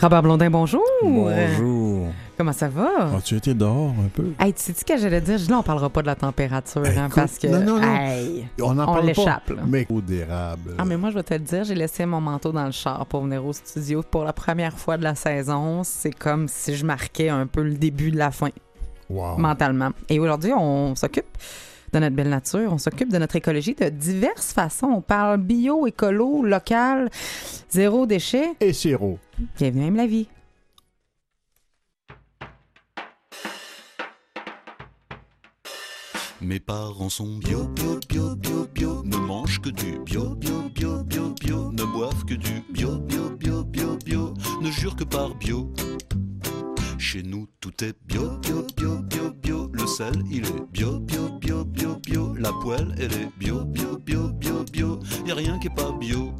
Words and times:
Robert 0.00 0.22
Blondin, 0.22 0.48
bonjour. 0.50 0.82
Bonjour. 1.02 2.06
Comment 2.38 2.52
ça 2.54 2.68
va? 2.68 3.14
As-tu 3.18 3.36
été 3.36 3.52
dehors 3.52 3.90
un 3.90 4.08
peu? 4.08 4.32
Hey, 4.38 4.54
tu 4.54 4.62
sais-tu 4.62 4.80
ce 4.80 4.84
que 4.86 4.96
j'allais 4.96 5.20
dire? 5.20 5.38
Là, 5.50 5.58
on 5.58 5.62
parlera 5.62 5.90
pas 5.90 6.00
de 6.00 6.06
la 6.06 6.14
température, 6.14 6.80
hein, 6.86 7.04
Écoute, 7.06 7.14
parce 7.14 7.38
que. 7.38 7.48
non, 7.48 7.60
non, 7.60 7.80
non. 7.80 7.82
Hey. 7.82 8.46
On 8.62 8.78
en 8.78 8.82
On 8.84 8.86
parle 8.94 9.06
l'échappe, 9.06 9.46
pas. 9.48 9.54
là. 9.54 9.62
Mais 9.66 9.86
eau 9.90 10.00
d'érable. 10.00 10.74
Ah, 10.78 10.86
mais 10.86 10.96
moi, 10.96 11.10
je 11.10 11.16
vais 11.16 11.22
te 11.22 11.34
le 11.34 11.40
dire, 11.40 11.64
j'ai 11.64 11.74
laissé 11.74 12.06
mon 12.06 12.20
manteau 12.20 12.50
dans 12.50 12.64
le 12.64 12.70
char 12.70 13.04
pour 13.06 13.22
venir 13.22 13.44
au 13.44 13.52
studio 13.52 14.02
pour 14.02 14.24
la 14.24 14.32
première 14.32 14.78
fois 14.78 14.96
de 14.96 15.02
la 15.04 15.14
saison. 15.14 15.82
C'est 15.84 16.12
comme 16.12 16.48
si 16.48 16.74
je 16.76 16.86
marquais 16.86 17.28
un 17.28 17.46
peu 17.46 17.62
le 17.62 17.74
début 17.74 18.10
de 18.10 18.16
la 18.16 18.30
fin, 18.30 18.48
Wow. 19.10 19.36
mentalement. 19.36 19.90
Et 20.08 20.18
aujourd'hui, 20.18 20.52
on 20.56 20.94
s'occupe 20.94 21.26
de 21.92 21.98
notre 21.98 22.14
belle 22.14 22.28
nature, 22.30 22.72
on 22.72 22.78
s'occupe 22.78 23.12
de 23.12 23.18
notre 23.18 23.36
écologie 23.36 23.74
de 23.74 23.88
diverses 23.90 24.52
façons. 24.52 24.86
On 24.86 25.00
parle 25.02 25.38
bio, 25.38 25.86
écolo, 25.88 26.42
local, 26.42 27.10
zéro 27.68 28.06
déchet. 28.06 28.52
Et 28.60 28.72
sirop. 28.72 29.18
Bienvenue 29.40 29.86
à 29.86 30.02
la 30.02 30.06
vie. 30.06 30.28
Mes 36.42 36.60
parents 36.60 37.08
sont 37.08 37.38
bio, 37.38 37.66
bio, 37.68 37.98
bio, 38.06 38.36
bio, 38.36 38.66
bio, 38.66 39.02
ne 39.02 39.16
mangent 39.16 39.60
que 39.60 39.70
du 39.70 39.98
bio, 40.04 40.34
bio, 40.34 40.68
bio, 40.74 41.04
bio, 41.04 41.34
bio, 41.40 41.72
ne 41.72 41.84
boivent 41.84 42.24
que 42.26 42.34
du 42.34 42.62
bio, 42.70 42.98
bio, 42.98 43.30
bio, 43.30 43.64
bio, 43.64 43.96
bio, 44.04 44.34
ne 44.60 44.70
jurent 44.70 44.96
que 44.96 45.04
par 45.04 45.34
bio. 45.36 45.72
Chez 46.98 47.22
nous 47.22 47.46
tout 47.60 47.82
est 47.82 47.96
bio, 48.04 48.36
bio, 48.42 48.66
bio, 48.76 48.98
bio, 48.98 49.30
bio, 49.30 49.70
le 49.72 49.86
sel 49.86 50.22
il 50.30 50.44
est 50.44 50.70
bio, 50.70 51.00
bio, 51.00 51.30
bio, 51.38 51.64
bio, 51.64 51.94
bio, 51.96 52.34
la 52.34 52.50
poêle 52.62 52.94
elle 52.98 53.12
est 53.12 53.30
bio, 53.38 53.64
bio, 53.64 53.96
bio, 53.96 54.28
bio, 54.28 54.64
bio, 54.70 55.00
y 55.26 55.30
a 55.30 55.34
rien 55.34 55.58
qui 55.58 55.68
est 55.68 55.74
pas 55.74 55.92
bio. 55.92 56.34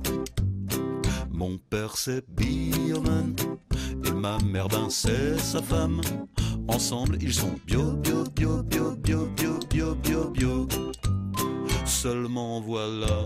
Mon 1.41 1.57
père 1.57 1.97
c'est 1.97 2.23
bioman 2.29 3.35
et 4.05 4.13
ma 4.13 4.37
mère 4.45 4.69
ben 4.69 4.91
c'est 4.91 5.39
sa 5.39 5.63
femme. 5.63 6.03
Ensemble 6.69 7.17
ils 7.23 7.33
sont 7.33 7.55
bio, 7.67 7.93
bio, 7.93 8.25
bio, 8.37 8.63
bio, 8.63 8.93
bio, 8.93 9.27
bio, 9.35 9.59
bio, 9.71 9.95
bio, 9.95 10.25
bio. 10.29 10.69
Seulement 11.87 12.61
voilà, 12.61 13.25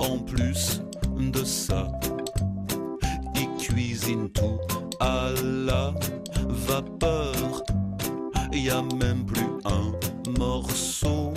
en 0.00 0.18
plus 0.18 0.82
de 1.16 1.44
ça, 1.44 1.88
ils 3.36 3.56
cuisinent 3.56 4.30
tout 4.30 4.58
à 4.98 5.30
la 5.40 5.94
vapeur. 6.48 7.62
Y 8.52 8.68
a 8.70 8.82
même 8.82 9.24
plus 9.24 9.46
un 9.64 9.92
morceau 10.36 11.32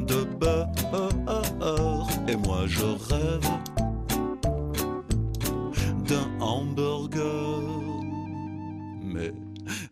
de 0.00 0.24
beurre. 0.40 2.08
Et 2.26 2.34
moi 2.34 2.64
je 2.66 2.82
rêve 2.82 3.48
d'un 6.06 6.28
hamburger. 6.40 7.62
Mais 9.02 9.32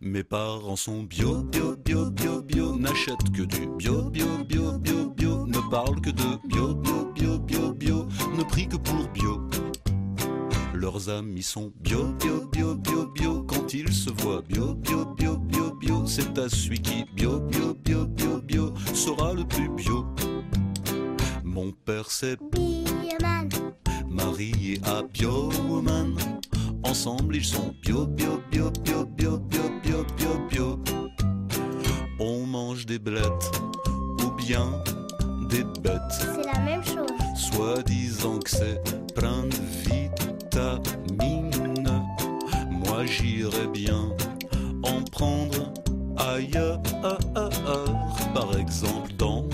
mes 0.01 0.23
parents 0.23 0.75
sont 0.75 1.03
bio, 1.03 1.43
bio, 1.43 1.75
bio, 1.75 2.09
bio, 2.09 2.41
bio, 2.41 2.75
n'achètent 2.77 3.31
que 3.33 3.43
du 3.43 3.67
bio, 3.77 4.09
bio, 4.09 4.25
bio, 4.47 4.77
bio, 4.79 5.09
bio, 5.09 5.45
ne 5.47 5.69
parlent 5.69 6.01
que 6.01 6.11
de 6.11 6.47
bio, 6.47 6.73
bio, 6.75 7.11
bio, 7.13 7.37
bio, 7.39 7.73
bio, 7.73 8.07
ne 8.37 8.43
prient 8.43 8.67
que 8.67 8.77
pour 8.77 9.07
bio. 9.13 9.41
Leurs 10.73 11.09
amis 11.09 11.43
sont 11.43 11.71
bio, 11.81 12.13
bio, 12.21 12.45
bio, 12.51 12.75
bio, 12.75 13.05
bio, 13.07 13.43
quand 13.43 13.73
ils 13.73 13.93
se 13.93 14.09
voient 14.21 14.41
bio, 14.41 14.73
bio, 14.75 15.05
bio, 15.17 15.37
bio, 15.37 15.71
bio, 15.75 16.05
c'est 16.05 16.37
à 16.37 16.49
celui 16.49 16.79
qui 16.79 17.05
bio, 17.15 17.39
bio, 17.39 17.73
bio, 17.73 18.05
bio, 18.05 18.41
bio, 18.41 18.73
sera 18.93 19.33
le 19.33 19.43
plus 19.43 19.69
bio. 19.69 20.05
Mon 21.43 21.71
père 21.71 22.11
c'est 22.11 22.37
Bioman, 22.51 23.49
marié 24.15 24.79
à 24.83 25.03
Biowoman. 25.03 26.15
Ensemble, 26.83 27.35
ils 27.35 27.45
sont 27.45 27.73
bio, 27.81 28.05
bio, 28.05 28.41
bio, 28.51 28.71
bio, 28.71 29.05
bio, 29.05 29.37
bio, 29.37 29.69
bio, 29.83 30.05
bio, 30.17 30.47
bio. 30.49 30.79
On 32.19 32.45
mange 32.45 32.85
des 32.85 32.99
blettes 32.99 33.51
ou 34.23 34.31
bien 34.31 34.71
des 35.49 35.63
bêtes, 35.81 36.01
c'est 36.09 36.45
la 36.45 36.59
même 36.59 36.83
chose. 36.83 37.09
soi-disant 37.35 38.39
que 38.39 38.49
c'est 38.49 38.81
plein 39.13 39.43
de 39.43 39.55
vitamines. 39.89 41.51
Moi, 42.71 43.05
j'irais 43.05 43.67
bien 43.67 44.09
en 44.83 45.01
prendre 45.11 45.73
ailleurs, 46.17 46.81
par 48.33 48.57
exemple 48.57 49.11
dans 49.17 49.45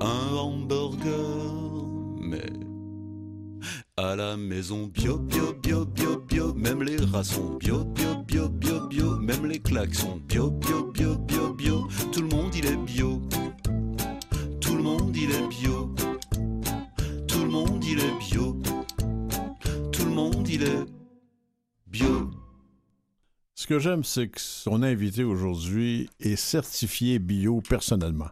un 0.00 0.36
hamburger. 0.36 1.43
À 3.96 4.16
la 4.16 4.36
maison 4.36 4.88
bio, 4.88 5.18
bio, 5.18 5.54
bio, 5.54 5.84
bio, 5.84 6.16
bio, 6.18 6.52
même 6.54 6.82
les 6.82 6.96
rats 6.96 7.22
sont 7.22 7.54
bio, 7.58 7.84
bio, 7.84 8.16
bio, 8.26 8.48
bio, 8.48 8.88
bio, 8.88 9.16
même 9.18 9.46
les 9.46 9.60
claques 9.60 9.94
sont 9.94 10.16
bio, 10.16 10.50
bio, 10.50 10.90
bio, 10.90 11.16
bio, 11.16 11.54
bio, 11.54 11.88
tout 12.12 12.22
le 12.22 12.26
monde 12.26 12.52
il 12.56 12.66
est 12.66 12.76
bio. 12.76 13.22
Tout 14.60 14.76
le 14.76 14.82
monde 14.82 15.16
il 15.16 15.30
est 15.30 15.46
bio. 15.46 15.94
Tout 17.28 17.44
le 17.44 17.48
monde 17.48 17.84
il 17.84 18.00
est 18.00 18.18
bio. 18.18 18.60
Tout 19.92 20.04
le 20.04 20.10
monde 20.10 20.48
il 20.48 20.64
est 20.64 20.86
bio. 21.86 22.32
Ce 23.54 23.68
que 23.68 23.78
j'aime, 23.78 24.02
c'est 24.02 24.26
que 24.26 24.40
son 24.40 24.82
invité 24.82 25.22
aujourd'hui 25.22 26.10
est 26.18 26.34
certifié 26.34 27.20
bio 27.20 27.60
personnellement. 27.60 28.30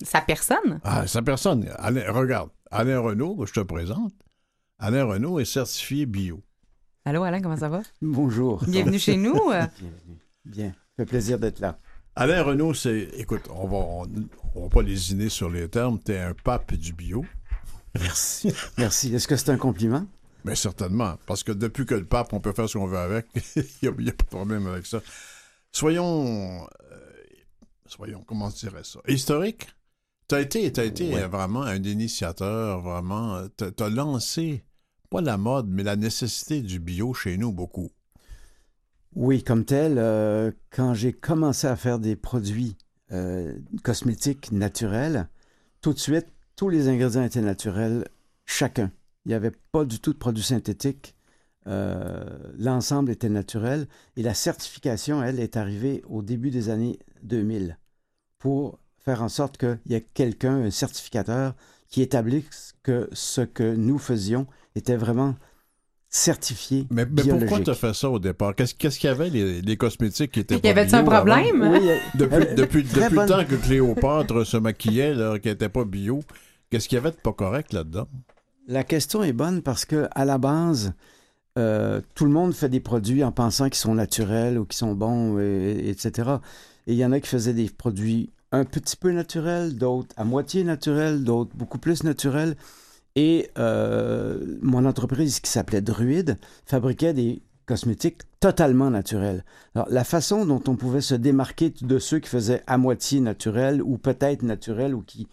Sa 0.00 0.20
personne? 0.20 0.80
Ah, 0.84 1.08
sa 1.08 1.22
personne. 1.22 1.68
Alain, 1.76 2.12
regarde, 2.12 2.50
Alain 2.70 3.00
Renault, 3.00 3.34
que 3.34 3.46
je 3.46 3.52
te 3.52 3.60
présente. 3.60 4.12
Alain 4.78 5.04
Renault 5.04 5.40
est 5.40 5.46
certifié 5.46 6.04
bio. 6.04 6.42
Allô, 7.06 7.22
Alain, 7.22 7.40
comment 7.40 7.56
ça 7.56 7.68
va? 7.68 7.82
Bonjour. 8.02 8.62
Bienvenue 8.66 8.98
chez 8.98 9.16
nous. 9.16 9.32
Bienvenue. 9.48 10.18
Bien. 10.44 10.68
Ça 10.68 11.04
fait 11.04 11.06
plaisir 11.06 11.38
d'être 11.38 11.60
là. 11.60 11.78
Alain 12.14 12.42
Renault, 12.42 12.74
c'est. 12.74 13.08
Écoute, 13.16 13.48
on 13.50 13.66
va, 13.66 13.76
on, 13.76 14.06
on 14.54 14.62
va 14.64 14.68
pas 14.68 14.82
lésiner 14.82 15.28
sur 15.30 15.48
les 15.48 15.68
termes. 15.68 15.98
T'es 15.98 16.18
un 16.18 16.34
pape 16.34 16.74
du 16.74 16.92
bio. 16.92 17.24
Merci. 17.98 18.52
Merci. 18.76 19.14
Est-ce 19.14 19.26
que 19.26 19.36
c'est 19.36 19.50
un 19.50 19.56
compliment? 19.56 20.06
Mais 20.44 20.54
certainement, 20.54 21.16
parce 21.26 21.42
que 21.42 21.52
depuis 21.52 21.86
que 21.86 21.94
le 21.94 22.04
pape, 22.04 22.32
on 22.32 22.40
peut 22.40 22.52
faire 22.52 22.68
ce 22.68 22.78
qu'on 22.78 22.86
veut 22.86 22.98
avec, 22.98 23.26
il 23.56 23.64
n'y 23.82 24.08
a 24.08 24.12
pas 24.12 24.24
de 24.24 24.28
problème 24.28 24.66
avec 24.66 24.86
ça. 24.86 25.00
Soyons, 25.72 26.64
euh, 26.92 26.96
soyons, 27.86 28.22
comment 28.26 28.50
je 28.50 28.56
dirais 28.56 28.84
ça, 28.84 29.00
historique. 29.08 29.66
Tu 30.28 30.34
as 30.34 30.40
été, 30.40 30.72
t'as 30.72 30.84
été 30.84 31.14
Ouais. 31.14 31.22
euh, 31.22 31.28
vraiment 31.28 31.62
un 31.62 31.82
initiateur, 31.82 32.80
vraiment, 32.80 33.46
tu 33.56 33.82
as 33.82 33.88
lancé, 33.88 34.64
pas 35.10 35.20
la 35.20 35.36
mode, 35.36 35.68
mais 35.68 35.82
la 35.84 35.96
nécessité 35.96 36.62
du 36.62 36.80
bio 36.80 37.14
chez 37.14 37.36
nous 37.36 37.52
beaucoup. 37.52 37.90
Oui, 39.14 39.42
comme 39.42 39.64
tel, 39.64 39.98
euh, 39.98 40.50
quand 40.70 40.94
j'ai 40.94 41.12
commencé 41.12 41.66
à 41.66 41.76
faire 41.76 41.98
des 41.98 42.16
produits 42.16 42.76
euh, 43.12 43.56
cosmétiques 43.82 44.50
naturels, 44.52 45.28
tout 45.80 45.92
de 45.92 45.98
suite, 45.98 46.26
tous 46.56 46.68
les 46.68 46.88
ingrédients 46.88 47.22
étaient 47.22 47.40
naturels, 47.40 48.06
chacun. 48.44 48.90
Il 49.24 49.28
n'y 49.28 49.34
avait 49.34 49.52
pas 49.72 49.84
du 49.84 50.00
tout 50.00 50.12
de 50.12 50.18
produits 50.18 50.42
synthétiques. 50.44 51.14
Euh, 51.66 52.24
L'ensemble 52.58 53.10
était 53.10 53.28
naturel. 53.28 53.88
Et 54.16 54.22
la 54.22 54.34
certification, 54.34 55.22
elle, 55.22 55.40
est 55.40 55.56
arrivée 55.56 56.02
au 56.08 56.22
début 56.22 56.50
des 56.50 56.68
années 56.68 56.98
2000 57.22 57.78
pour 58.38 58.78
faire 59.06 59.22
en 59.22 59.28
sorte 59.28 59.56
qu'il 59.56 59.78
y 59.86 59.94
ait 59.94 60.06
quelqu'un, 60.14 60.56
un 60.64 60.70
certificateur, 60.70 61.54
qui 61.88 62.02
établisse 62.02 62.74
que 62.82 63.08
ce 63.12 63.40
que 63.40 63.74
nous 63.76 63.98
faisions 63.98 64.46
était 64.74 64.96
vraiment 64.96 65.36
certifié. 66.08 66.86
Mais, 66.90 67.06
mais 67.06 67.22
pourquoi 67.22 67.60
tu 67.60 67.70
as 67.70 67.74
fait 67.74 67.94
ça 67.94 68.10
au 68.10 68.18
départ? 68.18 68.54
Qu'est-ce 68.54 68.74
qu'il 68.74 69.08
y 69.08 69.12
avait, 69.12 69.30
les, 69.30 69.62
les 69.62 69.76
cosmétiques 69.76 70.32
qui 70.32 70.40
étaient 70.40 70.56
Y 70.56 70.60
pas 70.60 70.68
avait-tu 70.70 70.90
bio 70.90 70.98
un 70.98 71.04
problème? 71.04 71.62
Oui, 71.62 71.88
euh, 71.88 71.96
Depuis, 72.14 72.34
Euh, 72.36 72.54
depuis, 72.54 72.84
très 72.84 73.00
depuis 73.04 73.14
bonne- 73.16 73.28
le 73.28 73.32
temps 73.32 73.44
que 73.48 73.54
Cléopâtre 73.56 74.44
se 74.44 74.56
maquillait, 74.56 75.14
là, 75.14 75.38
qui 75.38 75.48
n'était 75.48 75.68
pas 75.68 75.84
bio, 75.84 76.20
qu'est-ce 76.70 76.88
qu'il 76.88 76.96
y 76.96 76.98
avait 76.98 77.12
de 77.12 77.16
pas 77.16 77.32
correct 77.32 77.72
là-dedans? 77.72 78.08
La 78.66 78.82
question 78.82 79.22
est 79.22 79.32
bonne 79.32 79.62
parce 79.62 79.84
que 79.84 80.08
à 80.12 80.24
la 80.24 80.38
base, 80.38 80.92
euh, 81.58 82.00
tout 82.16 82.24
le 82.24 82.32
monde 82.32 82.52
fait 82.54 82.68
des 82.68 82.80
produits 82.80 83.22
en 83.22 83.30
pensant 83.30 83.66
qu'ils 83.66 83.76
sont 83.76 83.94
naturels 83.94 84.58
ou 84.58 84.64
qu'ils 84.64 84.76
sont 84.78 84.94
bons, 84.94 85.38
et- 85.38 85.88
etc. 85.90 86.30
Et 86.88 86.92
il 86.94 86.98
y 86.98 87.04
en 87.04 87.12
a 87.12 87.20
qui 87.20 87.28
faisaient 87.28 87.54
des 87.54 87.68
produits 87.70 88.30
un 88.56 88.64
petit 88.64 88.96
peu 88.96 89.10
naturels, 89.12 89.76
d'autres 89.76 90.14
à 90.16 90.24
moitié 90.24 90.64
naturels, 90.64 91.24
d'autres 91.24 91.50
beaucoup 91.56 91.78
plus 91.78 92.02
naturels. 92.04 92.56
Et 93.14 93.50
euh, 93.58 94.56
mon 94.60 94.84
entreprise 94.84 95.40
qui 95.40 95.50
s'appelait 95.50 95.80
Druide 95.80 96.36
fabriquait 96.66 97.14
des 97.14 97.40
cosmétiques 97.64 98.22
totalement 98.40 98.90
naturels. 98.90 99.44
Alors, 99.74 99.88
la 99.90 100.04
façon 100.04 100.44
dont 100.46 100.62
on 100.68 100.76
pouvait 100.76 101.00
se 101.00 101.14
démarquer 101.14 101.72
de 101.80 101.98
ceux 101.98 102.18
qui 102.18 102.28
faisaient 102.28 102.62
à 102.66 102.78
moitié 102.78 103.20
naturels 103.20 103.82
ou 103.82 103.96
peut-être 103.98 104.42
naturels 104.42 104.94
ou 104.94 105.00
qui 105.02 105.26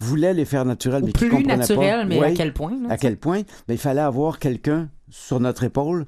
voulaient 0.00 0.34
les 0.34 0.44
faire 0.44 0.64
naturels 0.64 1.02
Ou 1.02 1.06
mais 1.06 1.12
qui 1.12 1.18
plus 1.18 1.30
comprenaient 1.30 1.56
naturel, 1.56 2.00
pas. 2.00 2.04
mais 2.04 2.22
à 2.24 2.32
quel 2.32 2.52
point? 2.52 2.72
là, 2.82 2.88
À 2.90 2.96
quel 2.98 3.16
point? 3.16 3.42
Ben, 3.66 3.74
il 3.74 3.78
fallait 3.78 4.00
avoir 4.00 4.38
quelqu'un 4.38 4.88
sur 5.08 5.40
notre 5.40 5.64
épaule 5.64 6.04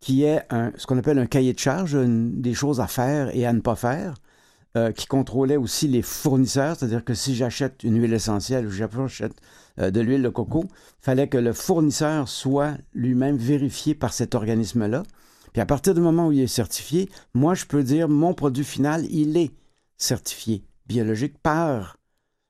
qui 0.00 0.24
ait 0.24 0.42
un, 0.50 0.72
ce 0.76 0.86
qu'on 0.86 0.98
appelle 0.98 1.18
un 1.18 1.26
cahier 1.26 1.52
de 1.54 1.58
charge, 1.58 1.94
une- 1.94 2.40
des 2.42 2.54
choses 2.54 2.80
à 2.80 2.86
faire 2.86 3.34
et 3.34 3.46
à 3.46 3.52
ne 3.52 3.60
pas 3.60 3.74
faire. 3.76 4.14
Euh, 4.76 4.92
qui 4.92 5.06
contrôlait 5.06 5.56
aussi 5.56 5.88
les 5.88 6.02
fournisseurs, 6.02 6.76
c'est-à-dire 6.76 7.02
que 7.02 7.14
si 7.14 7.34
j'achète 7.34 7.82
une 7.82 7.98
huile 7.98 8.12
essentielle 8.12 8.66
ou 8.66 8.70
j'achète 8.70 9.32
euh, 9.78 9.90
de 9.90 10.00
l'huile 10.00 10.22
de 10.22 10.28
coco, 10.28 10.64
il 10.64 11.04
fallait 11.04 11.28
que 11.28 11.38
le 11.38 11.54
fournisseur 11.54 12.28
soit 12.28 12.76
lui-même 12.92 13.38
vérifié 13.38 13.94
par 13.94 14.12
cet 14.12 14.34
organisme-là. 14.34 15.02
Puis 15.54 15.62
à 15.62 15.66
partir 15.66 15.94
du 15.94 16.02
moment 16.02 16.26
où 16.26 16.32
il 16.32 16.40
est 16.40 16.46
certifié, 16.46 17.08
moi, 17.32 17.54
je 17.54 17.64
peux 17.64 17.82
dire 17.82 18.10
mon 18.10 18.34
produit 18.34 18.64
final, 18.64 19.06
il 19.10 19.38
est 19.38 19.50
certifié 19.96 20.62
biologique 20.86 21.38
par 21.38 21.96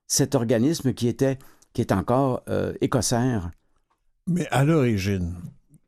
cet 0.09 0.35
organisme 0.35 0.95
qui 0.95 1.07
était 1.07 1.39
qui 1.75 1.81
est 1.81 1.93
encore 1.93 2.43
euh. 2.49 2.73
Mais 4.27 4.49
à 4.51 4.65
l'origine, 4.65 5.37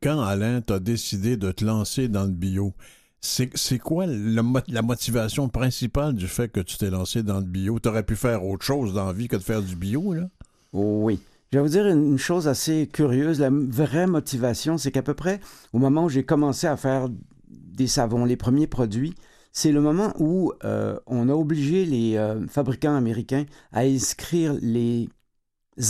quand 0.01 0.21
Alain 0.21 0.61
t'a 0.61 0.79
décidé 0.79 1.35
de 1.35 1.51
te 1.51 1.65
lancer 1.65 2.07
dans 2.07 2.23
le 2.23 2.31
bio, 2.31 2.73
c'est 3.21 3.79
quoi 3.79 4.05
la 4.05 4.81
motivation 4.81 5.49
principale 5.49 6.15
du 6.15 6.27
fait 6.27 6.49
que 6.49 6.59
tu 6.59 6.77
t'es 6.77 6.89
lancé 6.89 7.23
dans 7.23 7.39
le 7.39 7.45
bio? 7.45 7.79
Tu 7.79 7.89
aurais 7.89 8.03
pu 8.03 8.15
faire 8.15 8.45
autre 8.45 8.65
chose 8.65 8.93
dans 8.93 9.05
la 9.05 9.13
vie 9.13 9.27
que 9.27 9.35
de 9.35 9.41
faire 9.41 9.61
du 9.61 9.75
bio, 9.75 10.13
là? 10.13 10.29
Oui. 10.73 11.19
Je 11.51 11.57
vais 11.57 11.63
vous 11.63 11.69
dire 11.69 11.87
une 11.87 12.17
chose 12.17 12.47
assez 12.47 12.87
curieuse. 12.87 13.39
La 13.39 13.49
vraie 13.51 14.05
motivation, 14.05 14.77
c'est 14.77 14.91
qu'à 14.91 15.01
peu 15.01 15.15
près 15.15 15.39
au 15.73 15.79
moment 15.79 16.05
où 16.05 16.09
j'ai 16.09 16.23
commencé 16.23 16.67
à 16.67 16.77
faire 16.77 17.09
des 17.47 17.87
savons, 17.87 18.25
les 18.25 18.37
premiers 18.37 18.67
produits, 18.67 19.15
c'est 19.51 19.71
le 19.71 19.81
moment 19.81 20.13
où 20.19 20.53
euh, 20.63 20.99
on 21.07 21.27
a 21.27 21.33
obligé 21.33 21.85
les 21.85 22.17
euh, 22.17 22.45
fabricants 22.47 22.95
américains 22.95 23.45
à 23.71 23.81
inscrire 23.81 24.55
les 24.61 25.09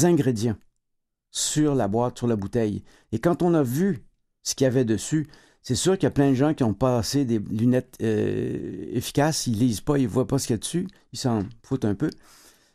ingrédients 0.04 0.56
sur 1.32 1.76
la 1.76 1.88
boîte, 1.88 2.18
sur 2.18 2.28
la 2.28 2.38
bouteille. 2.38 2.84
Et 3.12 3.20
quand 3.20 3.44
on 3.44 3.54
a 3.54 3.64
vu 3.64 4.06
ce 4.44 4.56
qu'il 4.56 4.64
y 4.64 4.68
avait 4.68 4.86
dessus, 4.86 5.28
c'est 5.62 5.76
sûr 5.76 5.94
qu'il 5.98 6.04
y 6.04 6.08
a 6.08 6.12
plein 6.12 6.30
de 6.30 6.36
gens 6.36 6.54
qui 6.54 6.64
ont 6.64 6.74
passé 6.74 7.26
des 7.26 7.40
lunettes 7.40 7.96
euh, 8.02 8.86
efficaces, 8.94 9.48
ils 9.48 9.58
lisent 9.58 9.82
pas, 9.82 9.98
ils 9.98 10.08
voient 10.08 10.28
pas 10.28 10.38
ce 10.40 10.48
qu'il 10.48 10.54
y 10.54 10.56
a 10.56 10.60
dessus, 10.60 10.88
ils 11.14 11.20
s'en 11.20 11.44
foutent 11.64 11.86
un 11.86 11.96
peu. 11.96 12.10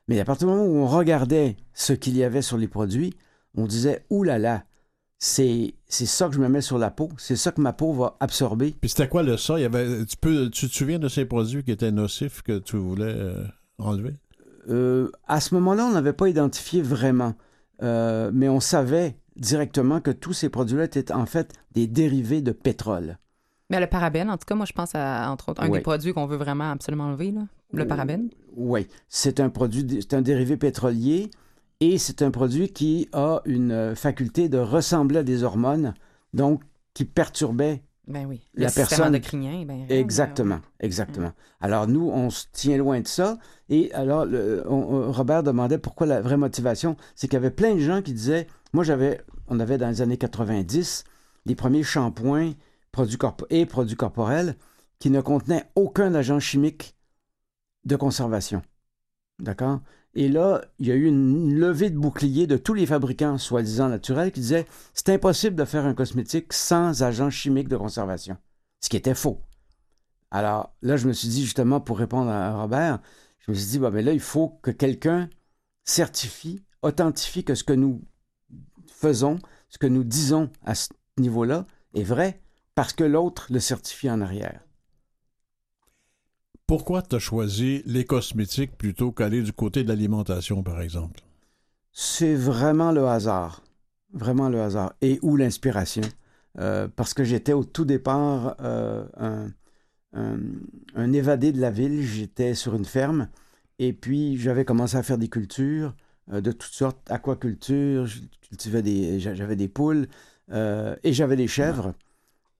Mais 0.08 0.20
à 0.20 0.24
partir 0.24 0.46
du 0.46 0.54
moment 0.54 0.66
où 0.66 0.76
on 0.76 0.86
regardait 0.86 1.56
ce 1.72 1.92
qu'il 1.92 2.16
y 2.16 2.22
avait 2.22 2.42
sur 2.42 2.58
les 2.58 2.68
produits, 2.68 3.14
on 3.56 3.66
disait 3.66 4.04
Ouh 4.10 4.22
là 4.22 4.38
là, 4.38 4.64
c'est 5.18 5.74
c'est 5.88 6.06
ça 6.06 6.28
que 6.28 6.34
je 6.34 6.40
me 6.40 6.48
mets 6.48 6.60
sur 6.60 6.76
la 6.76 6.90
peau, 6.90 7.08
c'est 7.16 7.36
ça 7.36 7.52
que 7.52 7.60
ma 7.60 7.72
peau 7.72 7.92
va 7.92 8.16
absorber. 8.20 8.74
Puis 8.80 8.90
c'était 8.90 9.08
quoi 9.08 9.22
le 9.22 9.36
ça? 9.36 9.58
Il 9.58 9.62
y 9.62 9.64
avait, 9.64 10.04
tu, 10.04 10.16
peux, 10.16 10.50
tu 10.50 10.68
te 10.68 10.74
souviens 10.74 10.98
de 10.98 11.08
ces 11.08 11.24
produits 11.24 11.64
qui 11.64 11.70
étaient 11.70 11.92
nocifs 11.92 12.42
que 12.42 12.58
tu 12.58 12.76
voulais 12.76 13.14
euh, 13.16 13.44
enlever? 13.78 14.14
Euh, 14.68 15.10
à 15.26 15.40
ce 15.40 15.54
moment-là, 15.54 15.86
on 15.86 15.92
n'avait 15.92 16.12
pas 16.12 16.28
identifié 16.28 16.82
vraiment, 16.82 17.34
Euh, 17.82 18.30
mais 18.32 18.48
on 18.48 18.60
savait 18.60 19.16
directement 19.36 20.00
que 20.00 20.10
tous 20.10 20.32
ces 20.32 20.48
produits-là 20.48 20.84
étaient 20.84 21.12
en 21.12 21.26
fait 21.26 21.52
des 21.72 21.86
dérivés 21.86 22.40
de 22.42 22.52
pétrole. 22.52 23.18
Mais 23.70 23.80
le 23.80 23.86
parabène, 23.86 24.30
en 24.30 24.36
tout 24.36 24.44
cas, 24.46 24.54
moi, 24.54 24.66
je 24.66 24.72
pense 24.72 24.94
à, 24.94 25.30
entre 25.30 25.48
autres, 25.50 25.62
un 25.62 25.68
des 25.68 25.80
produits 25.80 26.12
qu'on 26.12 26.26
veut 26.26 26.36
vraiment 26.36 26.70
absolument 26.70 27.04
enlever, 27.04 27.30
là, 27.32 27.42
le 27.72 27.86
parabène. 27.86 28.28
Oui, 28.56 28.86
c'est 29.08 29.40
un 29.40 29.48
produit, 29.48 29.86
c'est 30.00 30.14
un 30.14 30.22
dérivé 30.22 30.56
pétrolier 30.56 31.30
et 31.80 31.98
c'est 31.98 32.22
un 32.22 32.30
produit 32.30 32.68
qui 32.68 33.08
a 33.12 33.40
une 33.46 33.72
euh, 33.72 33.94
faculté 33.96 34.48
de 34.48 34.58
ressembler 34.58 35.18
à 35.18 35.22
des 35.24 35.42
hormones, 35.42 35.94
donc 36.34 36.62
qui 36.92 37.04
perturbait 37.04 37.82
Ben 38.06 38.26
oui. 38.26 38.42
La 38.54 38.68
le 38.68 38.72
personne- 38.72 39.08
endocrinien, 39.08 39.64
ben, 39.66 39.86
Exactement, 39.88 40.60
exactement. 40.78 41.32
Alors 41.60 41.88
nous, 41.88 42.08
on 42.10 42.30
se 42.30 42.44
tient 42.52 42.76
loin 42.76 43.00
de 43.00 43.08
ça. 43.08 43.38
Et 43.70 43.92
alors, 43.94 44.24
le- 44.26 44.62
on- 44.70 45.10
Robert 45.10 45.42
demandait 45.42 45.78
pourquoi 45.78 46.06
la 46.06 46.20
vraie 46.20 46.36
motivation, 46.36 46.96
c'est 47.16 47.26
qu'il 47.26 47.34
y 47.34 47.38
avait 47.38 47.50
plein 47.50 47.74
de 47.74 47.80
gens 47.80 48.02
qui 48.02 48.12
disaient, 48.12 48.46
moi 48.74 48.84
on 49.48 49.60
avait 49.60 49.78
dans 49.78 49.88
les 49.88 50.02
années 50.02 50.18
90 50.18 51.04
les 51.46 51.54
premiers 51.54 51.82
shampoings 51.82 52.52
produits 52.92 53.18
et 53.50 53.66
produits 53.66 53.96
corporels 53.96 54.56
qui 54.98 55.10
ne 55.10 55.20
contenaient 55.20 55.64
aucun 55.76 56.14
agent 56.14 56.40
chimique 56.40 56.96
de 57.84 57.96
conservation. 57.96 58.62
D'accord? 59.38 59.80
Et 60.14 60.28
là, 60.28 60.64
il 60.78 60.86
y 60.86 60.92
a 60.92 60.94
eu 60.94 61.06
une 61.06 61.54
levée 61.54 61.90
de 61.90 61.98
bouclier 61.98 62.46
de 62.46 62.56
tous 62.56 62.74
les 62.74 62.86
fabricants 62.86 63.38
soi-disant 63.38 63.88
naturels 63.88 64.32
qui 64.32 64.40
disaient 64.40 64.66
c'est 64.92 65.08
impossible 65.08 65.56
de 65.56 65.64
faire 65.64 65.86
un 65.86 65.94
cosmétique 65.94 66.52
sans 66.52 67.02
agent 67.02 67.30
chimique 67.30 67.68
de 67.68 67.76
conservation. 67.76 68.36
Ce 68.80 68.88
qui 68.88 68.96
était 68.96 69.14
faux. 69.14 69.40
Alors 70.30 70.74
là, 70.82 70.96
je 70.96 71.06
me 71.06 71.12
suis 71.12 71.28
dit, 71.28 71.42
justement, 71.42 71.80
pour 71.80 71.98
répondre 71.98 72.30
à 72.30 72.60
Robert, 72.60 73.00
je 73.38 73.50
me 73.50 73.56
suis 73.56 73.66
dit, 73.66 73.78
bah, 73.78 73.90
là, 73.90 74.12
il 74.12 74.20
faut 74.20 74.58
que 74.62 74.70
quelqu'un 74.70 75.28
certifie, 75.84 76.64
authentifie 76.82 77.44
que 77.44 77.54
ce 77.54 77.64
que 77.64 77.72
nous 77.72 78.02
faisons, 78.88 79.38
ce 79.68 79.78
que 79.78 79.86
nous 79.86 80.04
disons 80.04 80.50
à 80.64 80.74
ce 80.74 80.88
niveau-là 81.18 81.66
est 81.94 82.02
vrai, 82.02 82.40
parce 82.74 82.92
que 82.92 83.04
l'autre 83.04 83.46
le 83.50 83.60
certifie 83.60 84.10
en 84.10 84.20
arrière. 84.20 84.60
Pourquoi 86.66 87.02
tu 87.02 87.16
as 87.16 87.18
choisi 87.18 87.82
les 87.86 88.04
cosmétiques 88.04 88.76
plutôt 88.76 89.12
qu'aller 89.12 89.42
du 89.42 89.52
côté 89.52 89.82
de 89.84 89.88
l'alimentation, 89.88 90.62
par 90.62 90.80
exemple? 90.80 91.20
C'est 91.92 92.34
vraiment 92.34 92.92
le 92.92 93.06
hasard. 93.06 93.62
Vraiment 94.12 94.48
le 94.48 94.60
hasard. 94.60 94.94
Et 95.00 95.18
ou 95.22 95.36
l'inspiration. 95.36 96.02
Euh, 96.58 96.88
parce 96.88 97.14
que 97.14 97.24
j'étais 97.24 97.52
au 97.52 97.64
tout 97.64 97.84
départ 97.84 98.56
euh, 98.60 99.04
un, 99.16 99.48
un- 100.14 100.38
un 100.94 101.12
évadé 101.12 101.52
de 101.52 101.60
la 101.60 101.70
ville. 101.70 102.02
J'étais 102.02 102.54
sur 102.54 102.74
une 102.74 102.84
ferme. 102.84 103.28
Et 103.78 103.92
puis, 103.92 104.38
j'avais 104.38 104.64
commencé 104.64 104.96
à 104.96 105.02
faire 105.02 105.18
des 105.18 105.28
cultures 105.28 105.94
de 106.28 106.52
toutes 106.52 106.72
sortes. 106.72 106.98
Aquaculture, 107.10 108.06
je 108.06 108.20
cultivais 108.48 108.82
des, 108.82 109.20
j'a- 109.20 109.34
j'avais 109.34 109.56
des 109.56 109.68
poules 109.68 110.06
euh, 110.52 110.96
et 111.02 111.12
j'avais 111.12 111.36
des 111.36 111.48
chèvres. 111.48 111.94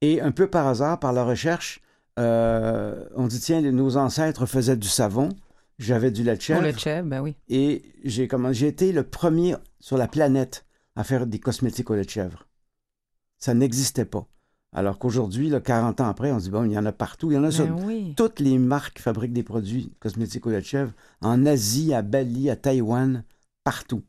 Et 0.00 0.20
un 0.20 0.32
peu 0.32 0.49
par 0.49 0.66
hasard, 0.66 0.99
par 1.00 1.12
la 1.12 1.25
recherche, 1.25 1.81
euh, 2.19 3.05
on 3.16 3.26
dit, 3.26 3.40
tiens, 3.40 3.61
nos 3.62 3.96
ancêtres 3.96 4.46
faisaient 4.46 4.76
du 4.76 4.88
savon. 4.88 5.31
J'avais 5.78 6.11
du 6.12 6.22
lait 6.22 6.32
de 6.32 6.37
Pour 6.37 6.44
chèvre. 6.44 6.62
le 6.62 6.72
chèvre, 6.72 7.08
ben 7.08 7.20
oui. 7.20 7.34
Et 7.49 7.82
j'ai 8.05 8.28
commencé, 8.28 8.55
j'ai 8.55 8.69
été 8.69 8.93
le 8.93 9.02
premier 9.02 9.56
sur 9.81 9.96
la 9.99 10.06
planète 10.06 10.64
à 10.94 11.02
faire 11.02 11.26
des 11.26 11.40
cosmétiques 11.40 11.90
au 11.90 11.94
lait 11.94 12.05
de 12.05 12.11
chèvre. 12.11 12.46
Ça 13.38 13.55
n'existait 13.55 14.05
pas. 14.05 14.26
Alors 14.72 14.99
qu'aujourd'hui, 14.99 15.49
là, 15.50 15.61
40 15.61 16.00
ans 16.00 16.08
après, 16.08 16.31
on 16.32 16.38
se 16.38 16.44
dit, 16.44 16.50
bon, 16.50 16.64
il 16.64 16.72
y 16.72 16.78
en 16.78 16.87
a 16.87 16.93
partout. 16.93 17.31
Il 17.31 17.34
y 17.34 17.38
en 17.38 17.44
a 17.44 17.50
sur 17.50 17.66
Ben 17.66 17.84
oui. 17.84 18.14
toutes 18.16 18.40
les 18.40 18.58
marques 18.58 18.99
fabriquent 19.00 19.32
des 19.32 19.43
produits 19.43 19.93
cosmétiques 20.00 20.46
au 20.46 20.50
lait 20.50 20.61
de 20.61 20.66
chèvre. 20.66 20.93
En 21.20 21.44
Asie, 21.46 21.93
à 21.94 22.02
Bali, 22.02 22.50
à 22.50 22.56
Taïwan, 22.56 23.25
partout. 23.64 24.05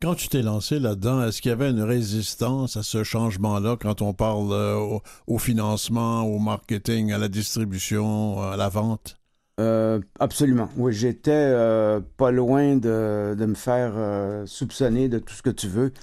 Quand 0.00 0.14
tu 0.14 0.28
t'es 0.28 0.42
lancé 0.42 0.78
là-dedans, 0.78 1.24
est-ce 1.24 1.40
qu'il 1.40 1.48
y 1.48 1.52
avait 1.52 1.70
une 1.70 1.82
résistance 1.82 2.76
à 2.76 2.82
ce 2.82 3.02
changement-là 3.02 3.76
quand 3.80 4.02
on 4.02 4.12
parle 4.12 4.52
euh, 4.52 4.76
au, 4.76 5.02
au 5.26 5.38
financement, 5.38 6.22
au 6.22 6.38
marketing, 6.38 7.12
à 7.12 7.18
la 7.18 7.28
distribution, 7.28 8.42
à 8.42 8.56
la 8.56 8.68
vente? 8.68 9.16
Euh, 9.58 10.00
absolument. 10.20 10.68
Oui, 10.76 10.92
j'étais 10.92 11.30
euh, 11.32 12.00
pas 12.18 12.30
loin 12.30 12.76
de, 12.76 13.34
de 13.38 13.46
me 13.46 13.54
faire 13.54 13.92
euh, 13.96 14.44
soupçonner 14.44 15.08
de 15.08 15.18
tout 15.18 15.32
ce 15.32 15.42
que 15.42 15.48
tu 15.50 15.66
veux, 15.66 15.94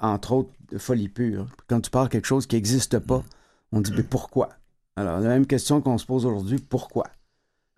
entre 0.00 0.32
autres 0.32 0.50
de 0.70 0.76
folie 0.76 1.08
pure. 1.08 1.46
Quand 1.68 1.80
tu 1.80 1.90
parles 1.90 2.10
quelque 2.10 2.26
chose 2.26 2.46
qui 2.46 2.56
n'existe 2.56 2.98
pas, 2.98 3.22
on 3.72 3.80
dit 3.80 3.92
mais 3.96 4.02
pourquoi? 4.02 4.50
Alors, 4.96 5.20
la 5.20 5.28
même 5.28 5.46
question 5.46 5.80
qu'on 5.80 5.96
se 5.98 6.04
pose 6.04 6.26
aujourd'hui, 6.26 6.58
pourquoi? 6.58 7.06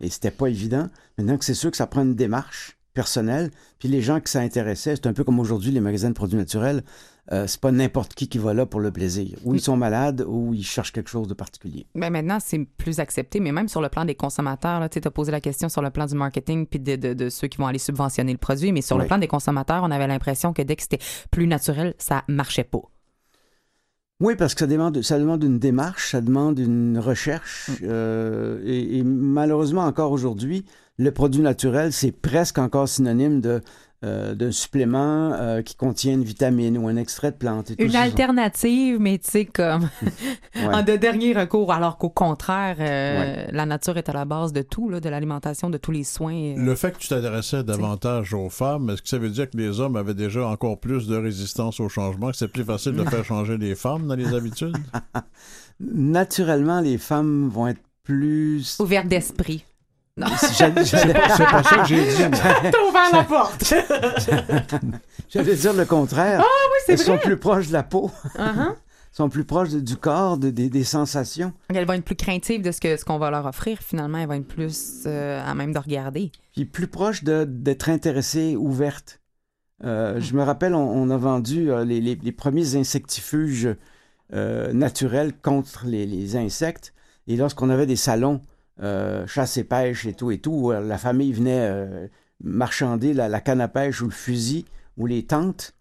Et 0.01 0.11
c'était 0.11 0.31
pas 0.31 0.49
évident. 0.49 0.89
Maintenant 1.17 1.37
que 1.37 1.45
c'est 1.45 1.55
sûr 1.55 1.71
que 1.71 1.77
ça 1.77 1.87
prend 1.87 2.03
une 2.03 2.15
démarche 2.15 2.78
personnelle, 3.03 3.51
puis 3.79 3.89
les 3.89 4.03
gens 4.03 4.19
que 4.21 4.29
ça 4.29 4.41
intéressait, 4.41 4.97
c'est 4.97 5.07
un 5.07 5.13
peu 5.13 5.23
comme 5.25 5.39
aujourd'hui 5.39 5.71
les 5.71 5.81
magasins 5.81 6.09
de 6.09 6.15
produits 6.23 6.37
naturels, 6.39 6.83
euh, 7.31 7.47
c'est 7.47 7.61
pas 7.61 7.71
n'importe 7.71 8.15
qui 8.15 8.27
qui 8.29 8.39
va 8.39 8.55
là 8.55 8.65
pour 8.67 8.81
le 8.81 8.91
plaisir. 8.91 9.39
Ou 9.45 9.55
ils 9.55 9.61
sont 9.61 9.77
malades, 9.77 10.25
ou 10.27 10.55
ils 10.55 10.65
cherchent 10.65 10.93
quelque 10.93 11.11
chose 11.11 11.29
de 11.29 11.35
particulier. 11.35 11.87
Ben 11.95 12.11
maintenant, 12.11 12.39
c'est 12.41 12.65
plus 12.77 12.99
accepté, 12.99 13.39
mais 13.39 13.53
même 13.53 13.69
sur 13.69 13.81
le 13.83 13.89
plan 13.89 14.05
des 14.05 14.15
consommateurs, 14.17 14.89
tu 14.91 14.99
as 15.05 15.11
posé 15.11 15.31
la 15.31 15.41
question 15.41 15.69
sur 15.69 15.83
le 15.83 15.91
plan 15.91 16.07
du 16.07 16.15
marketing 16.15 16.67
puis 16.67 16.81
de, 16.81 16.97
de- 16.97 17.15
de 17.15 17.29
ceux 17.29 17.47
qui 17.49 17.59
vont 17.59 17.67
aller 17.69 17.79
subventionner 17.79 18.33
le 18.33 18.39
produit, 18.39 18.73
mais 18.73 18.83
sur 18.83 18.99
le 18.99 19.07
plan 19.07 19.19
des 19.19 19.29
consommateurs, 19.29 19.83
on 19.85 19.91
avait 19.91 20.07
l'impression 20.09 20.53
que 20.53 20.63
dès 20.63 20.75
que 20.77 20.83
c'était 20.83 21.05
plus 21.31 21.47
naturel, 21.47 21.95
ça 21.99 22.25
marchait 22.29 22.65
pas. 22.65 22.83
Oui, 24.21 24.35
parce 24.35 24.55
que 24.55 24.61
ça 24.61 24.67
demande, 24.67 25.01
ça 25.03 25.17
demande 25.19 25.45
une 25.45 25.61
démarche, 25.61 26.11
ça 26.11 26.21
demande 26.21 26.59
une 26.59 26.99
recherche. 26.99 27.71
euh, 27.85 28.61
et, 28.65 28.99
et 28.99 29.03
malheureusement, 29.05 29.83
encore 29.85 30.11
aujourd'hui, 30.11 30.65
le 30.99 31.11
produit 31.13 31.43
naturel, 31.43 31.93
c'est 31.93 32.13
presque 32.13 32.59
encore 32.59 32.89
synonyme 32.89 33.41
de, 33.41 33.63
euh, 34.05 34.35
d'un 34.35 34.53
supplément 34.53 35.33
euh, 35.33 35.63
qui 35.63 35.75
contient 35.75 36.13
une 36.13 36.23
vitamine 36.23 36.77
ou 36.79 36.87
un 36.89 36.97
extrait 36.97 37.31
de 37.33 37.37
plante. 37.37 37.71
et 37.71 37.77
tout 37.77 37.83
Une 37.85 37.97
alternative, 37.97 38.99
mais 39.01 39.19
tu 39.19 39.31
sais, 39.31 39.45
comme 39.45 39.89
Ouais. 40.57 40.67
en 40.75 40.83
de 40.83 40.97
dernier 40.97 41.33
recours, 41.35 41.73
alors 41.73 41.99
qu'au 41.99 42.09
contraire, 42.11 42.77
euh, 42.81 43.47
la 43.51 43.67
nature 43.67 43.97
est 43.97 44.09
à 44.09 44.13
la 44.13 44.25
base 44.25 44.53
de 44.53 44.63
tout, 44.63 44.89
là, 44.89 44.99
de 45.01 45.09
l'alimentation, 45.09 45.71
de 45.71 45.79
tous 45.79 45.91
les 45.93 46.05
soins. 46.05 46.35
euh. 46.35 46.55
Le 46.57 46.75
fait 46.75 46.93
que 46.93 46.99
tu 46.99 47.09
t'adressais 47.09 47.63
davantage 47.63 48.35
aux 48.35 48.51
femmes, 48.51 48.91
est-ce 48.91 49.03
que 49.03 49.09
ça 49.09 49.19
veut 49.19 49.31
dire 49.31 49.49
que 49.51 49.57
les 49.57 49.79
hommes 49.81 49.97
avaient 49.97 50.15
déjà 50.15 50.47
encore 50.49 50.79
plus 50.81 51.07
de 51.07 51.17
résistance 51.17 51.79
au 51.81 51.89
changement, 51.89 52.31
que 52.31 52.37
c'est 52.37 52.49
plus 52.49 52.65
facile 52.65 52.93
de 52.93 53.05
faire 53.05 53.25
changer 53.25 53.57
les 53.57 53.75
femmes 53.77 54.07
dans 54.09 54.17
les 54.17 54.35
habitudes? 54.35 54.77
Naturellement, 55.81 56.81
les 56.81 56.99
femmes 56.99 57.49
vont 57.49 57.69
être 57.69 57.81
plus... 58.03 58.79
Ouverte 58.81 59.07
d'esprit. 59.07 59.65
J'allais- 60.57 60.85
C'est 60.85 61.13
pas 61.45 61.63
ça 61.63 61.77
que 61.79 61.85
j'ai 61.87 62.05
dit. 62.05 62.23
T'as 62.31 62.89
ouvert 62.89 63.11
la 63.13 63.25
porte! 63.25 63.75
j'allais 65.29 65.55
dire 65.57 65.73
le 65.73 65.85
contraire. 65.85 66.41
oui, 66.41 66.47
c'est 66.87 66.93
Elles 66.93 66.99
sont 66.99 67.17
vrai! 67.17 67.23
plus 67.23 67.37
proches 67.37 67.69
de 67.69 67.73
la 67.73 67.83
peau. 67.83 68.11
Uh-huh. 68.37 68.75
sont 69.13 69.29
plus 69.29 69.45
proches 69.45 69.71
de- 69.71 69.81
du 69.81 69.97
corps, 69.97 70.39
de- 70.39 70.51
des, 70.51 70.69
des 70.69 70.85
sensations. 70.85 71.53
Donc, 71.69 71.77
elle 71.77 71.87
va 71.87 71.97
être 71.97 72.05
plus 72.05 72.15
craintive 72.17 72.63
de 72.63 72.71
ce 72.73 72.81
que 72.81 72.97
ce 72.97 73.05
qu'on 73.05 73.19
va 73.19 73.31
leur 73.31 73.47
offrir. 73.47 73.79
Finalement, 73.81 74.19
elle 74.19 74.29
va 74.29 74.37
être 74.37 74.47
plus 74.49 75.05
euh, 75.07 75.43
à 75.45 75.55
même 75.55 75.73
de 75.73 75.79
regarder. 75.79 76.31
puis 76.53 76.65
plus 76.65 76.87
proche 76.89 77.25
de- 77.25 77.45
d'être 77.45 77.89
intéressée, 77.89 78.57
ouverte. 78.57 79.21
Euh, 79.85 80.21
Je 80.21 80.35
me 80.35 80.43
rappelle, 80.43 80.75
on, 80.75 80.89
on 80.91 81.11
a 81.11 81.17
vendu 81.17 81.71
euh, 81.71 81.85
les, 81.85 82.01
les- 82.01 82.19
les 82.21 82.33
premiers 82.33 82.75
insectifuges 82.77 83.69
naturels 84.33 85.33
contre 85.41 85.87
les, 85.87 86.05
les 86.05 86.37
insectes. 86.37 86.93
Et 87.29 87.37
lorsqu'on 87.37 87.71
avait 87.71 87.87
des 87.87 87.97
salons, 87.97 88.41
euh, 88.81 89.27
chasse 89.27 89.57
et 89.57 89.65
pêche 89.65 90.07
et 90.07 90.15
tout 90.15 90.31
et 90.31 90.39
tout, 90.39 90.71
la 90.73 90.99
famille 90.99 91.33
venait 91.33 91.69
euh, 91.69 92.07
marchander 92.43 93.13
la, 93.15 93.29
la 93.29 93.41
canne 93.41 93.61
à 93.61 93.69
pêche 93.69 94.01
ou 94.03 94.07
le 94.07 94.11
fusil 94.13 94.65
ou 94.97 95.07
les 95.07 95.27
tentes. 95.27 95.75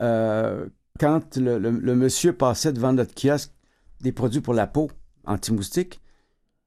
euh, 0.00 0.66
quand 1.00 1.36
le, 1.36 1.58
le- 1.58 1.70
le 1.70 1.94
monsieur 1.96 2.32
passait 2.32 2.72
devant 2.72 2.92
notre 2.92 3.14
kiosque 3.14 3.52
des 4.00 4.12
produits 4.12 4.40
pour 4.40 4.54
la 4.54 4.66
peau 4.66 4.90
anti-moustique, 5.24 6.00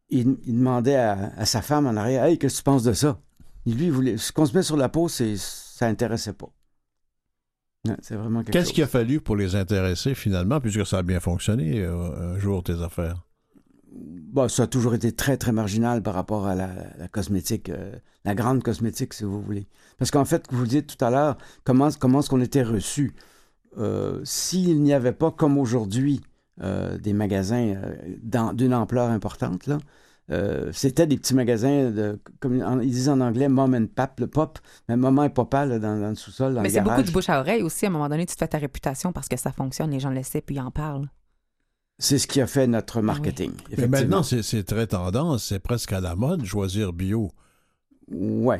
il, 0.09 0.37
il 0.45 0.57
demandait 0.57 0.95
à, 0.95 1.31
à 1.37 1.45
sa 1.45 1.61
femme 1.61 1.85
en 1.87 1.95
arrière 1.95 2.23
Hey, 2.25 2.37
qu'est-ce 2.39 2.55
que 2.55 2.59
tu 2.59 2.63
penses 2.63 2.83
de 2.83 2.93
ça 2.93 3.19
Et 3.65 3.71
Lui, 3.71 3.85
il 3.85 3.91
voulait, 3.91 4.17
ce 4.17 4.31
qu'on 4.31 4.45
se 4.45 4.55
met 4.55 4.63
sur 4.63 4.77
la 4.77 4.89
peau, 4.89 5.07
c'est, 5.09 5.35
ça 5.37 5.87
intéressait 5.87 6.33
pas. 6.33 6.49
C'est 8.01 8.15
vraiment 8.15 8.43
Qu'est-ce 8.43 8.73
qu'il 8.73 8.83
a 8.83 8.87
fallu 8.87 9.21
pour 9.21 9.35
les 9.35 9.55
intéresser 9.55 10.15
finalement, 10.15 10.59
puisque 10.59 10.85
ça 10.87 10.97
a 10.99 11.03
bien 11.03 11.19
fonctionné 11.19 11.83
un 11.85 12.39
jour, 12.39 12.63
tes 12.63 12.81
affaires? 12.81 13.23
Bon, 13.91 14.47
ça 14.49 14.63
a 14.63 14.67
toujours 14.67 14.93
été 14.95 15.11
très, 15.13 15.37
très 15.37 15.51
marginal 15.53 16.01
par 16.03 16.13
rapport 16.13 16.45
à 16.47 16.55
la, 16.55 16.69
la 16.97 17.07
cosmétique, 17.07 17.69
euh, 17.69 17.93
la 18.25 18.35
grande 18.35 18.61
cosmétique, 18.63 19.13
si 19.13 19.23
vous 19.23 19.41
voulez. 19.41 19.67
Parce 19.97 20.11
qu'en 20.11 20.25
fait, 20.25 20.45
vous 20.51 20.61
le 20.61 20.67
dites 20.67 20.97
tout 20.97 21.05
à 21.05 21.09
l'heure, 21.09 21.37
comment, 21.63 21.89
comment 21.99 22.19
est-ce 22.19 22.29
qu'on 22.29 22.41
était 22.41 22.63
reçu? 22.63 23.13
Euh, 23.77 24.19
S'il 24.25 24.81
n'y 24.81 24.93
avait 24.93 25.13
pas, 25.13 25.31
comme 25.31 25.57
aujourd'hui, 25.57 26.21
euh, 26.61 26.97
des 26.97 27.13
magasins 27.13 27.75
d'une 28.53 28.73
ampleur 28.73 29.09
importante, 29.09 29.67
là, 29.67 29.77
c'était 30.73 31.05
des 31.07 31.17
petits 31.17 31.35
magasins, 31.35 31.91
de, 31.91 32.19
comme 32.39 32.61
en- 32.61 32.79
ils 32.79 32.89
disent 32.89 33.09
en 33.09 33.21
anglais, 33.21 33.47
mom 33.47 33.73
and 33.75 33.85
pap, 33.95 34.19
le 34.19 34.27
pop, 34.27 34.59
mais 34.89 34.97
maman 34.97 35.23
et 35.25 35.29
papa 35.29 35.65
là, 35.65 35.77
dans, 35.79 35.99
dans 35.99 36.09
le 36.09 36.15
sous-sol, 36.15 36.53
Mais 36.63 36.69
c'est 36.69 36.81
beaucoup 36.81 37.03
du 37.03 37.11
bouche 37.11 37.29
à 37.29 37.39
oreille 37.39 37.61
aussi. 37.61 37.85
À 37.85 37.89
un 37.89 37.91
moment 37.91 38.09
donné, 38.09 38.25
tu 38.25 38.33
te 38.33 38.39
fais 38.39 38.47
ta 38.47 38.57
réputation 38.57 39.13
parce 39.13 39.27
que 39.29 39.37
ça 39.37 39.51
fonctionne. 39.51 39.91
Les 39.91 39.99
gens 39.99 40.09
le 40.09 40.23
savent 40.23 40.41
puis 40.41 40.55
ils 40.55 40.61
en 40.61 40.71
parlent. 40.71 41.07
C'est 41.97 42.17
ce 42.19 42.27
qui 42.27 42.41
a 42.41 42.47
fait 42.47 42.67
notre 42.67 43.01
marketing. 43.01 43.51
Mais 43.77 43.87
maintenant, 43.87 44.21
c'est 44.23 44.63
très 44.63 44.87
tendance, 44.87 45.45
c'est 45.45 45.59
presque 45.59 45.93
à 45.93 46.01
la 46.01 46.15
mode, 46.15 46.43
choisir 46.45 46.91
bio. 46.93 47.31
Oui, 48.11 48.57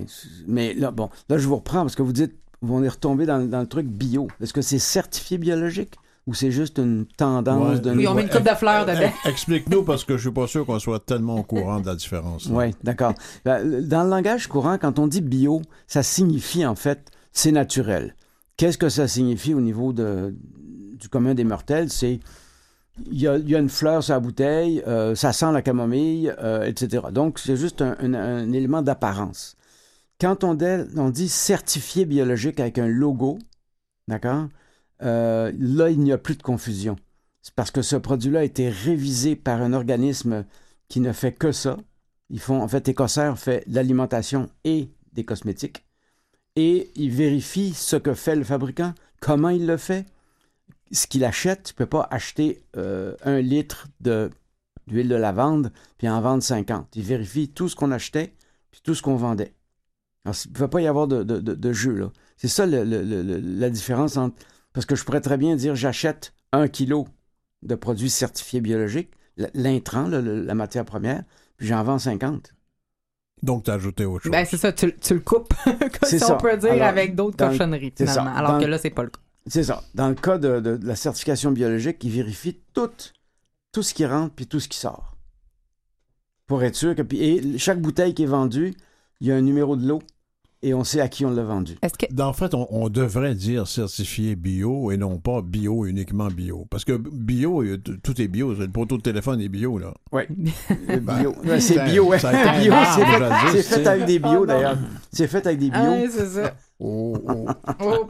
mais 0.48 0.74
là, 0.74 0.92
bon, 0.92 1.10
là, 1.30 1.38
je 1.38 1.48
vous 1.48 1.58
reprends 1.58 1.82
parce 1.82 1.96
que 1.96 2.02
vous 2.02 2.14
dites, 2.14 2.34
on 2.62 2.82
est 2.84 2.90
retombé 2.90 3.26
dans, 3.26 3.46
dans 3.48 3.60
le 3.60 3.68
truc 3.68 3.86
bio. 3.86 4.28
Est-ce 4.42 4.54
que 4.54 4.62
c'est 4.62 4.80
certifié 4.80 5.38
biologique 5.38 5.94
ou 6.26 6.34
c'est 6.34 6.50
juste 6.50 6.80
une 6.80 7.06
tendance 7.18 7.76
Ouais. 7.76 7.80
de... 7.82 7.92
Oui, 7.92 8.08
on 8.08 8.16
met 8.16 8.24
une 8.24 8.30
coupe 8.30 8.42
de 8.50 8.56
fleurs 8.56 8.86
dedans. 8.88 9.12
Explique-nous, 9.26 9.84
parce 9.84 10.04
que 10.04 10.18
je 10.18 10.22
suis 10.24 10.32
pas 10.32 10.48
sûr 10.48 10.66
qu'on 10.66 10.80
soit 10.80 11.06
tellement 11.06 11.36
au 11.36 11.44
courant 11.44 11.80
de 11.80 11.86
la 11.86 11.96
différence. 11.96 12.48
Oui, 12.48 12.72
d'accord. 12.84 13.14
Ben, 13.44 13.82
Dans 13.88 14.04
le 14.04 14.10
langage 14.10 14.48
courant, 14.48 14.80
quand 14.80 14.98
on 14.98 15.06
dit 15.08 15.22
bio, 15.22 15.62
ça 15.86 16.02
signifie 16.02 16.66
en 16.66 16.74
fait, 16.74 17.12
c'est 17.32 17.52
naturel. 17.52 18.16
Qu'est-ce 18.58 18.80
que 18.80 18.90
ça 18.90 19.08
signifie 19.08 19.54
au 19.54 19.62
niveau 19.62 19.94
de, 19.94 20.34
du 20.98 21.08
commun 21.10 21.36
des 21.36 21.44
mortels? 21.44 21.92
C'est 21.92 22.20
il 23.12 23.22
y, 23.22 23.28
a, 23.28 23.60
une 23.60 23.70
fleur 23.70 24.04
sur 24.04 24.14
la 24.14 24.20
bouteille, 24.20 24.82
euh, 24.88 25.16
ça 25.16 25.34
sent 25.34 25.52
la 25.52 25.62
camomille, 25.62 26.34
euh, 26.40 26.64
etc. 26.64 27.08
Donc, 27.12 27.40
c'est 27.40 27.58
juste 27.58 27.82
un, 27.82 28.54
élément 28.54 28.82
d'apparence. 28.82 29.58
Quand 30.20 30.44
on, 30.44 30.54
dit 30.54 31.30
certifié 31.30 32.06
biologique 32.06 32.60
avec 32.60 32.78
un 32.78 32.88
logo, 32.88 33.38
d'accord? 34.08 34.48
Euh, 35.02 35.52
là, 35.60 35.90
il 35.90 36.00
n'y 36.00 36.14
a 36.14 36.18
plus 36.18 36.38
de 36.38 36.44
confusion. 36.44 36.96
C'est 37.42 37.54
parce 37.54 37.70
que 37.70 37.82
ce 37.82 37.98
produit-là 37.98 38.40
a 38.40 38.44
été 38.44 38.70
révisé 38.70 39.36
par 39.36 39.62
un 39.62 39.74
organisme 39.74 40.46
qui 40.88 41.02
ne 41.02 41.12
fait 41.12 41.34
que 41.34 41.52
ça. 41.52 41.78
Ils 42.30 42.40
font, 42.40 42.62
en 42.62 42.68
fait, 42.68 42.88
Écosseur 42.88 43.38
fait 43.38 43.64
l'alimentation 43.68 44.50
et 44.64 44.90
des 45.12 45.26
cosmétiques. 45.26 45.86
Et 46.56 46.92
ils 46.96 47.12
vérifient 47.12 47.74
ce 47.74 47.98
que 47.98 48.14
fait 48.14 48.38
le 48.38 48.46
fabricant, 48.46 48.94
comment 49.20 49.50
il 49.50 49.68
le 49.68 49.76
fait, 49.76 50.06
ce 50.92 51.08
qu'il 51.08 51.24
achète. 51.26 51.64
Tu 51.64 51.74
ne 51.74 51.78
peux 51.78 51.86
pas 51.86 52.08
acheter 52.12 52.64
euh, 52.78 53.16
un 53.24 53.40
litre 53.42 53.88
de- 54.02 54.30
d'huile 54.88 55.10
de 55.10 55.16
lavande 55.16 55.72
puis 55.98 56.08
en 56.10 56.22
vendre 56.22 56.44
50. 56.44 56.96
Ils 56.96 57.04
vérifient 57.04 57.50
tout 57.50 57.70
ce 57.70 57.76
qu'on 57.76 57.92
achetait 57.92 58.34
puis 58.72 58.82
tout 58.84 58.94
ce 58.96 59.02
qu'on 59.02 59.16
vendait. 59.16 59.54
Alors, 60.26 60.36
il 60.46 60.52
ne 60.52 60.58
peut 60.58 60.68
pas 60.68 60.82
y 60.82 60.88
avoir 60.88 61.08
de, 61.08 61.24
de- 61.24 61.40
de- 61.40 61.54
de 61.56 61.74
jeu, 61.74 61.94
là. 61.96 62.12
C'est 62.38 62.48
ça 62.48 62.66
le- 62.66 62.84
le- 62.84 63.04
le- 63.04 63.22
le- 63.24 63.38
la 63.40 63.70
différence 63.70 64.18
entre... 64.18 64.36
Parce 64.74 64.86
que 64.86 64.96
je 64.96 65.04
pourrais 65.06 65.22
très 65.22 65.38
bien 65.38 65.56
dire, 65.56 65.76
j'achète 65.76 66.34
un 66.52 66.68
kilo 66.68 67.08
de 67.62 67.76
produits 67.76 68.10
certifiés 68.10 68.60
biologiques, 68.62 69.12
l'intrant, 69.54 70.08
la 70.08 70.54
matière 70.56 70.84
première, 70.86 71.24
puis 71.58 71.68
j'en 71.68 71.84
vends 71.84 72.00
50. 72.00 72.54
Donc, 73.44 73.64
tu 73.66 73.72
as 73.72 73.76
ajouté 73.76 74.06
autre 74.06 74.24
chose. 74.24 74.32
Ben, 74.32 74.46
c'est 74.46 74.58
ça, 74.58 74.72
tu, 74.74 74.96
tu 74.98 75.14
le 75.14 75.20
coupes, 75.20 75.54
comme 75.66 75.80
si 76.10 76.20
ça. 76.20 76.36
on 76.36 76.38
peut 76.38 76.56
dire, 76.58 76.72
Alors, 76.74 76.88
avec 76.88 77.16
d'autres 77.16 77.38
cochonneries, 77.38 77.94
finalement. 77.96 78.34
Alors 78.36 78.54
Dans 78.54 78.60
que 78.60 78.66
là, 78.66 78.78
c'est 78.78 78.90
pas 78.90 79.04
le 79.04 79.10
cas. 79.10 79.20
C'est 79.48 79.64
ça. 79.64 79.84
Dans 79.94 80.10
le 80.10 80.16
cas 80.16 80.38
de, 80.38 80.60
de- 80.60 80.78
de 80.78 80.88
la 80.88 80.96
certification 80.96 81.52
biologique, 81.52 82.04
ils 82.04 82.12
vérifient 82.12 82.58
tout, 82.74 82.90
tout 83.72 83.84
ce 83.84 83.94
qui 83.94 84.06
rentre 84.06 84.34
puis 84.34 84.48
tout 84.48 84.60
ce 84.60 84.68
qui 84.68 84.78
sort. 84.78 85.16
Pour 86.48 86.64
être 86.64 86.76
sûr 86.76 86.96
que. 86.96 87.02
et 87.16 87.58
chaque 87.58 87.82
bouteille 87.82 88.14
qui 88.14 88.24
est 88.24 88.28
vendue, 88.28 88.74
il 89.20 89.28
y 89.28 89.32
a 89.32 89.36
un 89.36 89.42
numéro 89.42 89.76
de 89.76 89.88
l'eau 89.88 90.02
et 90.62 90.74
on 90.74 90.84
sait 90.84 91.00
à 91.00 91.10
qui 91.10 91.26
on 91.26 91.32
l'a 91.32 91.44
vendu. 91.44 91.76
Est-ce 91.84 91.94
que. 91.96 92.22
En 92.22 92.34
fait, 92.34 92.54
on, 92.56 92.68
on 92.72 92.90
devrait 92.90 93.36
dire 93.36 93.68
certifié 93.68 94.36
bio 94.36 94.92
et 94.92 94.98
non 94.98 95.20
pas 95.20 95.42
bio 95.44 95.86
uniquement 95.86 96.28
bio. 96.28 96.66
Parce 96.72 96.86
que 96.86 96.94
bio, 96.98 97.64
tout 98.04 98.20
est 98.22 98.28
bio. 98.28 98.54
Le 98.54 98.68
poteau 98.68 98.98
de 98.98 99.02
téléphone 99.04 99.42
est 99.42 99.50
bio, 99.50 99.78
là. 99.78 99.94
Le 100.12 101.00
Ben, 101.00 101.20
bio. 101.20 101.36
Ouais, 101.44 101.60
c'est 101.60 101.84
bio, 101.86 102.08
ouais. 102.10 102.18
Bio, 102.18 102.74
c'est 103.52 103.62
fait, 103.64 103.88
avec 103.88 104.06
des 104.06 104.20
bio, 104.20 104.30
Oh, 104.32 104.40
non. 104.40 104.46
d'ailleurs. 104.46 104.78
C'est 105.12 105.28
fait 105.28 105.46
avec 105.46 105.60
des 105.60 105.70
bio. 105.70 105.80
Ah, 105.82 105.98
c'est 106.10 106.28
ça. 106.30 106.56
Oh, 106.80 107.18
oh. 107.28 107.46
Oh. 107.82 108.08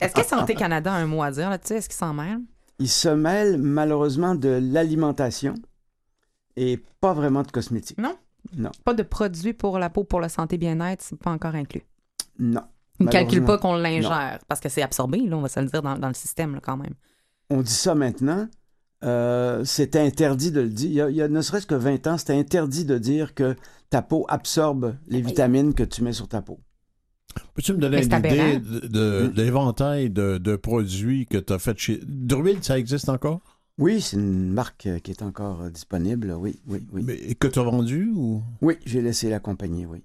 Est-ce 0.00 0.14
que 0.14 0.24
Santé 0.24 0.54
Canada 0.54 0.92
a 0.92 0.96
un 0.96 1.06
mot 1.06 1.22
à 1.22 1.30
dire 1.30 1.48
là-dessus? 1.50 1.74
Est-ce 1.74 1.88
qu'ils 1.88 1.96
s'en 1.98 2.12
mêlent? 2.12 2.40
Il 2.78 2.88
se 2.88 3.08
mêle 3.08 3.58
malheureusement 3.58 4.34
de 4.34 4.60
l'alimentation 4.62 5.54
et 6.56 6.82
pas 7.00 7.12
vraiment 7.12 7.42
de 7.42 7.50
cosmétiques. 7.50 7.98
Pas 8.84 8.94
de 8.94 9.02
produits 9.02 9.52
pour 9.52 9.78
la 9.78 9.90
peau, 9.90 10.04
pour 10.04 10.20
la 10.20 10.28
santé 10.28 10.58
bien-être, 10.58 11.02
c'est 11.02 11.18
pas 11.18 11.30
encore 11.30 11.54
inclus. 11.54 11.84
Non. 12.38 12.62
Ils 13.00 13.06
ne 13.06 13.10
calculent 13.10 13.44
pas 13.44 13.58
qu'on 13.58 13.74
l'ingère, 13.76 14.40
parce 14.48 14.60
que 14.60 14.68
c'est 14.68 14.82
absorbé, 14.82 15.18
là, 15.18 15.36
on 15.36 15.40
va 15.40 15.48
se 15.48 15.60
le 15.60 15.66
dire, 15.66 15.82
dans, 15.82 15.96
dans 15.96 16.08
le 16.08 16.14
système, 16.14 16.54
là, 16.54 16.60
quand 16.60 16.76
même. 16.76 16.94
on 17.50 17.62
dit 17.62 17.72
ça 17.72 17.94
maintenant. 17.94 18.48
Euh, 19.04 19.64
c'était 19.64 20.00
interdit 20.00 20.50
de 20.50 20.60
le 20.60 20.70
dire. 20.70 20.88
Il 20.88 20.94
y 20.94 21.00
a, 21.00 21.10
il 21.10 21.16
y 21.16 21.22
a 21.22 21.28
ne 21.28 21.40
serait-ce 21.40 21.66
que 21.66 21.76
20 21.76 22.08
ans, 22.08 22.18
c'était 22.18 22.36
interdit 22.36 22.84
de 22.84 22.98
dire 22.98 23.34
que 23.34 23.54
ta 23.90 24.02
peau 24.02 24.26
absorbe 24.28 24.96
les 25.06 25.20
vitamines 25.20 25.74
que 25.74 25.84
tu 25.84 26.02
mets 26.02 26.12
sur 26.12 26.26
ta 26.26 26.42
peau. 26.42 26.58
Peux-tu 27.54 27.72
me 27.72 27.78
donner 27.78 27.98
une 27.98 28.04
idée 28.04 28.14
aberrant. 28.14 28.60
de, 28.88 29.32
l'éventail 29.36 30.10
de, 30.10 30.38
de 30.38 30.56
produits 30.56 31.26
que 31.26 31.38
tu 31.38 31.52
as 31.52 31.58
fait 31.58 31.78
chez. 31.78 32.00
Druide, 32.06 32.64
ça 32.64 32.78
existe 32.78 33.08
encore? 33.08 33.40
Oui, 33.78 34.00
c'est 34.00 34.16
une 34.16 34.52
marque 34.52 34.86
euh, 34.86 34.98
qui 34.98 35.12
est 35.12 35.22
encore 35.22 35.62
euh, 35.62 35.70
disponible. 35.70 36.34
Oui, 36.36 36.58
oui, 36.66 36.80
oui. 36.92 37.02
Mais 37.04 37.34
que 37.34 37.46
tu 37.46 37.58
as 37.58 37.62
vendu 37.62 38.10
ou? 38.14 38.42
Oui, 38.60 38.74
j'ai 38.84 39.00
laissé 39.02 39.28
la 39.30 39.38
compagnie, 39.40 39.86
oui. 39.86 40.02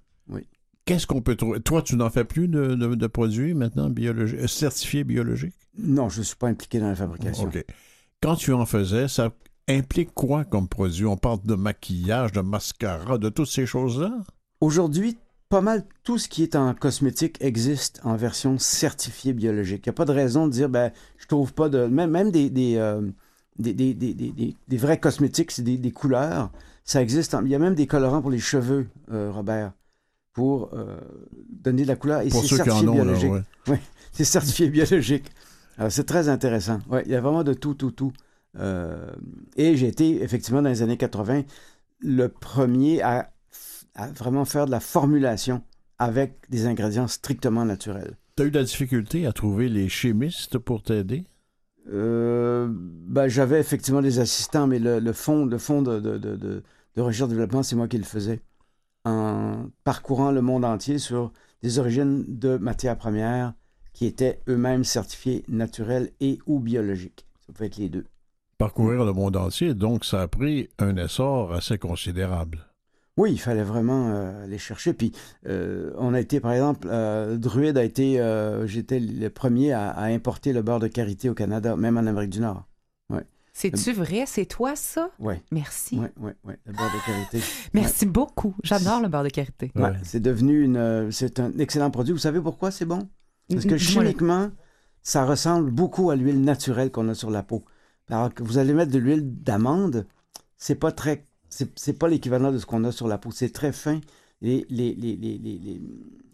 Qu'est-ce 0.86 1.08
qu'on 1.08 1.22
peut 1.22 1.38
trouver? 1.38 1.62
Toi, 1.62 1.82
tu 1.82 1.96
n'en 1.96 2.10
fais 2.10 2.25
plus 2.25 2.50
de, 2.50 2.75
de- 2.75 2.96
de 2.96 3.08
produits 3.08 3.53
maintenant 3.53 3.89
biologiques, 3.89 4.39
euh, 4.42 4.48
certifiés 4.48 5.06
biologiques? 5.06 5.56
Non, 5.77 6.10
je 6.10 6.20
ne 6.20 6.24
suis 6.25 6.36
pas 6.36 6.50
impliqué 6.50 6.77
dans 6.82 6.89
la 6.89 6.96
fabrication. 6.96 7.46
OK. 7.46 7.63
Quand 8.22 8.36
tu 8.36 8.51
en 8.51 8.65
faisais, 8.65 9.08
ça 9.08 9.32
implique 9.70 10.13
quoi 10.13 10.44
comme 10.44 10.68
produit? 10.68 11.06
On 11.06 11.15
parle 11.15 11.39
de 11.46 11.56
maquillage, 11.56 12.34
de 12.34 12.42
mascara, 12.42 13.18
de 13.18 13.30
toutes 13.30 13.48
ces 13.48 13.65
choses-là? 13.65 14.12
Aujourd'hui, 14.60 15.15
pas 15.53 15.62
mal 15.62 15.83
tout 16.03 16.17
ce 16.17 16.27
qui 16.27 16.41
est 16.41 16.55
en 16.55 16.74
cosmétique 16.74 17.38
existe 17.39 18.01
en 18.03 18.15
version 18.15 18.57
certifiée 18.57 19.33
biologique. 19.33 19.86
Il 19.86 19.89
n'y 19.89 19.91
a 19.91 19.93
pas 19.93 20.05
de 20.05 20.12
raison 20.12 20.48
de 20.48 20.51
dire, 20.51 20.67
ben, 20.67 20.91
je 21.19 21.27
trouve 21.27 21.53
pas 21.53 21.69
de. 21.69 21.86
Même, 21.86 22.10
même 22.10 22.31
des, 22.31 22.50
des, 22.50 22.77
euh, 22.77 23.07
des, 23.60 23.93
des, 23.93 24.77
vrais 24.77 25.00
cosmétiques, 25.00 25.51
c'est 25.51 25.62
des, 25.62 25.91
couleurs. 25.91 26.51
Ça 26.86 27.03
existe. 27.03 27.36
en- 27.36 27.45
Il 27.45 27.51
y 27.51 27.55
a 27.55 27.60
même 27.60 27.75
des 27.75 27.86
colorants 27.86 28.24
pour 28.24 28.31
les 28.31 28.39
cheveux, 28.39 28.88
euh, 29.12 29.29
Robert, 29.31 29.74
pour 30.33 30.72
euh, 30.74 30.98
donner 31.51 31.83
de 31.83 31.88
la 31.88 31.98
couleur. 31.98 32.22
Et 32.22 32.29
Pour 32.29 32.41
c'est 32.41 32.48
ceux 32.48 32.55
qui 32.63 32.72
en 32.72 32.79
certifié 32.79 32.89
ont, 32.89 32.95
là, 32.95 33.13
biologique. 33.13 33.31
ouais. 33.67 33.79
C'est 34.12 34.24
certifié 34.24 34.69
biologique. 34.69 35.25
Alors, 35.77 35.91
c'est 35.91 36.05
très 36.05 36.29
intéressant. 36.29 36.79
Ouais, 36.89 37.03
il 37.05 37.12
y 37.12 37.15
a 37.15 37.22
vraiment 37.22 37.43
de 37.43 37.53
tout, 37.53 37.75
tout, 37.75 37.91
tout. 37.91 38.12
Euh, 38.57 39.12
et 39.55 39.75
j'ai 39.77 39.88
été, 39.88 40.24
effectivement, 40.24 40.63
dans 40.63 40.69
les 40.69 40.81
années 40.81 40.98
80, 40.98 41.43
le 42.00 42.27
premier 42.29 43.01
à, 43.03 43.33
à 43.96 44.08
vraiment 44.08 44.46
faire 44.46 44.66
de 44.66 44.72
la 44.72 44.80
formulation 44.80 45.62
avec 46.00 46.40
des 46.50 46.66
ingrédients 46.66 47.08
strictement 47.08 47.66
naturels. 47.66 48.18
Tu 48.36 48.44
as 48.44 48.46
eu 48.48 48.52
de 48.52 48.58
la 48.58 48.64
difficulté 48.66 49.26
à 49.28 49.34
trouver 49.34 49.70
les 49.70 49.90
chimistes 49.90 50.58
pour 50.58 50.82
t'aider? 50.82 51.24
Euh, 51.92 52.68
ben, 52.72 53.28
j'avais 53.28 53.60
effectivement 53.60 54.02
des 54.02 54.20
assistants, 54.20 54.68
mais 54.68 54.80
le, 54.80 55.00
le 55.00 55.14
fond, 55.14 55.46
le 55.46 55.58
fond 55.58 55.82
de, 55.82 56.00
de, 56.00 56.18
de, 56.18 56.36
de- 56.36 56.64
de 56.96 57.02
recherche 57.02 57.30
et 57.30 57.34
développement, 57.34 57.64
c'est 57.64 57.76
moi 57.76 57.88
qui 57.88 57.98
le 57.98 58.04
faisais. 58.04 58.42
En 59.06 59.66
parcourant 59.84 60.32
le 60.32 60.42
monde 60.42 60.64
entier 60.66 60.98
sur 60.98 61.32
des 61.62 61.80
origines 61.80 62.24
de 62.28 62.58
matières 62.58 62.98
premières 62.98 63.54
qui 63.94 64.06
étaient 64.06 64.42
eux-mêmes 64.48 64.84
certifiées 64.84 65.44
naturelles 65.48 66.12
et 66.20 66.40
ou 66.46 66.60
biologiques. 66.60 67.26
Ça 67.46 67.54
peut 67.54 67.66
être 67.66 67.78
les 67.78 67.90
deux. 67.90 68.06
parcourir 68.58 69.04
le 69.04 69.12
monde 69.12 69.36
entier. 69.36 69.74
Donc, 69.74 70.06
ça 70.06 70.22
a 70.22 70.28
pris 70.28 70.70
un 70.80 70.96
essor 70.98 71.54
assez 71.54 71.78
considérable. 71.78 72.66
Oui, 73.17 73.32
il 73.32 73.38
fallait 73.38 73.63
vraiment 73.63 74.10
euh, 74.10 74.43
aller 74.46 74.58
chercher. 74.58 74.93
Puis, 74.93 75.12
euh, 75.46 75.91
on 75.98 76.13
a 76.15 76.20
été, 76.20 76.39
par 76.39 76.51
exemple, 76.51 76.88
euh, 76.89 77.38
Druide 77.38 77.77
a 77.77 77.84
été, 77.84 78.20
euh, 78.20 78.65
j'étais 78.65 79.00
le 79.00 79.29
premier 79.29 79.72
à, 79.72 79.89
à 79.91 80.05
importer 80.05 80.51
le 80.51 80.63
beurre 80.63 80.79
de 80.79 80.88
karité 80.88 81.29
au 81.29 81.36
Canada, 81.36 81.75
même 81.75 81.98
en 81.98 82.05
Amérique 82.08 82.32
du 82.32 82.39
Nord. 82.39 82.65
C'est-tu 83.55 83.93
vrai? 83.93 84.24
C'est 84.25 84.48
toi, 84.48 84.75
ça? 84.75 85.12
Oui, 85.20 85.36
Merci. 85.51 86.00
oui, 86.00 86.08
oui, 86.20 86.32
oui, 86.43 86.53
le 86.65 86.74
beurre 86.74 86.91
de 86.91 87.05
karité. 87.05 87.39
Merci 87.75 88.08
beaucoup. 88.08 88.55
J'adore 88.63 89.00
le 89.00 89.10
beurre 89.10 89.24
de 89.25 89.29
karité. 89.29 89.72
Ouais, 89.75 89.84
Ouais. 89.84 89.91
c'est 90.01 90.20
devenu 90.20 90.63
une, 90.63 91.12
c'est 91.12 91.39
un 91.39 91.51
excellent 91.60 91.91
produit. 91.91 92.13
Vous 92.13 92.17
savez 92.17 92.41
pourquoi 92.41 92.72
c'est 92.72 92.86
bon? 92.86 93.08
Parce 93.51 93.65
que 93.65 93.77
chimiquement, 93.77 94.50
ça 95.03 95.24
ressemble 95.24 95.70
beaucoup 95.70 96.10
à 96.10 96.15
l'huile 96.15 96.41
naturelle 96.41 96.89
qu'on 96.89 97.08
a 97.10 97.13
sur 97.13 97.29
la 97.29 97.43
peau. 97.43 97.63
Alors 98.10 98.34
que 98.34 98.41
vous 98.41 98.58
allez 98.58 98.74
mettre 98.74 98.91
de 98.91 98.98
l'huile 98.98 99.22
d'amande, 99.43 100.08
c'est 100.58 100.74
pas 100.74 100.91
très, 100.91 101.27
c'est 101.75 101.93
pas 101.93 102.07
l'équivalent 102.07 102.51
de 102.51 102.57
ce 102.57 102.65
qu'on 102.65 102.83
a 102.83 102.91
sur 102.91 103.07
la 103.07 103.17
peau. 103.17 103.31
C'est 103.31 103.51
très 103.51 103.72
fin. 103.72 104.00
Les, 104.41 104.65
les, 104.69 104.93
les, 104.95 105.15
les, 105.15 105.38
les, 105.38 105.57
les- 105.57 105.81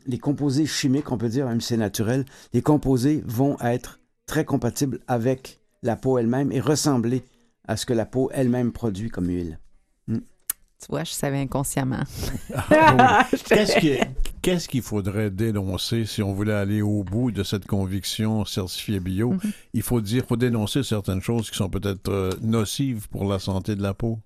les 0.07 0.17
composés 0.17 0.65
chimiques, 0.65 1.11
on 1.11 1.17
peut 1.17 1.29
dire, 1.29 1.45
même 1.47 1.61
si 1.61 1.67
c'est 1.67 1.77
naturel, 1.77 2.25
les 2.53 2.61
composés 2.61 3.21
vont 3.27 3.57
être 3.59 3.99
très 4.25 4.45
compatibles 4.45 4.99
avec 5.07 5.59
la 5.83 5.95
peau 5.95 6.17
elle-même 6.17 6.51
et 6.51 6.59
ressembler 6.59 7.23
à 7.67 7.77
ce 7.77 7.85
que 7.85 7.93
la 7.93 8.05
peau 8.07 8.29
elle-même 8.33 8.71
produit 8.71 9.09
comme 9.09 9.27
huile. 9.27 9.59
Tu 10.07 10.85
vois, 10.89 11.03
je 11.03 11.11
savais 11.11 11.39
inconsciemment. 11.39 12.03
Ah, 12.71 13.27
oui. 13.33 13.39
Qu'est-ce 13.49 13.77
qui- 13.79 13.97
qu'est-ce 14.41 14.69
qu'il 14.69 14.81
faudrait 14.81 15.29
dénoncer 15.29 16.05
si 16.05 16.23
on 16.23 16.33
voulait 16.33 16.53
aller 16.53 16.81
au 16.81 17.03
bout 17.03 17.31
de 17.31 17.43
cette 17.43 17.67
conviction 17.67 18.45
certifiée 18.45 19.01
bio? 19.01 19.31
Mhm. 19.33 19.39
Il 19.73 19.81
faut 19.81 19.99
dire, 19.99 20.23
faut 20.25 20.37
dénoncer 20.37 20.81
certaines 20.83 21.21
choses 21.21 21.51
qui 21.51 21.57
sont 21.57 21.69
peut-être 21.69 22.09
euh, 22.09 22.31
nocives 22.41 23.09
pour 23.09 23.25
la 23.29 23.39
santé 23.39 23.75
de 23.75 23.83
la 23.83 23.93
peau, 23.93 24.19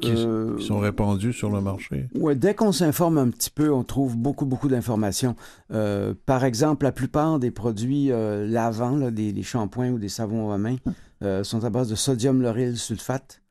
qui, 0.00 0.10
Euh, 0.14 0.56
qui 0.56 0.66
sont 0.66 0.78
répandues 0.78 1.32
sur 1.32 1.50
le 1.50 1.60
marché. 1.60 2.08
Ouais, 2.14 2.34
dès 2.34 2.54
qu'on 2.54 2.72
s'informe 2.72 3.18
un 3.18 3.30
petit 3.30 3.50
peu, 3.50 3.72
on 3.72 3.84
trouve 3.84 4.16
beaucoup, 4.16 4.46
beaucoup 4.46 4.68
d'informations. 4.68 5.36
Euh, 5.72 6.14
par 6.26 6.44
exemple, 6.44 6.84
la 6.84 6.92
plupart 6.92 7.38
des 7.38 7.50
produits 7.50 8.12
euh, 8.12 8.46
lavants, 8.46 8.96
là, 8.96 9.10
des, 9.10 9.32
des 9.32 9.42
shampoings 9.42 9.90
ou 9.90 9.98
des 9.98 10.08
savons 10.10 10.50
à 10.52 10.58
main, 10.58 10.76
euh, 11.22 11.44
sont 11.44 11.64
à 11.64 11.70
base 11.70 11.88
de 11.88 11.94
sodium 11.94 12.42
lauryl 12.42 12.76
sulfate. 12.76 13.42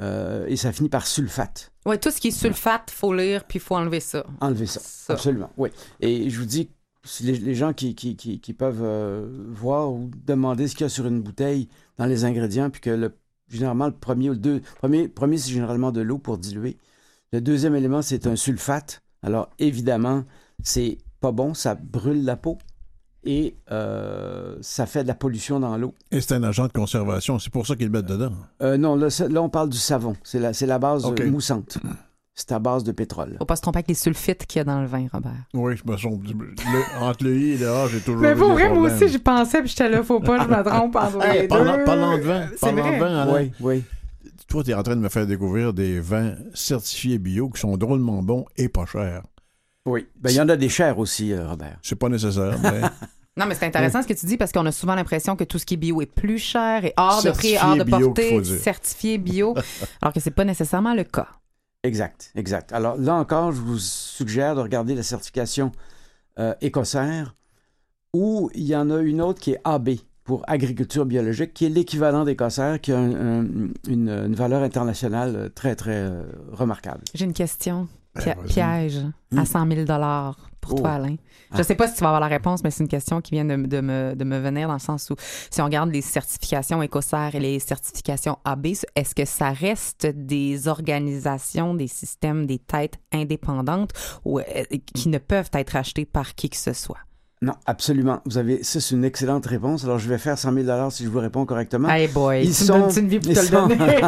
Euh, 0.00 0.46
et 0.48 0.56
ça 0.56 0.72
finit 0.72 0.88
par 0.88 1.06
sulfate. 1.06 1.72
Ouais, 1.84 1.98
tout 1.98 2.10
ce 2.10 2.20
qui 2.20 2.28
est 2.28 2.30
sulfate, 2.30 2.90
faut 2.90 3.12
lire, 3.12 3.44
puis 3.44 3.58
faut 3.58 3.76
enlever 3.76 4.00
ça. 4.00 4.24
Enlevez 4.40 4.66
ça. 4.66 4.80
Ça. 4.82 5.12
Absolument, 5.12 5.50
oui. 5.56 5.68
Et 6.00 6.30
je 6.30 6.38
vous 6.38 6.46
dis, 6.46 6.70
les, 7.20 7.36
les 7.38 7.54
gens 7.54 7.72
qui, 7.72 7.94
qui, 7.94 8.16
qui, 8.16 8.40
qui 8.40 8.52
peuvent 8.54 8.82
euh, 8.82 9.28
voir 9.50 9.92
ou 9.92 10.10
demander 10.24 10.68
ce 10.68 10.74
qu'il 10.76 10.84
y 10.84 10.86
a 10.86 10.88
sur 10.88 11.06
une 11.06 11.20
bouteille 11.20 11.68
dans 11.98 12.06
les 12.06 12.24
ingrédients, 12.24 12.70
puis 12.70 12.80
que 12.80 12.90
le, 12.90 13.14
généralement 13.52 13.86
le 13.86 13.92
premier 13.92 14.30
ou 14.30 14.32
le 14.32 14.38
deux, 14.38 14.60
premier, 14.78 15.08
premier 15.08 15.38
c'est 15.38 15.50
généralement 15.50 15.92
de 15.92 16.00
l'eau 16.00 16.18
pour 16.18 16.38
diluer. 16.38 16.76
Le 17.32 17.40
deuxième 17.40 17.74
élément, 17.74 18.02
c'est 18.02 18.26
un 18.26 18.36
sulfate. 18.36 19.02
Alors 19.22 19.50
évidemment, 19.58 20.24
c'est 20.62 20.98
pas 21.20 21.32
bon, 21.32 21.54
ça 21.54 21.74
brûle 21.74 22.24
la 22.24 22.36
peau 22.36 22.58
et 23.24 23.56
euh, 23.70 24.56
ça 24.60 24.86
fait 24.86 25.04
de 25.04 25.08
la 25.08 25.14
pollution 25.14 25.60
dans 25.60 25.76
l'eau. 25.76 25.94
Et 26.10 26.20
c'est 26.20 26.34
un 26.34 26.42
agent 26.42 26.66
de 26.66 26.72
conservation, 26.72 27.38
c'est 27.38 27.52
pour 27.52 27.66
ça 27.66 27.76
qu'ils 27.76 27.86
le 27.86 27.92
mettent 27.92 28.06
dedans. 28.06 28.32
Euh, 28.62 28.76
non, 28.76 28.96
là, 28.96 29.42
on 29.42 29.48
parle 29.48 29.68
du 29.68 29.78
savon. 29.78 30.14
C'est 30.24 30.40
la, 30.40 30.78
base 30.78 31.06
moussante. 31.26 31.78
C'est 32.44 32.52
à 32.54 32.58
base 32.58 32.82
de 32.82 32.90
pétrole. 32.90 33.36
Faut 33.38 33.44
pas 33.44 33.54
se 33.54 33.62
tromper 33.62 33.78
avec 33.78 33.88
les 33.88 33.94
sulfites 33.94 34.46
qu'il 34.46 34.58
y 34.58 34.60
a 34.62 34.64
dans 34.64 34.80
le 34.80 34.86
vin, 34.88 35.06
Robert. 35.12 35.30
Oui, 35.54 35.76
je 35.76 35.88
me 35.88 35.96
sens. 35.96 36.12
le- 36.24 37.00
entre 37.00 37.22
le 37.24 37.36
i 37.38 37.50
et 37.52 37.56
le 37.58 37.68
a, 37.70 37.86
j'ai 37.86 38.00
toujours. 38.00 38.20
Mais 38.20 38.34
pour 38.34 38.50
vrai, 38.52 38.68
moi 38.68 38.90
aussi, 38.92 39.06
j'y 39.08 39.18
pensais, 39.20 39.60
puis 39.60 39.68
j'étais 39.68 39.88
là, 39.88 40.02
faut 40.02 40.18
pas, 40.18 40.42
je 40.42 40.48
me 40.48 40.62
trompe 40.68 40.96
entre 40.96 41.24
Hey, 41.24 41.42
les 41.42 41.46
parlant, 41.48 41.76
deux. 41.76 41.84
parlant 41.84 42.18
de 42.18 42.22
vin, 42.22 42.46
parlant 42.60 42.82
vrai. 42.82 42.94
de 42.94 42.98
vin, 43.04 43.16
Alain, 43.22 43.32
Oui, 43.34 43.52
oui. 43.60 43.82
toi, 44.48 44.64
tu 44.64 44.70
es 44.72 44.74
en 44.74 44.82
train 44.82 44.96
de 44.96 45.00
me 45.00 45.08
faire 45.08 45.26
découvrir 45.26 45.72
des 45.72 46.00
vins 46.00 46.34
certifiés 46.52 47.18
bio 47.18 47.48
qui 47.48 47.60
sont 47.60 47.76
drôlement 47.76 48.22
bons 48.24 48.44
et 48.56 48.68
pas 48.68 48.86
chers. 48.86 49.22
Oui. 49.86 50.08
Ben, 50.20 50.30
il 50.30 50.36
y 50.36 50.40
en 50.40 50.48
a 50.48 50.56
des 50.56 50.68
chers 50.68 50.98
aussi, 50.98 51.32
euh, 51.32 51.46
Robert. 51.48 51.78
C'est 51.82 51.96
pas 51.96 52.08
nécessaire, 52.08 52.58
mais 52.60 52.80
Non, 53.36 53.46
mais 53.46 53.54
c'est 53.54 53.64
intéressant 53.66 54.02
ce 54.02 54.06
que 54.08 54.12
tu 54.12 54.26
dis 54.26 54.36
parce 54.36 54.52
qu'on 54.52 54.66
a 54.66 54.72
souvent 54.72 54.94
l'impression 54.94 55.36
que 55.36 55.44
tout 55.44 55.58
ce 55.58 55.64
qui 55.64 55.74
est 55.74 55.76
bio 55.78 56.02
est 56.02 56.06
plus 56.06 56.36
cher 56.38 56.84
et 56.84 56.92
hors 56.98 57.22
de 57.22 57.30
prix, 57.30 57.54
hors 57.62 57.76
de 57.76 57.84
portée, 57.84 58.44
certifié 58.44 59.16
bio, 59.16 59.54
alors 60.02 60.12
que 60.12 60.20
c'est 60.20 60.30
pas 60.32 60.44
nécessairement 60.44 60.92
le 60.92 61.04
cas. 61.04 61.28
Exact, 61.84 62.30
exact. 62.36 62.72
Alors 62.72 62.96
là 62.96 63.14
encore, 63.16 63.50
je 63.52 63.60
vous 63.60 63.78
suggère 63.78 64.54
de 64.54 64.60
regarder 64.60 64.94
la 64.94 65.02
certification 65.02 65.72
euh, 66.38 66.54
écossaire 66.60 67.34
ou 68.14 68.50
il 68.54 68.62
y 68.64 68.76
en 68.76 68.88
a 68.90 69.00
une 69.00 69.20
autre 69.20 69.40
qui 69.40 69.52
est 69.52 69.60
AB 69.64 69.90
pour 70.24 70.44
agriculture 70.46 71.04
biologique, 71.06 71.52
qui 71.54 71.64
est 71.66 71.68
l'équivalent 71.68 72.24
d'écossaire, 72.24 72.80
qui 72.80 72.92
a 72.92 72.98
un- 72.98 73.40
un- 73.40 73.46
une, 73.88 74.08
une 74.08 74.34
valeur 74.34 74.62
internationale 74.62 75.34
euh, 75.34 75.48
très, 75.48 75.74
très 75.74 75.96
euh, 75.96 76.22
remarquable. 76.52 77.00
J'ai 77.14 77.24
une 77.24 77.32
question. 77.32 77.88
Ben, 78.14 78.22
Pi- 78.22 78.46
piège 78.52 78.98
à 79.36 79.40
Hmm. 79.42 79.44
100 79.46 79.66
000 79.72 79.84
pour 80.62 80.72
Oh. 80.74 80.76
toi, 80.78 80.92
Alain. 80.92 81.16
Je 81.52 81.60
Ah. 81.60 81.62
sais 81.64 81.74
pas 81.74 81.86
si 81.88 81.94
tu 81.96 82.00
vas 82.00 82.06
avoir 82.08 82.20
la 82.20 82.28
réponse, 82.28 82.62
mais 82.64 82.70
c'est 82.70 82.82
une 82.82 82.88
question 82.88 83.20
qui 83.20 83.32
vient 83.32 83.44
de, 83.44 83.56
de 83.66 83.80
me, 83.82 84.14
de 84.14 84.24
me 84.24 84.38
venir 84.38 84.68
dans 84.68 84.74
le 84.74 84.78
sens 84.78 85.10
où 85.10 85.16
si 85.50 85.60
on 85.60 85.64
regarde 85.66 85.90
les 85.92 86.00
certifications 86.00 86.80
écossaires 86.82 87.34
et 87.34 87.40
les 87.40 87.58
certifications 87.58 88.38
AB, 88.46 88.68
est-ce 88.94 89.14
que 89.14 89.26
ça 89.26 89.50
reste 89.50 90.06
des 90.06 90.68
organisations, 90.68 91.74
des 91.74 91.88
systèmes, 91.88 92.46
des 92.46 92.58
têtes 92.58 92.98
indépendantes 93.12 93.90
ou 94.24 94.38
euh, 94.38 94.44
qui 94.94 95.08
ne 95.10 95.18
peuvent 95.18 95.50
être 95.52 95.76
achetées 95.76 96.06
par 96.06 96.34
qui 96.34 96.48
que 96.48 96.56
ce 96.56 96.72
soit? 96.72 96.98
Non, 97.42 97.54
absolument. 97.66 98.20
Vous 98.24 98.38
avez, 98.38 98.62
ça 98.62 98.80
c'est 98.80 98.94
une 98.94 99.04
excellente 99.04 99.44
réponse. 99.46 99.82
Alors 99.82 99.98
je 99.98 100.08
vais 100.08 100.16
faire 100.18 100.38
100 100.38 100.52
000 100.62 100.90
si 100.90 101.02
je 101.04 101.08
vous 101.08 101.18
réponds 101.18 101.44
correctement. 101.44 101.88
Hey 101.88 102.06
boy, 102.06 102.42
Ils 102.44 102.54
tu 102.54 102.64
sont- 102.64 102.78
me 102.78 102.94
donnes 102.94 102.98
une 103.04 103.08
vie 103.08 103.18
pour 103.18 103.32
te 103.34 103.38
sont- 103.40 103.66
le 103.66 103.76
donner. 103.76 103.98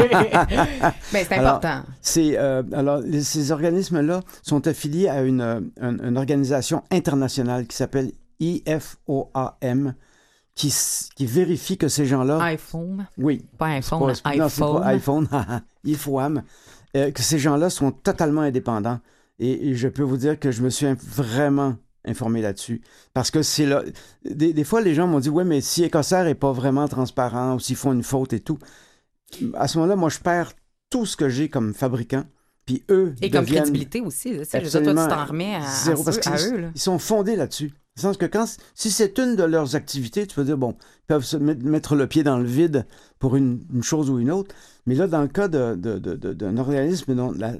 Mais 1.12 1.24
c'est 1.28 1.32
Alors, 1.32 1.56
important. 1.56 1.82
C'est 2.00 2.38
euh, 2.38 2.62
alors 2.72 3.02
ces 3.22 3.50
organismes-là 3.50 4.20
sont 4.42 4.66
affiliés 4.68 5.08
à 5.08 5.22
une, 5.22 5.40
euh, 5.40 5.60
une, 5.80 6.00
une 6.04 6.16
organisation 6.16 6.84
internationale 6.92 7.66
qui 7.66 7.76
s'appelle 7.76 8.12
IFOAM, 8.40 9.94
qui, 10.54 10.74
qui 11.16 11.26
vérifie 11.26 11.76
que 11.76 11.88
ces 11.88 12.06
gens-là, 12.06 12.38
iPhone, 12.42 13.06
oui, 13.18 13.44
pas 13.58 13.66
c'est 13.66 13.72
iPhone, 13.94 14.00
pas- 14.06 14.14
c'est- 14.14 14.36
non, 14.38 14.48
c'est 14.48 14.62
iPhone. 14.62 14.80
pas 14.80 14.86
iPhone, 14.86 15.28
IFOAM, 15.84 16.42
euh, 16.96 17.10
que 17.10 17.22
ces 17.22 17.38
gens-là 17.38 17.70
sont 17.70 17.90
totalement 17.90 18.42
indépendants. 18.42 19.00
Et, 19.40 19.70
et 19.70 19.74
je 19.74 19.88
peux 19.88 20.04
vous 20.04 20.16
dire 20.16 20.38
que 20.38 20.52
je 20.52 20.62
me 20.62 20.70
suis 20.70 20.86
vraiment 20.94 21.74
informé 22.04 22.42
là-dessus. 22.42 22.82
Parce 23.12 23.30
que 23.30 23.42
c'est 23.42 23.66
là. 23.66 23.82
Des, 24.24 24.52
des 24.52 24.64
fois, 24.64 24.80
les 24.80 24.94
gens 24.94 25.06
m'ont 25.06 25.20
dit 25.20 25.30
Ouais, 25.30 25.44
mais 25.44 25.60
si 25.60 25.84
Écossaire 25.84 26.24
n'est 26.24 26.34
pas 26.34 26.52
vraiment 26.52 26.86
transparent 26.88 27.54
ou 27.56 27.60
s'ils 27.60 27.76
font 27.76 27.92
une 27.92 28.02
faute 28.02 28.32
et 28.32 28.40
tout, 28.40 28.58
à 29.54 29.68
ce 29.68 29.78
moment-là, 29.78 29.96
moi, 29.96 30.08
je 30.10 30.18
perds 30.18 30.52
tout 30.90 31.06
ce 31.06 31.16
que 31.16 31.28
j'ai 31.28 31.48
comme 31.48 31.74
fabricant. 31.74 32.24
Puis 32.66 32.82
eux. 32.90 33.14
Et 33.20 33.30
comme 33.30 33.44
crédibilité 33.44 34.00
aussi. 34.00 34.30
là, 34.30 34.38
dire, 34.38 34.48
toi, 34.48 34.60
tu 34.60 34.66
Absolument. 34.66 35.06
t'en 35.08 35.24
remets 35.26 35.54
à, 35.54 35.58
à 35.58 35.70
Zéro, 35.84 35.98
ceux- 35.98 36.04
parce 36.04 36.18
à 36.18 36.20
qu'ils 36.38 36.54
eux. 36.54 36.60
là. 36.62 36.70
ils 36.74 36.80
sont 36.80 36.98
fondés 36.98 37.36
là-dessus. 37.36 37.68
Dans 37.68 38.08
le 38.08 38.14
sens 38.14 38.16
que 38.16 38.26
quand, 38.26 38.46
si 38.74 38.90
c'est 38.90 39.18
une 39.18 39.36
de 39.36 39.44
leurs 39.44 39.76
activités, 39.76 40.26
tu 40.26 40.34
peux 40.34 40.44
dire, 40.44 40.56
bon, 40.58 40.74
ils 41.02 41.06
peuvent 41.06 41.24
se 41.24 41.36
mettre, 41.36 41.94
le 41.94 42.06
pied 42.08 42.22
dans 42.24 42.38
le 42.38 42.44
vide 42.46 42.86
pour 43.18 43.36
une, 43.36 43.60
une 43.72 43.82
chose 43.82 44.08
ou 44.10 44.18
une 44.18 44.30
autre. 44.30 44.54
Mais 44.86 44.94
là, 44.94 45.06
dans 45.06 45.20
le 45.22 45.28
cas 45.28 45.46
de- 45.48 45.74
de- 45.76 45.98
de- 45.98 46.14
de- 46.16 46.32
d'un 46.32 46.56
organisme 46.56 47.14
dont 47.14 47.32
la, 47.32 47.52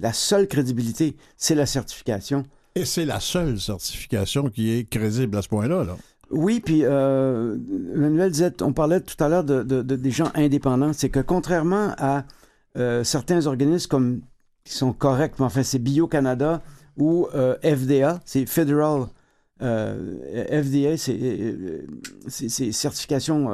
la 0.00 0.12
seule 0.12 0.46
crédibilité, 0.48 1.16
c'est 1.36 1.54
la 1.56 1.66
certification. 1.66 2.44
Et 2.74 2.84
c'est 2.84 3.04
la 3.04 3.20
seule 3.20 3.60
certification 3.60 4.48
qui 4.48 4.70
est 4.72 4.88
crédible 4.88 5.36
à 5.36 5.42
ce 5.42 5.48
point-là. 5.48 5.84
Là. 5.84 5.96
Oui, 6.30 6.60
puis 6.60 6.80
euh, 6.84 7.58
Manuel 7.94 8.30
disait, 8.30 8.62
on 8.62 8.72
parlait 8.72 9.00
tout 9.00 9.22
à 9.22 9.28
l'heure 9.28 9.44
de, 9.44 9.62
de- 9.62 9.82
de- 9.82 9.96
des 9.96 10.10
gens 10.10 10.30
indépendants, 10.34 10.92
c'est 10.94 11.10
que 11.10 11.20
contrairement 11.20 11.92
à 11.98 12.24
euh, 12.78 13.04
certains 13.04 13.46
organismes 13.46 13.88
comme 13.88 14.20
qui 14.64 14.72
sont 14.72 14.92
corrects, 14.94 15.34
mais 15.38 15.44
enfin 15.44 15.62
c'est 15.62 15.78
Bio-Canada 15.78 16.62
ou 16.96 17.26
euh, 17.34 17.56
FDA, 17.62 18.20
c'est 18.24 18.46
Federal 18.46 19.06
euh, 19.60 20.16
FDA, 20.62 20.96
c'est 20.96 22.72
certification 22.72 23.50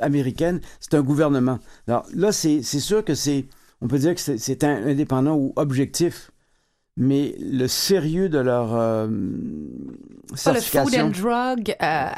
américaine, 0.00 0.60
c'est 0.80 0.94
un 0.94 1.02
gouvernement. 1.02 1.58
Alors 1.86 2.06
là, 2.14 2.32
c'est 2.32 2.62
sûr 2.62 3.04
que 3.04 3.14
c'est, 3.14 3.44
on 3.82 3.88
peut 3.88 3.98
dire 3.98 4.14
que 4.14 4.20
c'est- 4.20 4.64
indépendant 4.64 5.36
ou 5.36 5.52
objectif, 5.56 6.31
mais 6.96 7.34
le 7.40 7.66
sérieux 7.68 8.28
de 8.28 8.38
leur 8.38 8.74
euh, 8.74 9.06
Pas 9.06 10.52
le 10.52 10.60
Food 10.60 10.88
certification... 10.90 11.06
and 11.06 11.10
Drug 11.10 11.76
euh, 11.82 12.08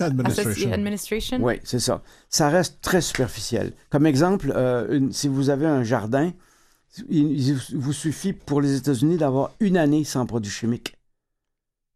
Administration. 0.00 0.72
Administration. 0.72 1.38
Oui, 1.42 1.54
c'est 1.64 1.80
ça. 1.80 2.02
Ça 2.28 2.48
reste 2.48 2.80
très 2.82 3.00
superficiel. 3.00 3.72
Comme 3.90 4.06
exemple, 4.06 4.52
euh, 4.54 4.96
une- 4.96 5.12
si 5.12 5.28
vous 5.28 5.50
avez 5.50 5.66
un 5.66 5.82
jardin, 5.82 6.32
il, 7.08 7.40
il 7.48 7.54
vous 7.74 7.92
suffit 7.92 8.32
pour 8.32 8.60
les 8.60 8.76
États-Unis 8.76 9.16
d'avoir 9.16 9.50
une 9.60 9.76
année 9.76 10.04
sans 10.04 10.24
produits 10.24 10.52
chimiques. 10.52 10.96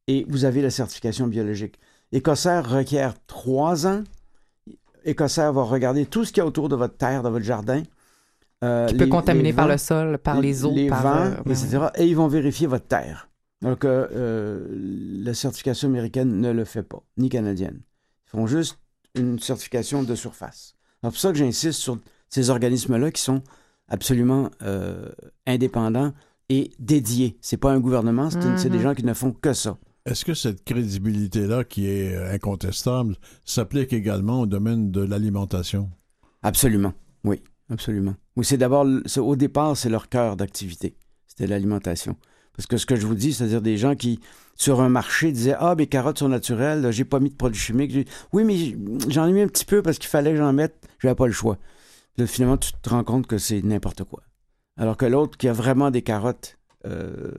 Et 0.08 0.26
vous 0.28 0.44
avez 0.44 0.62
la 0.62 0.70
certification 0.70 1.28
biologique. 1.28 1.78
Écossaire 2.10 2.68
requiert 2.68 3.14
trois 3.28 3.86
ans. 3.86 4.02
Écossaire 5.04 5.52
va 5.52 5.62
regarder 5.62 6.06
tout 6.06 6.24
ce 6.24 6.32
qu'il 6.32 6.40
y 6.40 6.42
a 6.42 6.46
autour 6.46 6.68
de 6.68 6.74
votre 6.74 6.96
terre, 6.96 7.22
de 7.22 7.28
votre 7.28 7.44
jardin. 7.44 7.84
Euh, 8.62 8.86
Qui 8.86 8.94
peut 8.96 9.04
les- 9.04 9.10
contaminer 9.10 9.44
les 9.44 9.52
par 9.52 9.66
vents, 9.66 9.72
le 9.72 9.78
sol, 9.78 10.18
par 10.18 10.40
les 10.40 10.64
eaux, 10.64 10.74
les 10.74 10.88
par 10.88 11.02
vents, 11.02 11.32
euh, 11.46 11.50
etc. 11.50 11.78
Et 11.96 12.06
ils 12.06 12.16
vont 12.16 12.28
vérifier 12.28 12.66
votre 12.66 12.86
terre. 12.86 13.28
Donc, 13.62 13.84
euh, 13.84 14.06
euh, 14.12 14.66
la 15.24 15.34
certification 15.34 15.88
américaine 15.88 16.40
ne 16.40 16.50
le 16.50 16.64
fait 16.64 16.82
pas, 16.82 17.02
ni 17.18 17.28
canadienne. 17.28 17.80
Ils 18.26 18.30
font 18.30 18.46
juste 18.46 18.78
une 19.14 19.38
certification 19.38 20.02
de 20.02 20.14
surface. 20.14 20.74
C'est 21.02 21.08
pour 21.08 21.16
ça 21.18 21.32
que 21.32 21.38
j'insiste 21.38 21.80
sur 21.80 21.98
ces 22.28 22.48
organismes-là 22.50 23.10
qui 23.10 23.22
sont 23.22 23.42
absolument 23.88 24.50
euh, 24.62 25.08
indépendants 25.46 26.12
et 26.48 26.70
dédiés. 26.78 27.36
C'est 27.40 27.56
pas 27.56 27.72
un 27.72 27.80
gouvernement, 27.80 28.30
c'est 28.30 28.68
des 28.68 28.76
Mhm. 28.78 28.82
gens 28.82 28.94
qui 28.94 29.04
ne 29.04 29.14
font 29.14 29.32
que 29.32 29.52
ça. 29.52 29.76
Est-ce 30.06 30.24
que 30.24 30.32
cette 30.34 30.64
crédibilité-là, 30.64 31.64
qui 31.64 31.86
est 31.86 32.16
incontestable, 32.32 33.16
s'applique 33.44 33.92
également 33.92 34.40
au 34.42 34.46
domaine 34.46 34.90
de 34.90 35.02
l'alimentation? 35.02 35.90
Absolument, 36.42 36.92
oui, 37.24 37.42
absolument. 37.70 38.14
Oui, 38.36 38.44
c'est 38.44 38.58
d'abord, 38.58 38.86
au 39.18 39.36
départ, 39.36 39.76
c'est 39.76 39.88
leur 39.88 40.08
cœur 40.08 40.36
d'activité. 40.36 40.96
C'était 41.26 41.46
l'alimentation. 41.46 42.16
Parce 42.56 42.66
que 42.66 42.76
ce 42.76 42.86
que 42.86 42.96
je 42.96 43.06
vous 43.06 43.14
dis, 43.14 43.32
c'est-à-dire 43.32 43.62
des 43.62 43.76
gens 43.76 43.94
qui, 43.94 44.20
sur 44.54 44.80
un 44.80 44.88
marché, 44.88 45.32
disaient 45.32 45.56
Ah, 45.58 45.74
mes 45.74 45.86
carottes 45.86 46.18
sont 46.18 46.28
naturelles, 46.28 46.90
j'ai 46.90 47.04
pas 47.04 47.20
mis 47.20 47.30
de 47.30 47.34
produits 47.36 47.60
chimiques. 47.60 48.08
Oui, 48.32 48.44
mais 48.44 48.76
j'en 49.08 49.26
ai 49.26 49.32
mis 49.32 49.40
un 49.40 49.48
petit 49.48 49.64
peu 49.64 49.82
parce 49.82 49.98
qu'il 49.98 50.08
fallait 50.08 50.32
que 50.32 50.36
j'en 50.36 50.52
mette, 50.52 50.88
j'avais 50.98 51.14
pas 51.14 51.26
le 51.26 51.32
choix. 51.32 51.58
Finalement, 52.26 52.58
tu 52.58 52.72
te 52.72 52.90
rends 52.90 53.04
compte 53.04 53.26
que 53.26 53.38
c'est 53.38 53.62
n'importe 53.62 54.04
quoi. 54.04 54.22
Alors 54.76 54.96
que 54.96 55.06
l'autre 55.06 55.38
qui 55.38 55.48
a 55.48 55.52
vraiment 55.52 55.90
des 55.90 56.02
carottes 56.02 56.58
euh, 56.86 57.32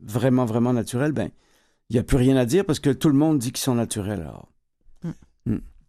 vraiment, 0.00 0.44
vraiment 0.44 0.72
naturelles, 0.72 1.12
ben, 1.12 1.30
il 1.90 1.94
n'y 1.94 2.00
a 2.00 2.02
plus 2.02 2.16
rien 2.16 2.36
à 2.36 2.44
dire 2.44 2.64
parce 2.64 2.80
que 2.80 2.90
tout 2.90 3.08
le 3.08 3.14
monde 3.14 3.38
dit 3.38 3.52
qu'ils 3.52 3.62
sont 3.62 3.74
naturels. 3.74 4.22
Alors, 4.22 4.48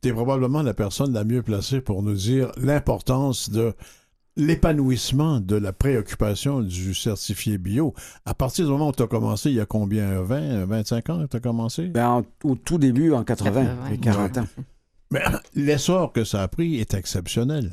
Tu 0.06 0.10
es 0.12 0.14
probablement 0.14 0.62
la 0.62 0.76
personne 0.76 1.14
la 1.14 1.24
mieux 1.24 1.42
placée 1.42 1.82
pour 1.82 2.04
nous 2.04 2.14
dire 2.14 2.52
l'importance 2.58 3.50
de 3.50 3.74
l'épanouissement 4.38 5.40
de 5.40 5.56
la 5.56 5.74
préoccupation 5.74 6.62
du 6.62 6.94
certifié 6.94 7.58
bio. 7.58 7.96
À 8.24 8.36
partir 8.36 8.66
du 8.66 8.72
moment 8.72 8.90
où 8.90 8.92
tu 8.92 9.02
as 9.02 9.08
commencé, 9.08 9.50
il 9.50 9.56
y 9.56 9.60
a 9.60 9.66
combien? 9.66 10.22
20, 10.22 10.66
25 10.66 11.10
ans 11.10 11.24
que 11.24 11.26
tu 11.32 11.38
as 11.38 11.40
commencé? 11.40 11.88
ben, 11.88 12.08
en- 12.08 12.26
au 12.48 12.54
tout 12.56 12.78
début, 12.78 13.14
en 13.14 13.24
80, 13.24 13.66
80, 13.66 13.90
et 13.94 13.98
40 13.98 14.38
ans. 14.38 14.48
Mais 15.10 15.24
l'essor 15.56 16.14
que 16.14 16.24
ça 16.24 16.44
a 16.44 16.48
pris 16.48 16.80
est 16.80 16.94
exceptionnel. 16.94 17.72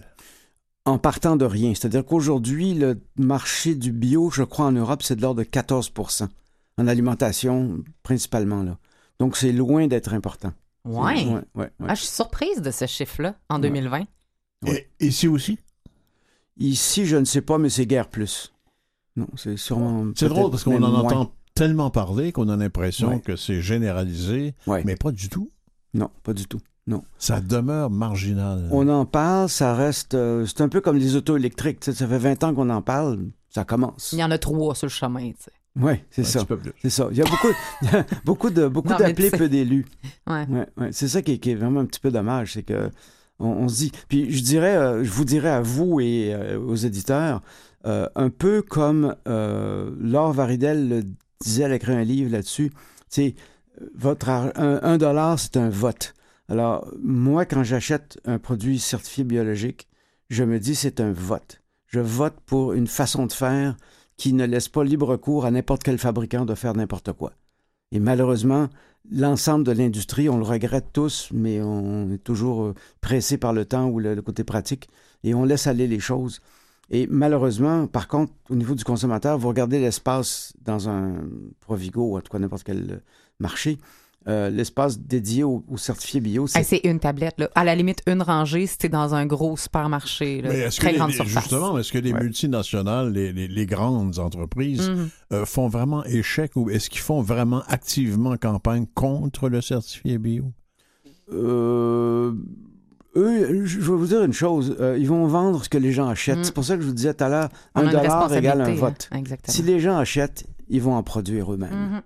en 0.87 0.97
partant 0.97 1.37
de 1.37 1.45
rien. 1.45 1.75
C'est-à-dire 1.75 2.03
qu'aujourd'hui, 2.07 2.73
le 2.73 2.99
marché 3.19 3.75
du 3.75 3.93
bio, 3.93 4.31
je 4.31 4.43
crois, 4.43 4.65
en 4.65 4.73
Europe, 4.73 5.03
c'est 5.03 5.17
de 5.17 5.21
l'ordre 5.21 5.41
de 5.43 5.47
14% 5.47 6.29
en 6.79 6.87
alimentation, 6.87 7.85
principalement. 8.03 8.63
là. 8.63 8.79
Donc, 9.21 9.37
c'est 9.37 9.53
loin 9.53 9.87
d'être 9.87 10.15
important. 10.15 10.55
Ouais. 10.85 11.25
Ouais, 11.27 11.35
ouais, 11.35 11.43
ouais. 11.55 11.71
Ah, 11.89 11.95
je 11.95 12.01
suis 12.01 12.09
surprise 12.15 12.61
de 12.61 12.71
ce 12.71 12.87
chiffre-là 12.87 13.35
en 13.49 13.57
Ouais. 13.57 13.69
2020. 13.69 14.05
Ouais. 14.65 14.89
Et 15.01 15.07
ici 15.07 15.29
aussi? 15.29 15.59
Ici, 16.59 17.07
je 17.07 17.17
ne 17.17 17.25
sais 17.25 17.41
pas, 17.43 17.59
mais 17.59 17.71
c'est 17.71 17.87
guère 17.87 18.09
plus. 18.09 18.53
Non, 19.17 19.27
c'est 19.37 19.57
sûrement. 19.57 20.07
C'est 20.17 20.29
drôle 20.29 20.51
parce 20.51 20.65
qu'on 20.65 20.83
en 20.83 20.91
moins. 20.91 21.01
entend 21.05 21.33
tellement 21.55 21.91
parler 21.91 22.33
qu'on 22.33 22.49
a 22.49 22.57
l'impression 22.57 23.09
Ouais. 23.11 23.21
que 23.21 23.37
c'est 23.37 23.61
généralisé, 23.61 24.55
Ouais. 24.67 24.83
mais 24.85 24.97
pas 24.97 25.13
du 25.13 25.29
tout. 25.29 25.51
Non, 25.95 26.11
pas 26.23 26.33
du 26.33 26.47
tout. 26.47 26.61
Ça 27.17 27.41
demeure 27.41 27.91
marginal. 27.91 28.69
On 28.73 28.89
en 28.89 29.07
parle, 29.07 29.49
ça 29.49 29.75
reste. 29.75 30.15
euh, 30.15 30.45
c'est 30.47 30.61
un 30.63 30.69
peu 30.69 30.81
comme 30.81 30.97
les 30.97 31.15
autos 31.15 31.37
électriques. 31.37 31.85
Ça 31.85 31.93
fait 31.95 32.19
20 32.19 32.43
ans 32.45 32.55
qu'on 32.55 32.69
en 32.71 32.83
parle, 32.83 33.29
ça 33.51 33.65
commence. 33.65 34.11
Il 34.13 34.19
y 34.19 34.25
en 34.25 34.31
a 34.33 34.39
trois 34.39 34.75
sur 34.75 34.87
le 34.87 34.91
chemin, 34.91 35.31
tu 35.31 35.45
sais. 35.45 35.53
Oui, 35.77 35.95
c'est 36.11 36.25
ça. 36.25 36.47
C'est 36.83 36.91
ça. 36.91 37.09
Il 37.11 37.17
y 37.17 37.23
a 37.23 37.25
beaucoup, 37.25 37.49
beaucoup 38.25 38.51
de 38.51 38.69
beaucoup 38.69 38.89
d'appelés, 38.89 39.31
peu 39.31 39.49
d'élus. 39.49 39.87
Ouais. 40.27 40.47
Ouais, 40.49 40.67
ouais. 40.77 40.89
C'est 40.93 41.09
ça 41.09 41.23
qui 41.23 41.33
est, 41.33 41.39
qui 41.39 41.51
est 41.51 41.55
vraiment 41.55 41.81
un 41.81 41.87
petit 41.87 42.01
peu 42.01 42.11
dommage, 42.11 42.55
c'est 42.55 42.63
que 42.63 42.91
on, 43.39 43.47
on 43.49 43.69
se 43.69 43.77
dit. 43.77 43.93
Puis 44.09 44.31
je 44.31 44.43
dirais, 44.43 44.77
euh, 44.77 45.03
je 45.05 45.11
vous 45.11 45.25
dirais 45.25 45.49
à 45.51 45.63
vous 45.63 46.01
et 46.01 46.35
euh, 46.35 46.59
aux 46.59 46.75
éditeurs, 46.75 47.43
euh, 47.87 48.07
un 48.15 48.29
peu 48.29 48.63
comme 48.63 49.17
euh, 49.27 49.91
Laure 49.99 50.33
Varidel 50.33 50.89
le 50.89 51.03
disait, 51.41 51.65
elle 51.65 51.73
a 51.73 51.77
écrit 51.77 51.93
un 51.95 52.05
livre 52.05 52.31
là-dessus. 52.31 52.71
C'est 53.09 53.35
votre 53.95 54.29
un, 54.29 54.53
un 54.57 54.99
dollar, 54.99 55.39
c'est 55.39 55.57
un 55.57 55.71
vote. 55.71 56.15
Alors 56.49 56.87
moi, 57.03 57.47
quand 57.47 57.63
j'achète 57.63 58.19
un 58.27 58.39
produit 58.39 58.79
certifié 58.79 59.25
biologique, 59.25 59.89
je 60.29 60.45
me 60.45 60.61
dis 60.61 60.75
c'est 60.75 61.01
un 61.01 61.13
vote. 61.13 61.63
Je 61.87 62.01
vote 62.01 62.37
pour 62.45 62.75
une 62.75 62.87
façon 62.87 63.27
de 63.27 63.33
faire 63.33 63.77
qui 64.17 64.33
ne 64.33 64.45
laisse 64.45 64.69
pas 64.69 64.85
libre 64.85 65.17
cours 65.17 65.45
à 65.45 65.51
n'importe 65.51 65.83
quel 65.83 65.99
fabricant 65.99 66.45
de 66.45 66.55
faire 66.55 66.75
n'importe 66.75 67.13
quoi. 67.13 67.33
Et 67.93 68.01
malheureusement, 68.01 68.69
l'ensemble 69.11 69.65
de 69.65 69.73
l'industrie, 69.73 70.29
on 70.29 70.39
le 70.39 70.45
regrette 70.45 70.93
tous, 70.93 71.29
mais 71.33 71.61
on 71.61 72.11
est 72.11 72.23
toujours 72.23 72.63
euh, 72.63 72.75
pressé 73.01 73.37
par 73.37 73.53
le 73.53 73.65
temps 73.65 73.89
ou 73.89 73.99
le, 73.99 74.21
côté 74.23 74.45
pratique, 74.45 74.89
et 75.25 75.35
on 75.35 75.45
laisse 75.45 75.67
aller 75.67 75.87
les 75.87 76.01
choses. 76.01 76.41
Et 76.91 77.07
malheureusement, 77.11 77.87
par 77.87 78.09
contre, 78.09 78.33
au 78.51 78.55
niveau 78.55 78.75
du 78.75 78.85
consommateur, 78.85 79.39
vous 79.39 79.49
regardez 79.49 79.81
l'espace 79.81 80.53
dans 80.63 80.89
un 80.89 81.15
Provigo 81.61 82.13
ou 82.13 82.17
en 82.17 82.21
tout 82.21 82.31
cas 82.31 82.39
n'importe 82.39 82.65
quel 82.65 82.91
euh, 82.91 82.97
marché, 83.39 83.79
euh, 84.29 84.51
l'espace 84.51 84.99
dédié 85.01 85.43
au, 85.45 85.65
au 85.69 85.77
certifié 85.77 86.21
bio, 86.21 86.47
c'est 86.47 86.73
Hey, 86.73 86.81
une 86.85 87.01
tablette, 87.01 87.35
là. 87.39 87.49
À 87.55 87.65
la 87.65 87.75
limite, 87.75 88.03
une 88.07 88.23
rangée 88.23 88.67
si 88.67 88.79
t'es 88.79 88.89
dans 88.89 89.15
un 89.15 89.27
gros 89.27 89.57
supermarché. 89.57 90.43
là. 90.43 90.51
Mais 90.51 90.59
est-ce 90.61 90.77
que 90.77 90.83
Très 90.83 90.93
les- 90.93 90.99
grande 90.99 91.11
les- 91.11 91.17
surface. 91.17 91.43
justement, 91.43 91.79
est-ce 91.79 91.91
que 91.93 91.99
les 91.99 92.13
Ouais. 92.13 92.21
multinationales, 92.23 93.13
les, 93.13 93.33
les- 93.33 93.49
les 93.49 93.67
grandes 93.67 94.19
entreprises 94.19 94.89
Mhm. 94.91 95.09
euh, 95.33 95.45
font 95.45 95.69
vraiment 95.69 96.05
échec 96.05 96.53
ou 96.57 96.71
est-ce 96.71 96.89
qu'ils 96.91 97.01
font 97.01 97.21
vraiment 97.23 97.63
activement 97.69 98.37
campagne 98.37 98.87
contre 98.95 99.49
le 99.49 99.61
certifié 99.61 100.19
bio? 100.19 100.53
Euh, 101.33 102.33
eux, 103.17 103.65
je 103.65 103.79
vais 103.81 103.87
vous 103.97 104.07
dire 104.07 104.23
une 104.23 104.33
chose, 104.33 104.77
euh, 104.81 104.97
ils 104.99 105.09
vont 105.09 105.27
vendre 105.27 105.65
ce 105.65 105.69
que 105.69 105.79
les 105.79 105.93
gens 105.93 106.09
achètent. 106.09 106.39
Mm. 106.39 106.45
C'est 106.45 106.55
pour 106.55 106.65
ça 106.65 106.77
que 106.77 106.83
je 106.83 106.87
vous 106.89 106.95
disais 106.95 107.15
tout 107.15 107.25
à 107.25 107.29
l'heure, 107.29 107.49
On 107.75 107.81
un 107.87 107.91
dollar 107.91 108.33
égale 108.35 108.61
un 108.63 108.75
vote. 108.75 109.09
Exactement. 109.15 109.53
Si 109.55 109.63
les 109.63 109.81
gens 109.81 109.97
achètent, 109.99 110.45
ils 110.69 110.81
vont 110.81 110.95
en 110.95 111.03
produire 111.03 111.53
eux-mêmes. 111.53 111.75
Mhm. 111.75 112.03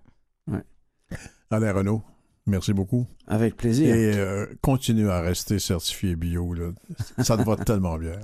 Alain 1.51 1.73
Renault, 1.73 2.03
merci 2.47 2.73
beaucoup. 2.73 3.07
Avec 3.29 3.57
plaisir. 3.57 3.95
Et 3.95 4.17
euh, 4.17 4.47
continue 4.63 5.09
à 5.11 5.21
rester 5.21 5.59
certifié 5.59 6.17
bio. 6.17 6.53
Là. 6.55 6.71
Ça 7.23 7.37
te 7.37 7.43
va 7.43 7.57
tellement 7.65 7.97
bien. 7.99 8.19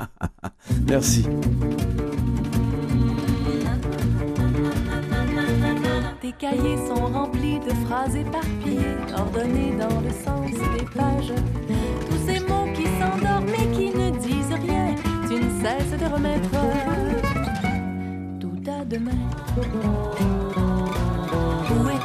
Merci. 0.88 1.26
Tes 6.20 6.32
cahiers 6.32 6.78
sont 6.88 7.06
remplis 7.06 7.58
de 7.60 7.70
phrases 7.86 8.16
éparpillées, 8.16 8.96
ordonnées 9.14 9.76
dans 9.78 10.00
le 10.00 10.10
sens 10.10 10.50
des 10.50 10.84
pages. 10.86 11.34
Tous 12.08 12.26
ces 12.26 12.40
mots 12.40 12.72
qui 12.74 12.84
s'endorment 12.98 13.48
et 13.48 13.76
qui 13.76 13.90
ne 13.90 14.10
disent 14.18 14.54
rien, 14.62 14.94
tu 15.28 15.34
ne 15.34 15.50
cesses 15.62 15.98
de 16.00 16.06
remettre 16.06 16.50
tout 18.40 18.70
à 18.70 18.84
demain. 18.86 19.12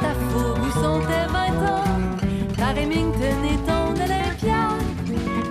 Ta 0.00 0.12
fougue, 0.28 0.70
sont 0.82 1.00
tes 1.00 1.26
20 1.32 1.38
ans? 1.74 1.84
Ta 2.56 2.68
Remington 2.68 3.38
et 3.52 3.58
ton 3.68 3.92
Olympia. 4.04 4.62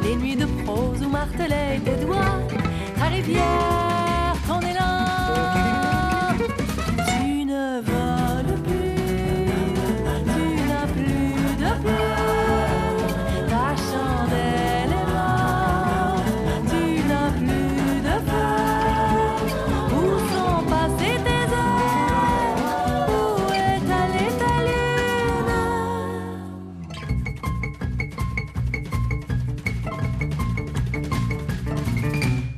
Les 0.04 0.16
nuits 0.16 0.36
de 0.36 0.46
prose 0.64 1.02
où 1.04 1.10
martelaient 1.10 1.80
tes 1.86 2.06
doigts. 2.06 2.40
Ta 2.98 3.06
rivière, 3.06 3.89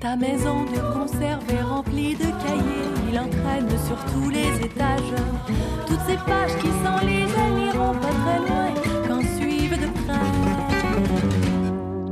Ta 0.02 0.16
maison 0.16 0.64
de 0.64 0.80
conserve 0.98 1.44
est 1.54 1.62
remplie 1.62 2.16
de 2.16 2.24
cahiers, 2.24 2.90
il 3.08 3.20
entraîne 3.20 3.70
sur 3.86 3.98
tous 4.12 4.32
les 4.32 4.66
étages. 4.66 5.14
Toutes 5.86 6.00
ces 6.08 6.18
pages 6.26 6.58
qui 6.60 6.70
s'enlisent, 6.84 7.36
elles 7.38 7.54
n'iront 7.54 7.94
pas 7.94 8.10
très 8.24 8.40
loin 8.40 8.74
qu'en 9.08 9.22
suivent 9.38 9.80
de 9.80 9.90
près. 10.02 10.32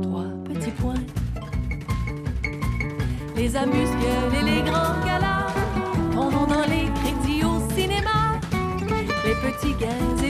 Trois 0.02 0.30
petits 0.44 0.70
points. 0.70 1.04
Les 3.34 3.56
amuse-gueules 3.56 4.34
et 4.40 4.44
les 4.44 4.62
grands 4.62 5.04
galas, 5.04 5.48
nom 6.14 6.30
dans 6.30 6.66
les 6.68 6.86
crédits 7.00 7.44
au 7.44 7.58
cinéma. 7.74 8.38
Les 9.24 9.34
petits 9.34 9.74
gaz 9.80 10.24
et 10.24 10.29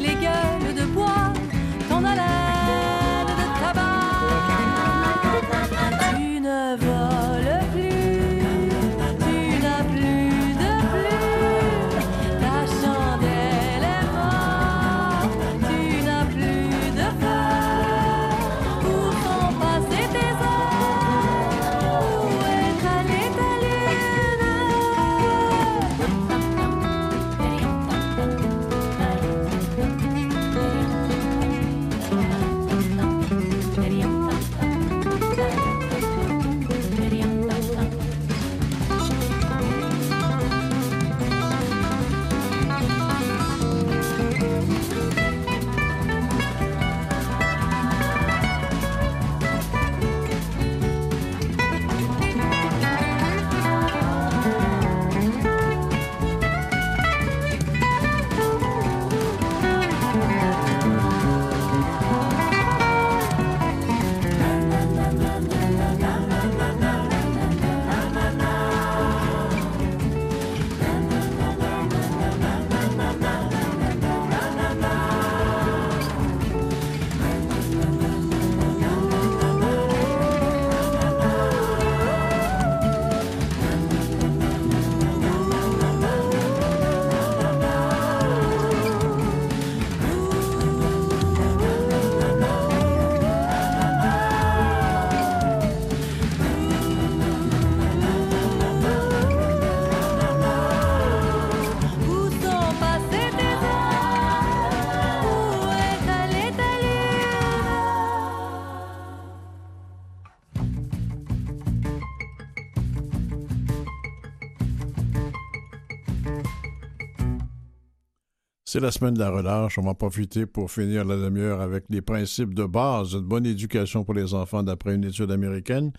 C'est 118.72 118.78
la 118.78 118.92
semaine 118.92 119.14
de 119.14 119.18
la 119.18 119.30
relâche. 119.30 119.78
On 119.78 119.83
va 119.83 119.90
en 119.90 119.94
profiter 119.96 120.46
pour 120.46 120.70
finir 120.70 121.04
la 121.04 121.16
demi-heure 121.16 121.61
avec 121.61 121.87
les 121.88 122.02
principes 122.02 122.54
de 122.54 122.64
base 122.64 123.14
de 123.14 123.18
bonne 123.18 123.44
éducation 123.44 124.04
pour 124.04 124.14
les 124.14 124.33
enfants 124.33 124.62
d'après 124.62 124.94
une 124.94 125.02
étude 125.02 125.33
américaine. 125.33 125.92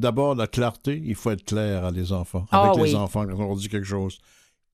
D'abord, 0.00 0.34
la 0.34 0.48
clarté. 0.48 1.00
Il 1.04 1.14
faut 1.14 1.30
être 1.30 1.44
clair 1.44 1.84
à 1.84 1.92
les 1.92 2.10
enfants. 2.10 2.44
Ah 2.50 2.64
avec 2.64 2.82
les 2.84 2.94
oui. 2.94 2.96
enfants 2.96 3.24
quand 3.26 3.36
on 3.36 3.46
leur 3.46 3.54
dit 3.54 3.68
quelque 3.68 3.86
chose. 3.86 4.18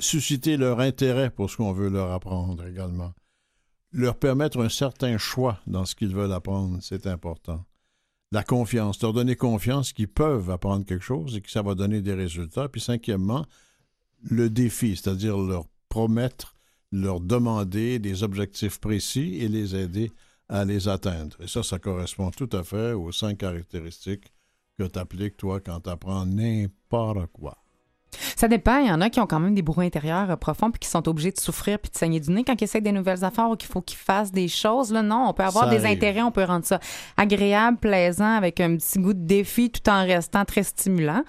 Susciter 0.00 0.56
leur 0.56 0.80
intérêt 0.80 1.28
pour 1.28 1.50
ce 1.50 1.58
qu'on 1.58 1.74
veut 1.74 1.90
leur 1.90 2.10
apprendre 2.12 2.66
également. 2.66 3.12
Leur 3.92 4.16
permettre 4.16 4.58
un 4.58 4.70
certain 4.70 5.18
choix 5.18 5.60
dans 5.66 5.84
ce 5.84 5.94
qu'ils 5.94 6.14
veulent 6.14 6.32
apprendre. 6.32 6.78
C'est 6.80 7.06
important. 7.06 7.66
La 8.30 8.44
confiance. 8.44 9.02
Leur 9.02 9.12
donner 9.12 9.36
confiance 9.36 9.92
qu'ils 9.92 10.08
peuvent 10.08 10.48
apprendre 10.48 10.86
quelque 10.86 11.04
chose 11.04 11.36
et 11.36 11.42
que 11.42 11.50
ça 11.50 11.60
va 11.60 11.74
donner 11.74 12.00
des 12.00 12.14
résultats. 12.14 12.70
Puis 12.70 12.80
cinquièmement, 12.80 13.44
le 14.22 14.48
défi, 14.48 14.96
c'est-à-dire 14.96 15.36
leur 15.36 15.66
promettre, 15.90 16.51
leur 16.92 17.20
demander 17.20 17.98
des 17.98 18.22
objectifs 18.22 18.78
précis 18.78 19.38
et 19.40 19.48
les 19.48 19.74
aider 19.74 20.12
à 20.48 20.64
les 20.64 20.88
atteindre. 20.88 21.36
Et 21.42 21.48
ça, 21.48 21.62
ça 21.62 21.78
correspond 21.78 22.30
tout 22.30 22.50
à 22.52 22.62
fait 22.62 22.92
aux 22.92 23.10
cinq 23.12 23.38
caractéristiques 23.38 24.32
que 24.78 24.84
tu 24.84 24.98
appliques, 24.98 25.36
toi, 25.38 25.60
quand 25.60 25.80
tu 25.80 25.90
apprends 25.90 26.26
n'importe 26.26 27.26
quoi. 27.32 27.56
Ça 28.36 28.46
dépend. 28.46 28.76
Il 28.78 28.88
y 28.88 28.90
en 28.90 29.00
a 29.00 29.08
qui 29.08 29.20
ont 29.20 29.26
quand 29.26 29.40
même 29.40 29.54
des 29.54 29.62
bourreaux 29.62 29.80
intérieurs 29.80 30.30
euh, 30.30 30.36
profonds 30.36 30.70
puis 30.70 30.80
qui 30.80 30.88
sont 30.88 31.08
obligés 31.08 31.30
de 31.30 31.40
souffrir 31.40 31.78
puis 31.78 31.90
de 31.90 31.96
saigner 31.96 32.20
du 32.20 32.30
nez 32.30 32.44
quand 32.44 32.60
ils 32.60 32.64
essaient 32.64 32.82
des 32.82 32.92
nouvelles 32.92 33.24
affaires 33.24 33.48
ou 33.48 33.56
qu'il 33.56 33.70
faut 33.70 33.80
qu'ils 33.80 33.96
fassent 33.96 34.32
des 34.32 34.48
choses. 34.48 34.92
Là, 34.92 35.00
non, 35.02 35.28
on 35.28 35.32
peut 35.32 35.44
avoir 35.44 35.64
Ça 35.64 35.70
des 35.70 35.84
arrive. 35.86 35.96
intérêts, 35.96 36.20
on 36.22 36.30
peut 36.30 36.44
rendre 36.44 36.66
ça 36.66 36.78
agréable, 37.16 37.78
plaisant, 37.78 38.34
avec 38.36 38.60
un 38.60 38.76
petit 38.76 38.98
goût 38.98 39.14
de 39.14 39.24
défi 39.24 39.70
tout 39.70 39.88
en 39.88 40.04
restant 40.04 40.44
très 40.44 40.62
stimulant. 40.62 41.24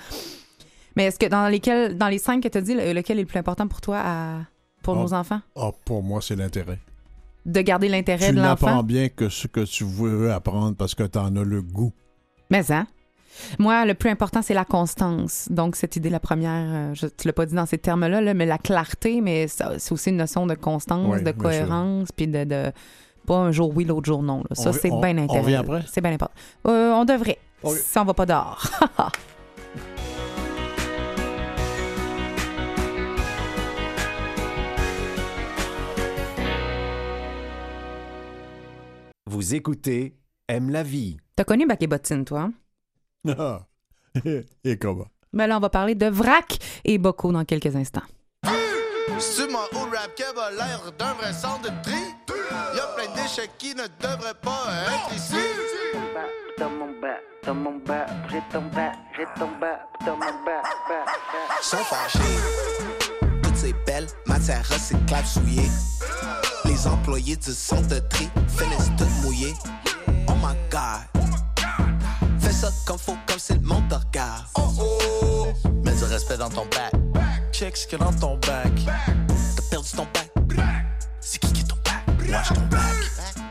Mais 0.97 1.05
est-ce 1.05 1.17
que 1.19 1.25
dans 1.27 1.47
lesquels, 1.47 1.97
dans 1.97 2.09
les 2.09 2.17
cinq 2.19 2.43
que 2.43 2.49
tu 2.49 2.57
as 2.57 2.61
dit, 2.61 2.73
le- 2.75 2.91
lequel 2.91 3.17
est 3.17 3.21
le 3.21 3.27
plus 3.27 3.39
important 3.39 3.67
pour 3.69 3.79
toi 3.79 4.01
à- 4.03 4.39
pour 4.83 4.95
Oh. 4.95 5.01
nos 5.01 5.13
enfants? 5.13 5.41
Ah, 5.55 5.71
pour 5.85 6.03
moi, 6.03 6.19
c'est 6.21 6.35
l'intérêt. 6.35 6.77
De 7.45 7.61
garder 7.61 7.89
l'intérêt 7.89 8.27
Tu 8.29 8.35
de 8.35 8.37
l'enfant? 8.37 8.67
n'apprends 8.67 8.83
bien 8.83 9.09
que 9.09 9.27
ce 9.29 9.47
que 9.47 9.61
tu 9.61 9.83
veux 9.83 10.31
apprendre 10.31 10.75
parce 10.77 10.93
que 10.95 11.03
tu 11.03 11.17
en 11.17 11.35
as 11.35 11.43
le 11.43 11.61
goût. 11.61 11.91
Mais 12.49 12.71
hein? 12.71 12.85
Moi, 13.57 13.83
le 13.85 13.95
plus 13.95 14.09
important, 14.11 14.41
c'est 14.43 14.53
la 14.53 14.63
constance. 14.63 15.47
Donc, 15.49 15.75
cette 15.75 15.95
idée, 15.95 16.09
la 16.11 16.19
première, 16.19 16.51
euh, 16.91 16.93
je, 16.93 17.07
tu 17.07 17.25
l'as 17.27 17.33
pas 17.33 17.47
dit 17.47 17.55
dans 17.55 17.65
ces 17.65 17.79
termes-là, 17.79 18.21
là, 18.21 18.33
mais 18.35 18.45
la 18.45 18.59
clarté, 18.59 19.21
mais 19.21 19.47
c'est 19.47 19.91
aussi 19.91 20.09
une 20.11 20.17
notion 20.17 20.45
de 20.45 20.53
constance, 20.53 21.07
Oui, 21.17 21.23
de 21.23 21.31
cohérence, 21.31 22.11
puis 22.11 22.27
de, 22.27 22.43
de- 22.43 22.71
Pas 23.25 23.37
un 23.37 23.51
jour 23.51 23.71
oui, 23.75 23.85
l'autre 23.85 24.05
jour 24.05 24.21
non. 24.21 24.43
là. 24.49 24.55
Ça, 24.55 24.71
c'est 24.71 24.89
bien 24.89 25.17
on 25.17 25.23
intéressant. 25.23 25.41
revient 25.41 25.55
après? 25.55 25.83
C'est 25.91 26.01
bien 26.01 26.13
important. 26.13 26.35
Euh, 26.67 26.91
on 26.93 27.05
devrait. 27.05 27.39
Si 27.65 27.97
on 27.97 28.05
va 28.05 28.13
pas 28.13 28.25
dehors. 28.25 28.63
Vous 39.25 39.55
écoutez 39.55 40.17
Aime 40.49 40.69
la 40.69 40.83
vie. 40.83 41.17
T'as 41.35 41.45
connu 41.45 41.65
Bac 41.65 41.81
et 41.81 41.87
Bottine, 41.87 42.25
toi? 42.25 42.49
hein? 43.25 43.35
Ah. 43.37 43.65
et 44.63 44.77
comment? 44.77 45.07
Ben 45.31 45.47
là, 45.47 45.57
on 45.57 45.61
va 45.61 45.69
parler 45.69 45.95
de 45.95 46.07
vrac 46.07 46.59
et 46.83 46.97
Bocco 46.97 47.31
dans 47.31 47.45
quelques 47.45 47.75
instants. 47.75 48.03
C'est 49.19 49.49
mon 49.49 49.59
old 49.81 49.93
rap 49.93 50.13
keb 50.15 50.37
a 50.37 50.51
l'air 50.51 50.91
d'un 50.99 51.13
vrai 51.13 51.31
centre 51.31 51.61
de 51.61 51.81
tri. 51.81 51.93
Y'a 52.75 52.87
plein 52.95 53.09
de 53.11 53.15
déchets 53.15 53.49
qui 53.57 53.73
ne 53.73 53.83
devraient 54.01 54.33
pas 54.41 54.67
être 54.87 55.15
ici. 55.15 55.35
dans 56.59 56.69
mon 56.69 56.99
bas, 56.99 57.17
dans 57.45 57.55
mon 57.55 57.77
bas, 57.77 58.05
j'ai 58.29 58.41
ton 58.51 58.63
j'ai 59.17 59.25
ton 59.39 59.49
dans 60.05 60.17
mon 60.17 60.43
bas. 60.45 60.63
Sont 61.61 61.77
fâchés. 61.77 62.19
Toutes 63.41 63.55
ces 63.55 63.73
belles 63.85 64.07
matières 64.27 64.67
recyclables 64.67 65.25
souillées. 65.27 65.69
Les 66.65 66.87
employés 66.87 67.35
du 67.35 67.51
centre 67.51 67.87
de 67.87 67.99
tri 67.99 68.29
finissent 68.47 68.91
toutes 68.97 69.23
mouillées. 69.23 69.53
Oh 70.27 70.33
my 70.35 70.55
god. 70.69 71.23
Fais 72.39 72.51
ça 72.51 72.69
comme 72.85 72.97
faut, 72.97 73.17
comme 73.27 73.39
c'est 73.39 73.55
le 73.55 73.61
monde 73.61 73.87
te 73.89 73.95
regarde. 73.95 74.45
Oh 74.55 74.71
oh. 74.79 75.47
Mets 75.83 75.95
du 75.95 76.03
respect 76.05 76.37
dans 76.37 76.49
ton 76.49 76.65
bac. 76.65 76.91
Check 77.51 77.77
ce 77.77 77.87
qu'il 77.87 77.99
y 77.99 78.01
a 78.01 78.05
dans 78.05 78.13
ton 78.13 78.37
bac. 78.37 78.71
T'as 79.55 79.63
perdu 79.69 79.89
ton 79.91 80.07
bac. 80.13 80.29
C'est 81.21 81.39
qui 81.39 81.51
qui 81.53 81.61
est 81.61 81.65
ton 81.65 81.75
bac? 81.83 82.03
Watch 82.29 82.49
ton 82.49 82.61
bac. 82.61 82.81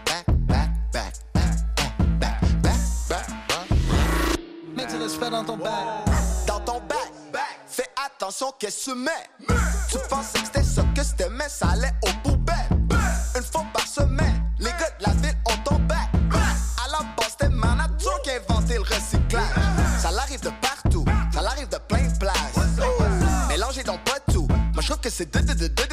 Back, 0.07 0.27
back, 0.47 0.71
back, 0.93 1.12
back, 1.33 1.53
back, 2.19 2.41
back, 2.62 2.79
back, 3.09 3.27
back. 3.49 3.69
Mets 4.77 4.87
du 4.87 4.97
respect 4.97 5.31
dans 5.31 5.45
ton 5.45 5.57
bac. 5.57 5.71
Dans 6.47 6.61
ton 6.61 6.81
bac. 6.88 7.12
Fais 7.67 7.88
attention 8.05 8.53
qu'est-ce 8.59 8.87
que 8.87 8.91
tu 8.91 8.99
mets. 8.99 9.31
Tu 9.88 9.99
pensais 10.11 10.41
que 10.41 10.47
c'était 10.47 10.62
ça 10.62 10.83
que 10.95 11.03
c'était, 11.03 11.31
mais 11.31 11.49
ça 11.49 11.69
allait 11.71 11.93
au 12.03 12.12
poubelle. 12.23 12.41
Les 14.59 14.70
gars 14.70 14.90
de 14.98 15.05
la 15.05 15.12
ville 15.20 15.37
ont 15.44 15.57
ton 15.64 15.78
bac. 15.81 16.09
À 16.33 16.88
la 16.90 16.98
base, 17.14 17.37
c'était 17.38 17.50
ma 17.50 17.74
nature 17.74 18.18
qui 18.22 18.31
a 18.31 18.35
inventé 18.37 18.74
le 18.74 18.81
recyclage. 18.81 19.42
Ça 19.98 20.11
l'arrive 20.11 20.40
de 20.40 20.50
partout, 20.62 21.05
ça 21.31 21.42
l'arrive 21.42 21.68
de 21.68 21.76
plein 21.76 22.09
de 22.09 22.18
places. 22.18 22.57
Mélangez 23.48 23.83
donc 23.83 24.02
pas 24.05 24.18
tout. 24.33 24.46
Moi, 24.48 24.81
je 24.81 24.87
trouve 24.87 25.00
que 25.00 25.11
c'est 25.11 25.31
de, 25.31 25.40
de, 25.40 25.52
de, 25.52 25.66
de, 25.68 25.91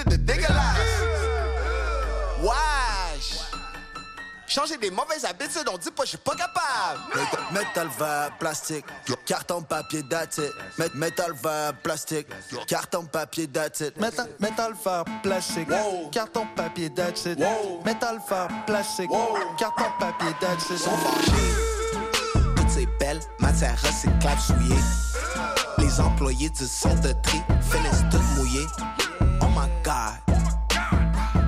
Changer 4.49 4.77
des 4.77 4.89
mauvaises 4.89 5.25
habitudes, 5.25 5.69
on 5.71 5.77
dit 5.77 5.91
pas, 5.91 6.03
je 6.05 6.09
suis 6.09 6.17
pas 6.17 6.35
capable. 6.35 6.99
Métal 7.51 7.87
vert, 7.99 8.31
plastique, 8.39 8.83
carton, 9.25 9.61
papier. 9.61 10.01
Mét- 10.01 10.95
Métal 10.95 11.33
vert, 11.33 11.73
plastique, 11.83 12.27
carton, 12.67 13.05
papier. 13.05 13.47
Métal, 13.47 14.27
métal 14.39 14.73
vert, 14.83 15.05
plastique, 15.21 15.67
carton, 16.11 16.47
papier, 16.55 16.85
it. 16.87 17.39
Métal 17.85 18.19
vert, 18.27 18.47
plastique, 18.65 19.09
carton, 19.59 19.85
papier, 19.99 20.29
it. 20.29 20.77
Sont 20.79 20.89
fâchés. 20.97 21.53
Toutes 22.55 22.69
ces 22.71 22.87
belles 22.99 23.21
matières 23.39 23.79
recyclables 23.83 24.41
souillées. 24.41 24.81
Les 25.77 25.99
employés 26.01 26.49
du 26.49 26.65
centre 26.65 27.01
de 27.01 27.13
tri 27.21 27.39
finissent 27.61 28.03
toutes 28.09 28.37
mouillées. 28.37 28.65
Oh 29.41 29.45
my 29.55 29.69
god. 29.83 30.35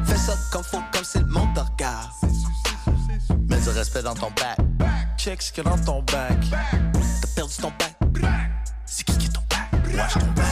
Fais 0.06 0.18
ça 0.18 0.34
comme 0.52 0.64
faut, 0.64 0.82
comme 0.94 1.04
c'est 1.04 1.20
le 1.20 1.26
monde 1.26 1.54
te 1.56 1.62
regarde. 1.62 2.12
Respect 3.74 4.04
dans 4.04 4.14
ton 4.14 4.30
bac. 4.32 4.58
Check 5.18 5.42
ce 5.42 5.52
qu'il 5.52 5.64
y 5.64 5.68
a 5.68 5.70
dans 5.72 5.78
ton 5.78 6.04
bac. 6.04 6.38
T'as 6.52 7.28
perdu 7.36 7.56
ton 7.56 7.72
bac. 7.80 7.96
C'est 8.86 9.04
qui 9.04 9.18
qui 9.18 9.28
est 9.28 9.30
ton 9.30 9.42
bac? 9.50 9.72
Watch 9.96 10.14
ton 10.14 10.32
bac. 10.36 10.46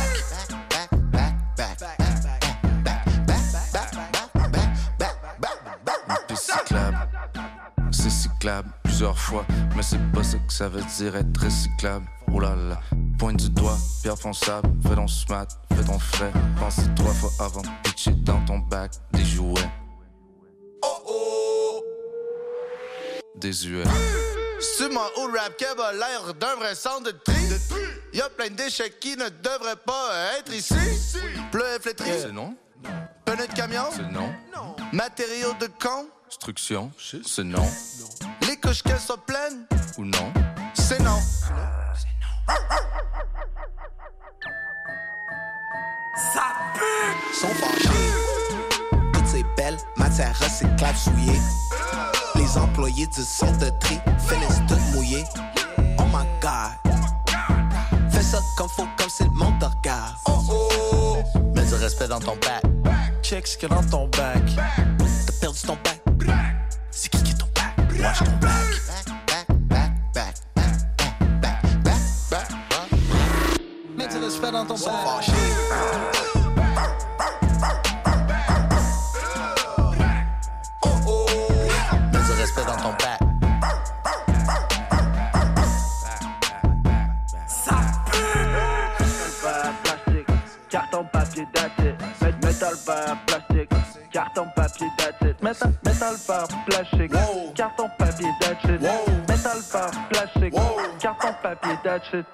C'est 7.91 8.09
cyclable 8.09 8.69
plusieurs 8.83 9.19
fois, 9.19 9.45
mais 9.75 9.83
c'est 9.83 9.99
pas 10.11 10.23
ça 10.23 10.37
que 10.37 10.53
ça 10.53 10.69
veut 10.69 10.83
dire 10.97 11.15
être 11.15 11.43
recyclable. 11.43 12.05
Oh 12.31 12.39
là 12.39 12.55
là, 12.55 12.79
pointe 13.17 13.37
du 13.37 13.49
doigt, 13.49 13.77
pierre 14.01 14.17
fonçable, 14.17 14.69
fais 14.81 14.95
ton 14.95 15.07
smat, 15.07 15.47
fais 15.75 15.83
ton 15.83 15.99
frais. 15.99 16.31
Pense 16.59 16.79
trois 16.95 17.13
fois 17.13 17.31
avant 17.39 17.61
de 17.61 17.69
pitcher 17.83 18.11
dans 18.11 18.43
ton 18.45 18.59
bac 18.59 18.91
des 19.13 19.25
jouets. 19.25 19.69
Désuet. 23.39 23.83
C'est 24.59 24.89
mon 24.89 24.99
rap 25.33 25.55
keb 25.57 25.79
a 25.79 25.93
l'air 25.93 26.33
d'un 26.33 26.55
vrai 26.55 26.75
centre 26.75 27.03
de 27.03 27.11
tri. 27.11 27.35
Y'a 28.13 28.27
plein 28.29 28.49
de 28.49 28.55
déchets 28.55 28.91
qui 28.99 29.15
ne 29.15 29.29
devraient 29.29 29.75
pas 29.77 30.11
être 30.37 30.51
ici. 30.53 30.73
Bleu 31.51 31.63
et 31.75 31.79
flétri, 31.79 32.09
C'est 32.21 32.31
non, 32.31 32.55
pneus 33.25 33.47
de 33.47 33.53
camion, 33.53 33.85
c'est 33.95 34.11
non. 34.11 34.33
matériaux 34.91 35.53
de 35.59 35.67
con. 35.81 36.07
Instruction, 36.27 36.91
c'est 37.25 37.43
non 37.43 37.65
Les 38.47 38.57
couches 38.57 38.83
qu'elles 38.83 38.99
soient 38.99 39.23
pleines, 39.25 39.65
ou 39.97 40.03
non. 40.05 40.33
c'est 40.73 40.99
non. 40.99 41.19
Ça 46.33 46.53
pue! 46.75 47.35
Sont 47.39 47.47
fâchés. 47.47 48.28
Matières 50.09 50.39
recyclables 50.39 50.97
souillées. 50.97 51.39
Les 52.33 52.57
employés 52.57 53.05
du 53.05 53.21
centre 53.21 53.59
de 53.59 53.69
tri 53.79 53.99
finissent 54.17 54.61
toutes 54.67 54.95
mouillées. 54.95 55.23
Oh 55.99 56.03
my 56.05 56.25
god. 56.41 56.71
Fais 58.09 58.23
ça 58.23 58.39
comme 58.57 58.69
faut, 58.69 58.87
comme 58.97 59.09
c'est 59.09 59.25
le 59.25 59.29
monde 59.29 59.59
te 59.59 59.65
regarde. 59.65 60.15
Oh 60.25 60.39
oh. 60.49 61.17
Mets 61.53 61.63
du 61.63 61.75
respect 61.75 62.07
dans 62.07 62.19
ton 62.19 62.35
bac. 62.37 62.63
Check 63.21 63.45
ce 63.45 63.55
qu'il 63.55 63.69
y 63.69 63.71
a 63.71 63.75
dans 63.75 63.83
ton 63.83 64.07
bac. 64.07 64.41
T'as 65.27 65.33
perdu 65.39 65.59
ton 65.59 65.77
bac. 65.83 66.01
C'est 66.89 67.09
qui 67.09 67.21
qui 67.21 67.31
est 67.31 67.35
ton 67.35 67.45
bac? 67.53 67.75
Watch 68.01 68.19
ton 68.19 68.31
bac. 68.41 68.51
Mets 73.95 74.07
du 74.07 74.17
respect 74.17 74.51
dans 74.51 74.65
ton 74.65 74.73
bac. 74.73 75.29
Par 96.27 96.47
plastique. 96.65 97.11
Carton, 97.55 97.89
papier, 97.97 98.29
that's 98.41 98.63
it. 98.65 98.81
Métal 99.27 99.61
par 99.71 99.91
plastique. 100.09 100.53
Carton, 100.99 101.33
papier, 101.41 101.77
it. 102.13 102.25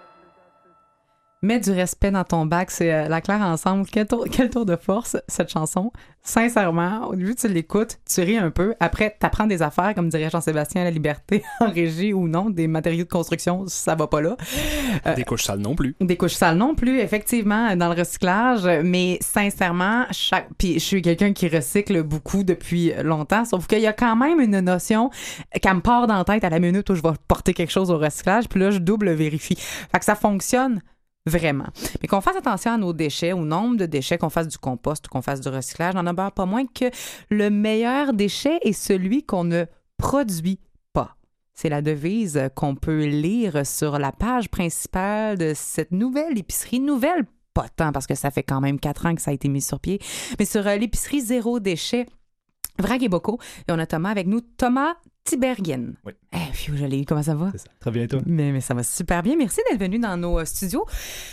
Mets 1.41 1.59
du 1.59 1.71
respect 1.71 2.11
dans 2.11 2.23
ton 2.23 2.45
bac, 2.45 2.71
c'est 2.71 2.91
euh, 2.91 3.07
la 3.07 3.21
Claire 3.21 3.41
ensemble. 3.41 3.85
Quel 3.91 4.07
tour, 4.07 4.25
quel 4.31 4.49
tour 4.49 4.65
de 4.65 4.75
force, 4.75 5.17
cette 5.27 5.51
chanson? 5.51 5.91
Sincèrement, 6.23 7.07
au 7.07 7.15
début, 7.15 7.35
tu 7.35 7.47
l'écoutes, 7.49 7.99
tu 8.09 8.21
ris 8.21 8.37
un 8.37 8.49
peu. 8.49 8.73
Après, 8.79 9.15
tu 9.19 9.25
apprends 9.27 9.45
des 9.45 9.61
affaires, 9.61 9.93
comme 9.93 10.09
dirait 10.09 10.29
Jean-Sébastien 10.31 10.85
La 10.85 10.89
Liberté, 10.89 11.43
en 11.59 11.69
régie 11.69 12.13
ou 12.13 12.27
non, 12.27 12.49
des 12.49 12.67
matériaux 12.67 13.03
de 13.03 13.09
construction, 13.09 13.65
ça 13.67 13.93
va 13.93 14.07
pas 14.07 14.21
là. 14.21 14.37
Euh, 15.05 15.13
Des 15.13 15.23
couches 15.23 15.43
sales 15.43 15.59
non 15.59 15.75
plus. 15.75 15.95
Des 15.99 16.17
couches 16.17 16.33
sales 16.33 16.57
non 16.57 16.73
plus, 16.73 16.99
effectivement, 16.99 17.75
dans 17.75 17.93
le 17.93 17.99
recyclage. 17.99 18.65
Mais 18.83 19.19
sincèrement, 19.21 20.05
chaque. 20.11 20.47
Puis 20.57 20.75
je 20.75 20.79
suis 20.79 21.01
quelqu'un 21.03 21.33
qui 21.33 21.47
recycle 21.47 22.01
beaucoup 22.01 22.43
depuis 22.43 22.93
longtemps, 23.03 23.45
sauf 23.45 23.67
qu'il 23.67 23.81
y 23.81 23.87
a 23.87 23.93
quand 23.93 24.15
même 24.15 24.39
une 24.39 24.61
notion 24.61 25.11
qu'elle 25.61 25.75
me 25.75 25.81
part 25.81 26.07
dans 26.07 26.17
la 26.17 26.23
tête 26.23 26.43
à 26.43 26.49
la 26.49 26.59
minute 26.59 26.89
où 26.89 26.95
je 26.95 27.03
vais 27.03 27.13
porter 27.27 27.53
quelque 27.53 27.71
chose 27.71 27.91
au 27.91 27.99
recyclage, 27.99 28.47
puis 28.49 28.59
là, 28.59 28.71
je 28.71 28.79
double 28.79 29.11
vérifie. 29.11 29.57
Fait 29.57 29.99
que 29.99 30.05
ça 30.05 30.15
fonctionne 30.15 30.81
vraiment. 31.25 31.67
Mais 32.01 32.07
qu'on 32.07 32.21
fasse 32.21 32.35
attention 32.35 32.71
à 32.71 32.77
nos 32.77 32.93
déchets, 32.93 33.33
au 33.33 33.43
nombre 33.43 33.77
de 33.77 33.85
déchets, 33.85 34.17
qu'on 34.17 34.29
fasse 34.29 34.47
du 34.47 34.57
compost 34.57 35.07
qu'on 35.07 35.21
fasse 35.21 35.41
du 35.41 35.49
recyclage, 35.49 35.95
n'en 35.95 36.05
a 36.05 36.31
pas 36.31 36.45
moins 36.45 36.65
que 36.65 36.85
le 37.29 37.49
meilleur 37.49 38.13
déchet 38.13 38.59
est 38.61 38.73
celui 38.73 39.23
qu'on 39.23 39.43
ne 39.43 39.65
produit 39.97 40.59
pas. 40.93 41.15
C'est 41.53 41.69
la 41.69 41.81
devise 41.81 42.49
qu'on 42.55 42.75
peut 42.75 43.05
lire 43.05 43.65
sur 43.65 43.97
la 43.97 44.11
page 44.11 44.49
principale 44.49 45.37
de 45.37 45.53
cette 45.55 45.91
nouvelle 45.91 46.37
épicerie. 46.37 46.79
Nouvelle, 46.79 47.25
pas 47.53 47.69
tant, 47.69 47.91
parce 47.91 48.07
que 48.07 48.15
ça 48.15 48.31
fait 48.31 48.43
quand 48.43 48.61
même 48.61 48.79
quatre 48.79 49.05
ans 49.05 49.15
que 49.15 49.21
ça 49.21 49.31
a 49.31 49.33
été 49.33 49.47
mis 49.47 49.61
sur 49.61 49.79
pied, 49.79 49.99
mais 50.37 50.45
sur 50.45 50.67
euh, 50.67 50.75
l'épicerie 50.75 51.21
Zéro 51.21 51.59
Déchet. 51.59 52.05
Vrac 52.77 53.01
et 53.01 53.07
Bocaux. 53.07 53.39
Et 53.67 53.71
on 53.71 53.79
a 53.79 53.85
Thomas 53.85 54.09
avec 54.09 54.27
nous. 54.27 54.41
Thomas 54.41 54.95
Tibergen. 55.25 55.95
Oui. 56.05 56.13
Eh, 56.33 56.51
pfiou, 56.51 56.77
je 56.77 56.85
l'ai 56.85 57.01
eu. 57.01 57.05
Comment 57.05 57.23
ça 57.23 57.33
va? 57.33 57.49
C'est 57.51 57.57
ça. 57.57 57.67
Très 57.79 57.89
bien, 57.91 58.03
et 58.03 58.07
toi? 58.07 58.21
Mais, 58.27 58.51
mais 58.51 58.61
ça 58.61 58.73
va 58.75 58.83
super 58.83 59.23
bien. 59.23 59.35
Merci 59.35 59.59
d'être 59.69 59.79
venu 59.79 59.97
dans 59.97 60.15
nos 60.17 60.39
euh, 60.39 60.45
studios 60.45 60.85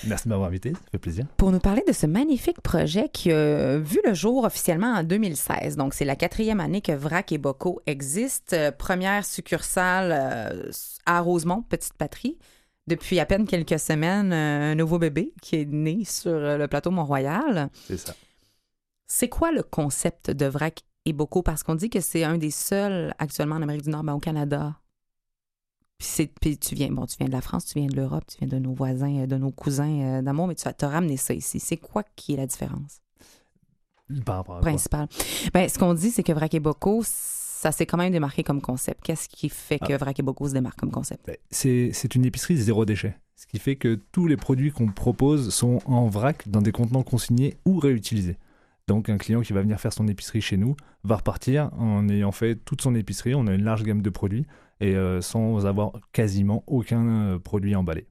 Merci 0.07 0.25
de 0.25 0.31
m'avoir 0.31 0.49
invité, 0.49 0.73
ça 0.73 0.81
fait 0.91 0.99
plaisir. 0.99 1.27
pour 1.37 1.53
nous 1.53 1.59
parler 1.61 1.85
de 1.87 1.93
ce 1.93 2.07
magnifique 2.07 2.61
projet 2.63 3.11
qui 3.13 3.31
a 3.31 3.77
vu 3.79 4.01
le 4.05 4.15
jour 4.15 4.45
officiellement 4.45 4.95
en 4.95 5.05
2016. 5.05 5.77
Donc, 5.77 5.93
c'est 5.95 6.07
la 6.07 6.17
quatrième 6.17 6.59
année 6.59 6.81
que 6.81 6.93
Vrac 6.93 7.31
et 7.33 7.39
Bocaux 7.39 7.81
existent. 7.87 8.57
Euh, 8.57 8.73
première 8.73 9.25
succursale 9.27 10.11
euh, 10.13 10.71
à 11.05 11.21
Rosemont, 11.21 11.63
Petite 11.63 11.95
Patrie. 11.95 12.39
Depuis 12.87 13.21
à 13.21 13.27
peine 13.27 13.47
quelques 13.47 13.79
semaines, 13.79 14.33
un 14.33 14.75
nouveau 14.75 14.99
bébé 14.99 15.33
qui 15.41 15.57
est 15.57 15.67
né 15.67 16.05
sur 16.05 16.33
le 16.33 16.67
plateau 16.67 16.91
Mont-Royal. 16.91 17.69
C'est 17.87 17.97
ça. 17.99 18.15
C'est 19.07 19.29
quoi 19.29 19.53
le 19.53 19.63
concept 19.63 20.31
de 20.31 20.47
Vrac 20.47 20.81
et 21.05 21.12
Bocaux? 21.12 21.43
Parce 21.43 21.62
qu'on 21.62 21.75
dit 21.75 21.91
que 21.91 22.01
c'est 22.01 22.25
un 22.25 22.38
des 22.38 22.51
seuls 22.51 23.15
actuellement 23.19 23.57
en 23.57 23.62
Amérique 23.62 23.83
du 23.83 23.91
Nord, 23.91 24.05
ben, 24.05 24.15
au 24.15 24.21
Canada. 24.21 24.77
Puis, 25.99 26.27
puis 26.41 26.59
tu 26.59 26.75
viens, 26.75 26.91
bon, 26.91 27.07
tu 27.07 27.17
viens 27.19 27.29
de 27.29 27.33
la 27.33 27.41
France, 27.41 27.67
tu 27.67 27.79
viens 27.79 27.87
de 27.88 27.95
l'Europe, 27.95 28.25
tu 28.27 28.38
viens 28.38 28.49
de 28.49 28.59
nos 28.59 28.73
voisins, 28.75 29.21
euh, 29.21 29.27
de 29.27 29.37
nos 29.37 29.53
cousins 29.53 30.01
euh, 30.01 30.23
d'amour, 30.23 30.49
mais 30.49 30.55
tu 30.57 30.67
as 30.67 30.88
ramené 30.88 31.17
ça 31.17 31.33
ici. 31.33 31.61
C'est 31.61 31.77
quoi 31.77 32.03
qui 32.17 32.35
est 32.35 32.37
la 32.37 32.47
différence? 32.47 33.01
Par 34.27 34.45
principale? 34.45 35.07
Ben, 35.55 35.69
ce 35.69 35.79
qu'on 35.79 35.95
dit, 35.95 36.11
c'est 36.11 36.23
que 36.23 36.33
Vrac 36.33 36.53
et 36.55 36.61
Bocaux, 36.61 37.03
ça 37.05 37.71
s'est 37.73 37.87
quand 37.87 37.97
même 37.97 38.12
démarqué 38.12 38.43
comme 38.43 38.61
concept. 38.61 39.01
Qu'est-ce 39.05 39.29
qui 39.29 39.49
fait 39.49 39.79
que 39.79 39.93
Ah. 39.93 39.97
Vrac 39.97 40.19
et 40.19 40.23
Bocaux 40.23 40.49
se 40.49 40.55
démarquent 40.55 40.81
comme 40.81 40.91
concept? 40.91 41.25
Ben, 41.27 41.37
C'est 41.51 41.91
c'est 41.95 42.15
une 42.17 42.25
épicerie 42.25 42.57
zéro 42.57 42.85
déchet. 42.85 43.17
Ce 43.37 43.47
qui 43.47 43.59
fait 43.59 43.77
que 43.77 43.99
tous 44.12 44.27
les 44.27 44.37
produits 44.37 44.71
qu'on 44.71 44.88
propose 44.88 45.55
sont 45.55 45.81
en 45.87 46.09
vrac 46.09 46.49
dans 46.49 46.61
des 46.62 46.73
contenants 46.73 47.03
consignés 47.05 47.57
ou 47.65 47.79
réutilisés. 47.79 48.37
Donc 48.88 49.09
un 49.09 49.18
client 49.18 49.42
qui 49.42 49.53
va 49.53 49.62
venir 49.62 49.81
faire 49.81 49.92
son 49.92 50.09
épicerie 50.09 50.40
chez 50.40 50.57
nous 50.57 50.77
va 51.05 51.16
repartir 51.16 51.71
en 51.79 52.09
ayant 52.09 52.33
fait 52.33 52.57
toute 52.57 52.83
son 52.83 52.95
épicerie. 52.95 53.35
On 53.35 53.47
a 53.47 53.55
une 53.55 53.64
large 53.64 53.85
gamme 53.85 54.03
de 54.03 54.11
produits 54.11 54.47
et 54.81 54.97
euh, 54.97 55.21
sans 55.21 55.66
avoir 55.66 55.92
quasiment 56.12 56.64
aucun 56.66 57.07
euh, 57.07 57.38
produit 57.38 57.77
emballé. 57.77 58.07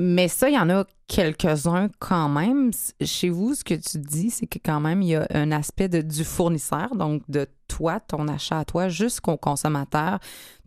Mais 0.00 0.28
ça, 0.28 0.48
il 0.48 0.54
y 0.54 0.58
en 0.58 0.70
a 0.70 0.84
quelques-uns 1.08 1.88
quand 1.98 2.28
même. 2.28 2.70
Chez 3.04 3.30
vous, 3.30 3.54
ce 3.54 3.64
que 3.64 3.74
tu 3.74 3.98
dis, 3.98 4.30
c'est 4.30 4.46
que 4.46 4.60
quand 4.64 4.78
même, 4.78 5.02
il 5.02 5.08
y 5.08 5.16
a 5.16 5.26
un 5.30 5.50
aspect 5.50 5.88
du 5.88 6.22
fournisseur, 6.22 6.94
donc 6.94 7.22
de 7.28 7.48
toi, 7.66 7.98
ton 7.98 8.28
achat 8.28 8.60
à 8.60 8.64
toi, 8.64 8.88
jusqu'au 8.88 9.36
consommateur. 9.36 10.20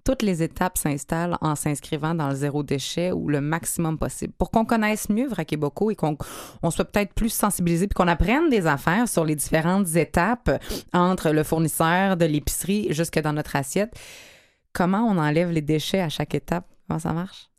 Toutes 0.03 0.21
les 0.21 0.41
étapes 0.41 0.77
s'installent 0.77 1.37
en 1.41 1.55
s'inscrivant 1.55 2.15
dans 2.15 2.29
le 2.29 2.35
zéro 2.35 2.63
déchet 2.63 3.11
ou 3.11 3.29
le 3.29 3.41
maximum 3.41 3.97
possible. 3.97 4.33
Pour 4.37 4.51
qu'on 4.51 4.65
connaisse 4.65 5.09
mieux 5.09 5.27
Vrac 5.27 5.53
et 5.53 5.57
qu'on 5.95 6.17
on 6.63 6.71
soit 6.71 6.85
peut-être 6.85 7.13
plus 7.13 7.29
sensibilisé 7.29 7.87
puis 7.87 7.95
qu'on 7.95 8.07
apprenne 8.07 8.49
des 8.49 8.67
affaires 8.67 9.07
sur 9.07 9.25
les 9.25 9.35
différentes 9.35 9.95
étapes 9.95 10.49
entre 10.93 11.31
le 11.31 11.43
fournisseur 11.43 12.17
de 12.17 12.25
l'épicerie 12.25 12.87
jusque 12.91 13.19
dans 13.19 13.33
notre 13.33 13.55
assiette. 13.55 13.93
Comment 14.73 15.03
on 15.03 15.17
enlève 15.17 15.51
les 15.51 15.61
déchets 15.61 16.01
à 16.01 16.09
chaque 16.09 16.33
étape? 16.33 16.65
Comment 16.87 16.99
ça 16.99 17.13
marche? 17.13 17.49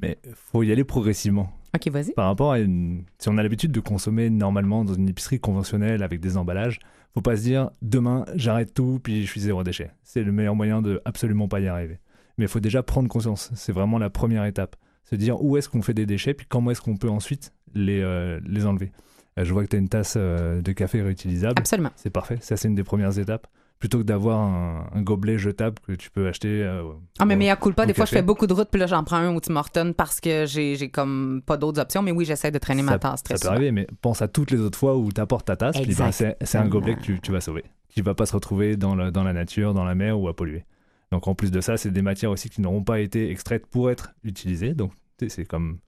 Mais 0.00 0.18
faut 0.34 0.62
y 0.62 0.72
aller 0.72 0.84
progressivement. 0.84 1.50
OK, 1.76 1.88
vas-y. 1.88 2.12
Par 2.12 2.26
rapport 2.26 2.52
à 2.52 2.58
une... 2.58 3.04
Si 3.18 3.28
on 3.28 3.38
a 3.38 3.42
l'habitude 3.42 3.72
de 3.72 3.80
consommer 3.80 4.30
normalement 4.30 4.84
dans 4.84 4.94
une 4.94 5.08
épicerie 5.08 5.40
conventionnelle 5.40 6.02
avec 6.02 6.20
des 6.20 6.36
emballages, 6.36 6.80
faut 7.14 7.20
pas 7.22 7.36
se 7.36 7.42
dire 7.42 7.70
demain 7.82 8.24
j'arrête 8.34 8.74
tout 8.74 9.00
puis 9.02 9.22
je 9.24 9.30
suis 9.30 9.40
zéro 9.40 9.62
déchet. 9.62 9.90
C'est 10.02 10.22
le 10.22 10.32
meilleur 10.32 10.54
moyen 10.54 10.82
de 10.82 11.00
absolument 11.04 11.48
pas 11.48 11.60
y 11.60 11.68
arriver. 11.68 11.98
Mais 12.38 12.44
il 12.44 12.48
faut 12.48 12.60
déjà 12.60 12.82
prendre 12.82 13.08
conscience. 13.08 13.50
C'est 13.54 13.72
vraiment 13.72 13.98
la 13.98 14.10
première 14.10 14.44
étape. 14.44 14.76
Se 15.04 15.16
dire 15.16 15.42
où 15.42 15.56
est-ce 15.56 15.68
qu'on 15.68 15.82
fait 15.82 15.94
des 15.94 16.06
déchets 16.06 16.34
puis 16.34 16.46
comment 16.48 16.70
est-ce 16.70 16.80
qu'on 16.80 16.96
peut 16.96 17.08
ensuite 17.08 17.52
les, 17.74 18.00
euh, 18.00 18.40
les 18.46 18.66
enlever. 18.66 18.92
Euh, 19.38 19.44
je 19.44 19.52
vois 19.52 19.62
que 19.64 19.68
tu 19.68 19.76
as 19.76 19.78
une 19.78 19.88
tasse 19.88 20.14
euh, 20.16 20.60
de 20.62 20.72
café 20.72 21.02
réutilisable. 21.02 21.54
Absolument. 21.58 21.90
C'est 21.96 22.10
parfait. 22.10 22.38
Ça, 22.40 22.56
c'est 22.56 22.68
une 22.68 22.74
des 22.74 22.84
premières 22.84 23.18
étapes. 23.18 23.46
Plutôt 23.78 23.98
que 23.98 24.04
d'avoir 24.04 24.40
un, 24.40 24.88
un 24.94 25.02
gobelet 25.02 25.36
jetable 25.36 25.76
que 25.86 25.92
tu 25.92 26.10
peux 26.10 26.26
acheter. 26.28 26.62
euh, 26.62 26.82
Ah, 27.18 27.26
mais 27.26 27.34
au- 27.34 27.38
meilleur 27.38 27.58
culpa, 27.60 27.82
au 27.82 27.86
des 27.86 27.92
fois, 27.92 28.06
je 28.06 28.10
fais 28.12 28.22
beaucoup 28.22 28.46
de 28.46 28.54
routes, 28.54 28.70
puis 28.70 28.80
là, 28.80 28.86
j'en 28.86 29.04
prends 29.04 29.16
un 29.18 29.34
au 29.34 29.40
Tim 29.40 29.54
Hortons 29.56 29.92
parce 29.92 30.18
que 30.20 30.46
j'ai 30.46 30.88
comme 30.88 31.42
pas 31.44 31.58
d'autres 31.58 31.80
options. 31.80 32.00
Mais 32.02 32.10
oui, 32.10 32.24
j'essaie 32.24 32.50
de 32.50 32.58
traîner 32.58 32.82
ma 32.82 32.98
tasse 32.98 33.22
très 33.22 33.34
ça 33.34 33.38
peut 33.38 33.42
souvent. 33.48 33.52
arriver, 33.56 33.72
mais 33.72 33.86
pense 34.00 34.22
à 34.22 34.28
toutes 34.28 34.50
les 34.50 34.60
autres 34.60 34.78
fois 34.78 34.96
où 34.96 35.12
tu 35.12 35.20
apportes 35.20 35.46
ta 35.46 35.56
tasse, 35.56 35.76
puis 35.80 35.94
ben, 35.94 36.10
c'est 36.10 36.58
un 36.58 36.68
gobelet 36.68 36.94
que 36.96 37.02
tu, 37.02 37.20
tu 37.20 37.32
vas 37.32 37.40
sauver, 37.42 37.64
qui 37.90 38.00
va 38.00 38.14
pas 38.14 38.24
se 38.24 38.32
retrouver 38.32 38.76
dans, 38.78 38.94
le- 38.94 39.10
dans 39.10 39.24
la 39.24 39.34
nature, 39.34 39.74
dans 39.74 39.84
la 39.84 39.94
mer 39.94 40.18
ou 40.18 40.26
à 40.28 40.34
polluer. 40.34 40.64
Donc 41.12 41.28
en 41.28 41.34
plus 41.34 41.50
de 41.50 41.60
ça, 41.60 41.76
c'est 41.76 41.90
des 41.90 42.02
matières 42.02 42.30
aussi 42.30 42.48
qui 42.48 42.60
n'auront 42.62 42.82
pas 42.82 43.00
été 43.00 43.30
extraites 43.30 43.66
pour 43.66 43.90
être 43.90 44.12
utilisées. 44.24 44.72
Donc 44.74 44.92
c'est 45.28 45.44
comme 45.44 45.78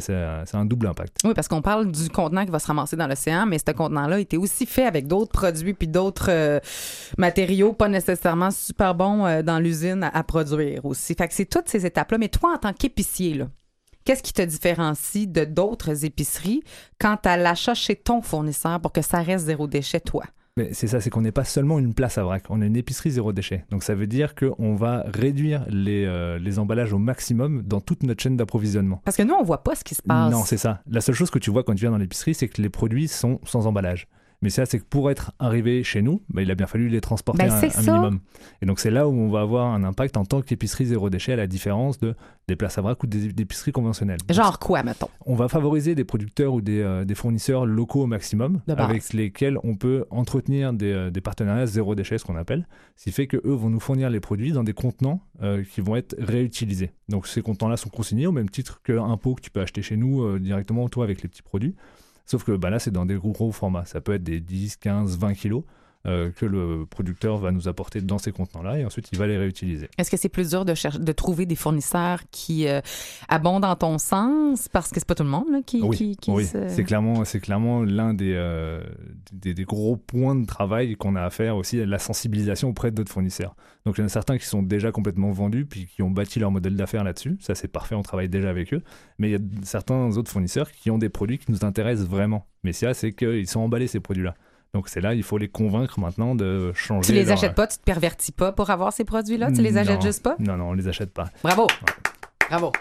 c'est 0.00 0.54
un, 0.54 0.64
double 0.64 0.86
impact. 0.86 1.18
Oui, 1.24 1.32
parce 1.34 1.48
qu'on 1.48 1.62
parle 1.62 1.90
du 1.90 2.08
contenant 2.08 2.44
qui 2.44 2.50
va 2.50 2.58
se 2.58 2.66
ramasser 2.66 2.96
dans 2.96 3.06
l'océan, 3.06 3.46
mais 3.46 3.58
ce 3.58 3.72
contenant-là 3.72 4.20
était 4.20 4.36
aussi 4.36 4.66
fait 4.66 4.86
avec 4.86 5.06
d'autres 5.06 5.32
produits 5.32 5.74
puis 5.74 5.88
d'autres 5.88 6.30
euh, 6.30 6.60
matériaux 7.18 7.72
pas 7.72 7.88
nécessairement 7.88 8.50
super 8.50 8.94
bons 8.94 9.26
euh, 9.26 9.42
dans 9.42 9.58
l'usine 9.58 10.08
à, 10.12 10.22
produire 10.22 10.84
aussi. 10.84 11.14
Fait 11.14 11.28
que 11.28 11.34
c'est 11.34 11.46
toutes 11.46 11.68
ces 11.68 11.84
étapes-là. 11.86 12.18
Mais 12.18 12.28
toi, 12.28 12.54
en 12.54 12.58
tant 12.58 12.72
qu'épicier, 12.72 13.44
qu'est-ce 14.04 14.22
qui 14.22 14.32
te 14.32 14.42
différencie 14.42 15.28
de 15.28 15.44
d'autres 15.44 16.04
épiceries 16.04 16.62
quant 17.00 17.18
à 17.24 17.36
l'achat 17.36 17.74
chez 17.74 17.96
ton 17.96 18.22
fournisseur 18.22 18.80
pour 18.80 18.92
que 18.92 19.02
ça 19.02 19.20
reste 19.20 19.46
zéro 19.46 19.66
déchet, 19.66 20.00
toi? 20.00 20.24
Mais 20.58 20.74
c'est 20.74 20.86
ça, 20.86 21.00
c'est 21.00 21.08
qu'on 21.08 21.22
n'est 21.22 21.32
pas 21.32 21.44
seulement 21.44 21.78
une 21.78 21.94
place 21.94 22.18
à 22.18 22.24
vrac, 22.24 22.44
on 22.50 22.60
est 22.60 22.66
une 22.66 22.76
épicerie 22.76 23.10
zéro 23.10 23.32
déchet. 23.32 23.64
Donc 23.70 23.82
ça 23.82 23.94
veut 23.94 24.06
dire 24.06 24.34
qu'on 24.34 24.74
va 24.74 25.02
réduire 25.06 25.64
les, 25.70 26.04
euh, 26.04 26.38
les 26.38 26.58
emballages 26.58 26.92
au 26.92 26.98
maximum 26.98 27.62
dans 27.62 27.80
toute 27.80 28.02
notre 28.02 28.22
chaîne 28.22 28.36
d'approvisionnement. 28.36 29.00
Parce 29.02 29.16
que 29.16 29.22
nous, 29.22 29.32
on 29.32 29.42
voit 29.42 29.64
pas 29.64 29.74
ce 29.74 29.82
qui 29.82 29.94
se 29.94 30.02
passe. 30.02 30.30
Non, 30.30 30.44
c'est 30.44 30.58
ça. 30.58 30.82
La 30.86 31.00
seule 31.00 31.14
chose 31.14 31.30
que 31.30 31.38
tu 31.38 31.50
vois 31.50 31.64
quand 31.64 31.74
tu 31.74 31.80
viens 31.80 31.90
dans 31.90 31.96
l'épicerie, 31.96 32.34
c'est 32.34 32.48
que 32.48 32.60
les 32.60 32.68
produits 32.68 33.08
sont 33.08 33.40
sans 33.44 33.66
emballage. 33.66 34.08
Mais 34.42 34.50
ça, 34.50 34.66
c'est 34.66 34.80
que 34.80 34.84
pour 34.84 35.10
être 35.10 35.32
arrivé 35.38 35.84
chez 35.84 36.02
nous, 36.02 36.22
bah, 36.28 36.42
il 36.42 36.50
a 36.50 36.54
bien 36.56 36.66
fallu 36.66 36.88
les 36.88 37.00
transporter 37.00 37.44
Ben, 37.46 37.52
un, 37.52 37.80
minimum. 37.80 38.20
Et 38.60 38.66
donc 38.66 38.80
c'est 38.80 38.90
là 38.90 39.08
où 39.08 39.12
on 39.12 39.30
va 39.30 39.40
avoir 39.40 39.72
un 39.72 39.84
impact 39.84 40.16
en 40.16 40.24
tant 40.24 40.42
qu'épicerie 40.42 40.86
zéro 40.86 41.10
déchet, 41.10 41.32
à 41.32 41.36
la 41.36 41.46
différence 41.46 41.98
de 41.98 42.14
des 42.48 42.56
places 42.56 42.76
à 42.76 42.82
vrac 42.82 43.00
ou 43.04 43.06
des, 43.06 43.32
des 43.32 43.42
épiceries 43.44 43.70
conventionnelles. 43.70 44.18
Genre 44.28 44.58
quoi, 44.58 44.82
mettons? 44.82 45.08
On 45.26 45.36
va 45.36 45.46
favoriser 45.48 45.94
des 45.94 46.04
producteurs 46.04 46.52
ou 46.54 46.60
des, 46.60 46.80
euh, 46.80 47.04
des 47.04 47.14
fournisseurs 47.14 47.66
locaux 47.66 48.02
au 48.02 48.06
maximum, 48.06 48.60
De 48.66 48.74
base. 48.74 48.90
avec 48.90 49.12
lesquels 49.12 49.58
on 49.62 49.76
peut 49.76 50.06
entretenir 50.10 50.72
des, 50.72 50.92
euh, 50.92 51.10
des 51.10 51.20
partenariats 51.20 51.66
zéro 51.66 51.94
déchet, 51.94 52.18
ce 52.18 52.24
qu'on 52.24 52.36
appelle, 52.36 52.66
ce 52.96 53.04
qui 53.04 53.12
fait 53.12 53.28
qu'eux 53.28 53.40
vont 53.44 53.70
nous 53.70 53.78
fournir 53.78 54.10
les 54.10 54.18
produits 54.18 54.50
dans 54.50 54.64
des 54.64 54.74
contenants 54.74 55.20
euh, 55.40 55.62
qui 55.62 55.80
vont 55.80 55.94
être 55.94 56.16
réutilisés. 56.18 56.90
Donc 57.08 57.28
ces 57.28 57.42
contenants-là 57.42 57.76
sont 57.76 57.90
consignés 57.90 58.26
au 58.26 58.32
même 58.32 58.50
titre 58.50 58.82
qu'un 58.82 59.16
pot 59.16 59.34
que 59.36 59.40
tu 59.40 59.50
peux 59.50 59.60
acheter 59.60 59.82
chez 59.82 59.96
nous 59.96 60.38
directement, 60.40 60.88
toi, 60.88 61.04
avec 61.04 61.22
les 61.22 61.28
petits 61.28 61.42
produits. 61.42 61.76
Sauf 62.26 62.44
que 62.44 62.52
bah, 62.52 62.70
là, 62.70 62.78
c'est 62.78 62.90
dans 62.90 63.06
des 63.06 63.16
gros, 63.16 63.32
gros 63.32 63.52
formats. 63.52 63.84
Ça 63.84 64.00
peut 64.00 64.12
être 64.12 64.22
des 64.22 64.40
10, 64.40 64.76
15, 64.76 65.18
20 65.18 65.34
kilos 65.34 65.64
que 66.04 66.46
le 66.46 66.84
producteur 66.86 67.36
va 67.38 67.52
nous 67.52 67.68
apporter 67.68 68.00
dans 68.00 68.18
ces 68.18 68.32
contenants-là 68.32 68.78
et 68.80 68.84
ensuite 68.84 69.08
il 69.12 69.18
va 69.18 69.26
les 69.26 69.38
réutiliser. 69.38 69.88
Est-ce 69.98 70.10
que 70.10 70.16
c'est 70.16 70.28
plus 70.28 70.50
dur 70.50 70.64
de, 70.64 70.74
chercher, 70.74 70.98
de 70.98 71.12
trouver 71.12 71.46
des 71.46 71.54
fournisseurs 71.54 72.20
qui 72.30 72.66
euh, 72.66 72.80
abondent 73.28 73.62
dans 73.62 73.76
ton 73.76 73.98
sens? 73.98 74.68
Parce 74.68 74.88
que 74.90 74.96
c'est 74.98 75.06
pas 75.06 75.14
tout 75.14 75.22
le 75.22 75.28
monde 75.30 75.46
là, 75.50 75.60
qui, 75.64 75.80
Oui, 75.82 75.96
qui, 75.96 76.16
qui 76.16 76.30
oui. 76.30 76.44
se- 76.46 76.68
c'est 76.68 76.84
clairement, 76.84 77.24
c'est 77.24 77.40
clairement 77.40 77.82
l'un 77.84 78.14
des, 78.14 78.32
euh, 78.34 78.82
des, 79.32 79.54
des 79.54 79.64
gros 79.64 79.96
points 79.96 80.34
de 80.34 80.44
travail 80.46 80.96
qu'on 80.96 81.14
a 81.16 81.22
à 81.22 81.30
faire 81.30 81.56
aussi, 81.56 81.84
la 81.84 81.98
sensibilisation 81.98 82.68
auprès 82.70 82.90
d'autres 82.90 83.12
fournisseurs. 83.12 83.54
Donc 83.86 83.96
il 83.98 84.00
y 84.00 84.04
en 84.04 84.06
a 84.06 84.10
certains 84.10 84.38
qui 84.38 84.46
sont 84.46 84.62
déjà 84.62 84.92
complètement 84.92 85.30
vendus, 85.30 85.66
puis 85.66 85.86
qui 85.86 86.02
ont 86.02 86.10
bâti 86.10 86.38
leur 86.38 86.50
modèle 86.50 86.76
d'affaires 86.76 87.04
là-dessus. 87.04 87.36
Ça 87.40 87.54
c'est 87.54 87.68
parfait, 87.68 87.94
on 87.94 88.02
travaille 88.02 88.28
déjà 88.28 88.50
avec 88.50 88.74
eux. 88.74 88.82
Mais 89.18 89.28
il 89.28 89.32
y 89.32 89.36
a 89.36 89.40
certains 89.62 90.16
autres 90.16 90.30
fournisseurs 90.30 90.70
qui 90.72 90.90
ont 90.90 90.98
des 90.98 91.08
produits 91.08 91.38
qui 91.38 91.50
nous 91.52 91.64
intéressent 91.64 92.06
vraiment. 92.08 92.46
Mais 92.64 92.72
ça, 92.72 92.94
c'est 92.94 93.12
qu'ils 93.12 93.48
sont 93.48 93.60
emballés 93.60 93.88
ces 93.88 93.98
produits-là. 94.00 94.34
Donc 94.74 94.88
c'est 94.88 95.00
là, 95.02 95.14
il 95.14 95.22
faut 95.22 95.36
les 95.36 95.48
convaincre 95.48 96.00
maintenant 96.00 96.34
de 96.34 96.72
changer. 96.74 97.08
Tu 97.08 97.12
les 97.12 97.24
leur- 97.24 97.34
achètes 97.34 97.54
pas, 97.54 97.66
tu 97.66 97.76
te 97.78 97.82
pervertis 97.82 98.32
pas 98.32 98.52
pour 98.52 98.70
avoir 98.70 98.92
ces 98.92 99.04
produits-là? 99.04 99.52
Tu 99.52 99.60
les 99.60 99.76
achètes 99.76 99.96
Non. 99.96 100.00
juste 100.00 100.22
pas? 100.22 100.36
Non, 100.38 100.56
non, 100.56 100.70
on 100.70 100.72
les 100.72 100.88
achète 100.88 101.12
pas. 101.12 101.28
Bravo! 101.42 101.66
Bravo! 102.48 102.72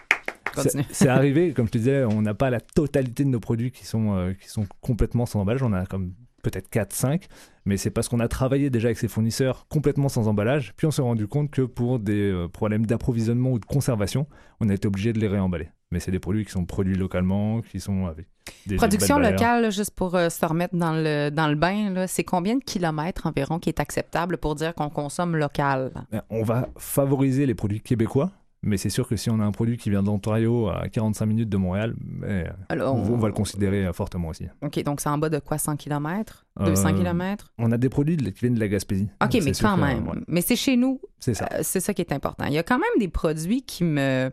Continue. 0.56 0.84
C'est 0.90 1.06
c'est 1.06 1.08
arrivé, 1.10 1.54
comme 1.54 1.68
je 1.68 1.72
te 1.72 1.78
disais, 1.78 2.04
on 2.06 2.22
n'a 2.22 2.34
pas 2.34 2.50
la 2.50 2.60
totalité 2.62 3.24
de 3.24 3.30
nos 3.30 3.40
produits 3.40 3.72
qui 3.72 3.86
sont, 3.86 4.16
euh, 4.16 4.34
qui 4.34 4.50
sont 4.50 4.66
complètement 4.82 5.26
sans 5.26 5.42
emballage. 5.42 5.64
On 5.64 5.72
a 5.74 5.86
comme 5.86 6.14
peut-être 6.44 6.70
4-5, 6.70 7.24
mais 7.66 7.78
c'est 7.78 7.90
parce 7.92 8.10
qu'on 8.10 8.20
a 8.20 8.28
travaillé 8.28 8.70
déjà 8.70 8.88
avec 8.88 8.98
ces 8.98 9.08
fournisseurs 9.08 9.66
complètement 9.70 10.10
sans 10.10 10.28
emballage. 10.28 10.74
Puis 10.76 10.88
on 10.88 10.92
s'est 10.92 11.02
rendu 11.02 11.28
compte 11.28 11.52
que 11.52 11.62
pour 11.62 12.00
des 12.00 12.32
euh, 12.32 12.48
problèmes 12.48 12.86
d'approvisionnement 12.86 13.52
ou 13.52 13.60
de 13.60 13.66
conservation, 13.66 14.28
on 14.60 14.68
a 14.70 14.74
été 14.74 14.88
obligé 14.88 15.14
de 15.14 15.20
les 15.20 15.28
réemballer. 15.28 15.70
Mais 15.92 16.00
c'est 16.00 16.12
des 16.12 16.20
produits 16.20 16.46
qui 16.46 16.52
sont 16.52 16.66
produits 16.66 16.96
localement, 16.96 17.62
qui 17.62 17.80
sont 17.80 18.08
avec 18.08 18.28
des 18.68 18.76
Production 18.76 19.20
locale, 19.20 19.62
là, 19.64 19.70
juste 19.70 19.92
pour 19.96 20.16
euh, 20.16 20.30
se 20.30 20.46
remettre 20.46 20.76
dans 20.76 20.94
le, 20.94 21.30
dans 21.30 21.48
le 21.48 21.56
bain, 21.56 22.06
c'est 22.08 22.24
combien 22.24 22.56
de 22.56 22.64
kilomètres 22.64 23.28
environ 23.28 23.60
qui 23.60 23.70
est 23.70 23.80
acceptable 23.80 24.38
pour 24.38 24.56
dire 24.56 24.74
qu'on 24.76 24.90
consomme 24.90 25.36
local? 25.36 25.92
Ben, 26.12 26.22
On 26.30 26.44
va 26.44 26.70
favoriser 26.78 27.46
les 27.46 27.56
produits 27.56 27.82
québécois, 27.82 28.32
mais 28.64 28.78
c'est 28.78 28.90
sûr 28.90 29.08
que 29.08 29.16
si 29.16 29.30
on 29.30 29.40
a 29.40 29.44
un 29.44 29.52
produit 29.52 29.78
qui 29.78 29.90
vient 29.90 30.04
d'Ontario 30.04 30.70
à 30.70 30.88
45 30.90 31.26
minutes 31.26 31.50
de 31.50 31.58
Montréal, 31.58 31.94
ben, 31.98 32.54
Alors, 32.70 32.96
on, 32.96 33.18
va 33.18 33.28
le 33.28 33.34
considérer 33.34 33.86
euh, 33.86 33.94
fortement 33.94 34.28
aussi. 34.30 34.48
OK, 34.62 34.82
donc 34.84 35.02
c'est 35.02 35.10
en 35.10 35.18
bas 35.18 35.30
de 35.30 35.40
quoi, 35.40 35.58
100 35.58 35.78
km? 35.78 36.46
200 36.60 36.90
Euh, 36.90 36.94
km? 36.94 37.52
On 37.58 37.72
a 37.72 37.78
des 37.78 37.90
produits 37.90 38.18
de- 38.18 38.30
qui 38.30 38.40
viennent 38.42 38.54
de 38.56 38.60
la 38.60 38.68
Gaspésie. 38.68 39.10
OK, 39.24 39.34
mais 39.44 39.52
quand 39.54 39.76
que, 39.76 39.82
même. 39.82 40.08
ouais, 40.08 40.18
Mais 40.28 40.42
c'est 40.42 40.56
chez 40.56 40.78
nous. 40.78 41.00
c'est 41.20 41.34
ça. 41.34 41.48
Euh, 41.54 41.60
c'est 41.64 41.80
ça 41.80 41.94
qui 41.94 42.02
est 42.02 42.12
important. 42.14 42.46
Il 42.46 42.54
y 42.54 42.58
a 42.60 42.64
quand 42.64 42.78
même 42.80 43.00
des 43.00 43.08
produits 43.08 43.64
qui 43.64 43.84
me 43.84 44.30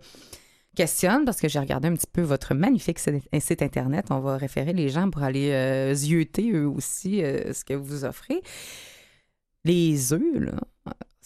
questionnent 0.79 1.25
parce 1.25 1.41
que 1.41 1.49
j'ai 1.49 1.59
regardé 1.59 1.89
un 1.89 1.95
petit 1.95 2.07
peu 2.07 2.23
votre 2.23 2.55
magnifique 2.55 3.01
site 3.01 3.63
Internet. 3.63 4.07
On 4.11 4.21
va 4.21 4.37
référer 4.37 4.73
les 4.73 4.91
gens 4.91 5.11
pour 5.11 5.25
aller 5.25 5.51
euh, 5.51 5.93
zioter 5.93 6.53
eux 6.53 6.69
aussi 6.69 7.25
euh, 7.25 7.53
ce 7.53 7.65
que 7.65 7.75
vous 7.75 8.05
offrez. 8.05 8.41
Les 9.65 10.13
œufs, 10.13 10.23
là, 10.39 10.53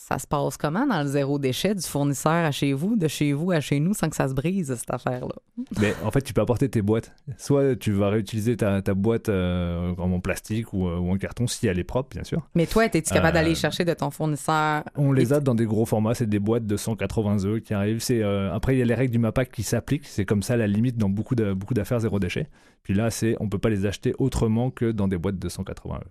ça 0.09 0.19
se 0.19 0.27
passe 0.27 0.57
comment 0.57 0.87
dans 0.87 1.03
le 1.03 1.09
zéro 1.09 1.39
déchet 1.39 1.75
du 1.75 1.83
fournisseur 1.83 2.33
à 2.33 2.51
chez 2.51 2.73
vous, 2.73 2.97
de 2.97 3.07
chez 3.07 3.33
vous 3.33 3.53
à 3.53 3.61
chez 3.61 3.79
nous, 3.79 3.95
sans 3.95 4.09
que 4.09 4.17
ça 4.17 4.29
se 4.29 4.35
brise, 4.35 4.75
cette 4.75 4.91
affaire-là? 4.93 5.35
Mais 5.81 5.95
en 6.05 6.11
fait, 6.11 6.23
tu 6.23 6.33
peux 6.33 6.41
apporter 6.41 6.69
tes 6.69 6.83
boîtes. 6.83 7.13
Soit 7.39 7.77
tu 7.77 7.93
vas 7.93 8.09
réutiliser 8.09 8.57
ta, 8.57 8.83
ta 8.83 8.95
boîte 8.95 9.29
euh, 9.29 9.95
en 9.99 10.21
plastique 10.21 10.73
ou, 10.73 10.89
euh, 10.89 10.99
ou 10.99 11.13
en 11.13 11.17
carton 11.19 11.47
si 11.47 11.67
elle 11.67 11.79
est 11.79 11.85
propre, 11.85 12.11
bien 12.15 12.25
sûr. 12.25 12.43
Mais 12.55 12.67
toi, 12.67 12.87
es-tu 12.87 13.03
capable 13.03 13.37
Euh, 13.37 13.41
d'aller 13.41 13.55
chercher 13.55 13.85
de 13.85 13.95
ton 13.95 14.11
fournisseur? 14.11 14.83
On 14.97 15.13
les 15.13 15.33
a 15.33 15.41
dans 15.41 15.55
des 15.55 15.67
gros 15.67 15.87
formats, 15.87 16.15
c'est 16.15 16.29
des 16.29 16.41
boîtes 16.41 16.67
de 16.67 16.77
180 16.77 17.45
œufs 17.45 17.63
qui 17.63 17.73
arrivent. 17.73 18.01
C'est 18.01 18.23
euh, 18.23 18.53
après 18.53 18.75
il 18.75 18.79
y 18.79 18.83
a 18.83 18.85
les 18.85 18.95
règles 18.95 19.13
du 19.13 19.19
MAPAC 19.19 19.53
qui 19.53 19.63
s'appliquent. 19.63 20.07
C'est 20.07 20.25
comme 20.25 20.43
ça 20.43 20.57
la 20.57 20.67
limite 20.67 20.97
dans 20.97 21.09
beaucoup 21.09 21.35
de 21.35 21.53
beaucoup 21.53 21.75
d'affaires 21.75 22.01
zéro 22.01 22.19
déchet. 22.19 22.49
Puis 22.83 22.95
là, 22.95 23.11
c'est 23.11 23.37
on 23.41 23.49
peut 23.49 23.59
pas 23.59 23.71
les 23.71 23.87
acheter 23.87 24.15
autrement 24.19 24.71
que 24.71 24.91
dans 24.91 25.07
des 25.09 25.19
boîtes 25.19 25.39
de 25.39 25.49
180 25.49 25.97
œufs. 25.97 26.03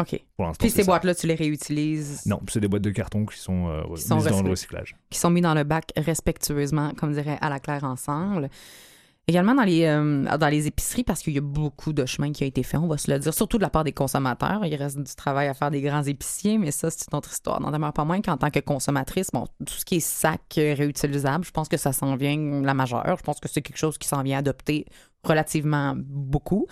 OK. 0.00 0.20
Pour 0.36 0.52
Puis 0.58 0.70
ces 0.70 0.84
boîtes-là, 0.84 1.14
tu 1.14 1.26
les 1.26 1.34
réutilises? 1.34 2.22
Non, 2.26 2.40
c'est 2.48 2.60
des 2.60 2.68
boîtes 2.68 2.82
de 2.82 2.90
carton 2.90 3.26
qui 3.26 3.38
sont, 3.38 3.68
euh, 3.68 3.82
Qui 3.96 4.02
sont 4.02 4.16
mises 4.16 4.24
dans 4.26 4.42
le 4.42 4.50
recyclage. 4.50 4.96
qui 5.10 5.18
sont 5.18 5.30
mis 5.30 5.40
dans 5.40 5.54
le 5.54 5.64
bac 5.64 5.92
respectueusement, 5.96 6.92
comme 6.96 7.12
dirait 7.12 7.38
à 7.40 7.48
la 7.50 7.58
claire 7.58 7.84
ensemble. 7.84 8.48
Également 9.26 9.54
dans 9.54 9.64
les, 9.64 9.84
euh, 9.84 10.24
dans 10.38 10.48
les 10.48 10.68
épiceries, 10.68 11.04
parce 11.04 11.20
qu'il 11.20 11.34
y 11.34 11.38
a 11.38 11.42
beaucoup 11.42 11.92
de 11.92 12.06
chemin 12.06 12.32
qui 12.32 12.44
a 12.44 12.46
été 12.46 12.62
fait, 12.62 12.78
on 12.78 12.86
va 12.86 12.96
se 12.96 13.10
le 13.10 13.18
dire, 13.18 13.34
surtout 13.34 13.58
de 13.58 13.62
la 13.62 13.68
part 13.68 13.84
des 13.84 13.92
consommateurs. 13.92 14.64
Il 14.64 14.74
reste 14.76 14.98
du 14.98 15.14
travail 15.16 15.48
à 15.48 15.54
faire 15.54 15.70
des 15.70 15.82
grands 15.82 16.02
épiciers, 16.04 16.56
mais 16.56 16.70
ça, 16.70 16.90
c'est 16.90 17.04
une 17.12 17.18
autre 17.18 17.30
histoire. 17.30 17.60
N'en 17.60 17.70
demeure 17.70 17.92
pas 17.92 18.04
moins 18.06 18.22
qu'en 18.22 18.38
tant 18.38 18.48
que 18.50 18.60
consommatrice, 18.60 19.28
bon, 19.32 19.46
tout 19.66 19.74
ce 19.74 19.84
qui 19.84 19.96
est 19.96 20.00
sac 20.00 20.40
réutilisable, 20.56 21.44
je 21.44 21.50
pense 21.50 21.68
que 21.68 21.76
ça 21.76 21.92
s'en 21.92 22.16
vient 22.16 22.62
la 22.62 22.72
majeure. 22.72 23.16
Je 23.18 23.22
pense 23.22 23.38
que 23.40 23.48
c'est 23.48 23.60
quelque 23.60 23.76
chose 23.76 23.98
qui 23.98 24.08
s'en 24.08 24.22
vient 24.22 24.38
adopter 24.38 24.86
relativement 25.24 25.94
beaucoup. 25.96 26.66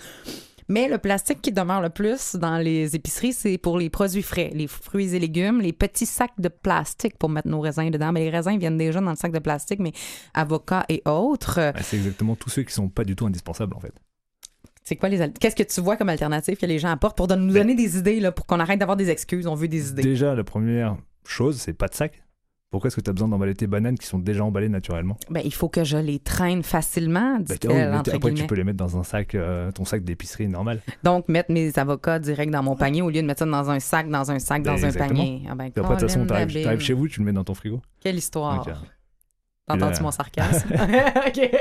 Mais 0.69 0.89
le 0.89 0.97
plastique 0.97 1.41
qui 1.41 1.51
demeure 1.53 1.81
le 1.81 1.89
plus 1.89 2.35
dans 2.35 2.57
les 2.57 2.95
épiceries, 2.95 3.31
c'est 3.33 3.57
pour 3.57 3.77
les 3.77 3.89
produits 3.89 4.21
frais, 4.21 4.51
les 4.53 4.67
fruits 4.67 5.15
et 5.15 5.19
légumes, 5.19 5.61
les 5.61 5.71
petits 5.71 6.05
sacs 6.05 6.39
de 6.39 6.49
plastique 6.49 7.17
pour 7.17 7.29
mettre 7.29 7.47
nos 7.47 7.61
raisins 7.61 7.89
dedans. 7.89 8.11
Mais 8.11 8.21
les 8.25 8.29
raisins 8.29 8.57
viennent 8.57 8.77
déjà 8.77 8.99
dans 8.99 9.11
le 9.11 9.15
sac 9.15 9.31
de 9.31 9.39
plastique, 9.39 9.79
mais 9.79 9.93
avocats 10.33 10.85
et 10.89 11.01
autres. 11.05 11.59
euh, 11.59 11.71
Ouais, 11.71 11.83
c'est 11.83 11.97
exactement 11.97 12.35
tous 12.35 12.49
ceux 12.49 12.63
qui 12.63 12.73
sont 12.73 12.89
pas 12.89 13.05
du 13.05 13.15
tout 13.15 13.25
indispensables 13.25 13.75
en 13.75 13.79
fait. 13.79 13.93
C'est 14.83 14.95
quoi 14.95 15.09
les 15.09 15.31
Qu'est-ce 15.33 15.55
que 15.55 15.63
tu 15.63 15.81
vois 15.81 15.97
comme 15.97 16.09
alternative 16.09 16.55
que 16.57 16.65
les 16.65 16.79
gens 16.79 16.89
apportent 16.89 17.17
pour 17.17 17.27
nous 17.27 17.53
donner 17.53 17.75
des 17.75 17.97
idées, 17.97 18.19
là, 18.21 18.31
pour 18.31 18.45
qu'on 18.45 18.59
arrête 18.59 18.79
d'avoir 18.79 18.95
des 18.95 19.09
excuses? 19.09 19.45
On 19.45 19.55
veut 19.55 19.67
des 19.67 19.89
idées? 19.89 20.01
Déjà, 20.01 20.33
la 20.33 20.45
première 20.45 20.95
chose, 21.25 21.57
c'est 21.59 21.73
pas 21.73 21.87
de 21.87 21.93
sac. 21.93 22.23
Pourquoi 22.77 22.89
est-ce 22.89 22.95
que 22.95 23.01
tu 23.01 23.09
as 23.09 23.13
besoin 23.13 23.27
d'emballer 23.27 23.55
tes 23.55 23.65
bananes 23.65 23.97
qui 23.97 24.05
sont 24.05 24.19
déjà 24.19 24.45
emballées 24.45 24.69
naturellement? 24.69 25.17
Ben, 25.31 25.41
il 25.43 25.51
faut 25.51 25.67
que 25.67 25.83
je 25.83 25.97
les 25.97 26.19
traîne 26.19 26.61
facilement, 26.61 27.39
mais 27.39 27.87
entre 27.87 28.13
Après, 28.13 28.33
tu 28.35 28.45
peux 28.45 28.53
les 28.53 28.63
mettre 28.63 28.77
dans 28.77 28.99
un 28.99 29.03
sac, 29.03 29.33
euh, 29.33 29.71
ton 29.71 29.83
sac 29.83 30.03
d'épicerie 30.03 30.47
normal. 30.47 30.81
Donc, 31.03 31.27
mettre 31.27 31.51
mes 31.51 31.79
avocats 31.79 32.19
direct 32.19 32.51
dans 32.51 32.61
mon 32.61 32.75
panier 32.75 33.01
au 33.01 33.09
lieu 33.09 33.23
de 33.23 33.25
mettre 33.25 33.39
ça 33.39 33.45
dans 33.47 33.71
un 33.71 33.79
sac, 33.79 34.07
dans 34.11 34.29
un 34.29 34.37
sac, 34.37 34.61
dans 34.61 34.75
Ben, 34.75 34.85
un 34.85 34.91
panier. 34.91 35.41
Ah 35.49 35.55
ben, 35.55 35.71
après, 35.75 35.81
de 35.81 36.01
toute 36.01 36.01
façon, 36.01 36.23
Babine. 36.25 36.65
t'arrives 36.65 36.81
chez 36.81 36.93
vous, 36.93 37.07
tu 37.07 37.19
le 37.19 37.25
mets 37.25 37.33
dans 37.33 37.43
ton 37.43 37.55
frigo. 37.55 37.81
Quelle 37.99 38.17
histoire. 38.17 38.67
Ok. 38.67 38.73
T'entends-tu 39.65 40.03
mon 40.03 40.11
sarcasme? 40.11 40.69
OK. 40.75 41.51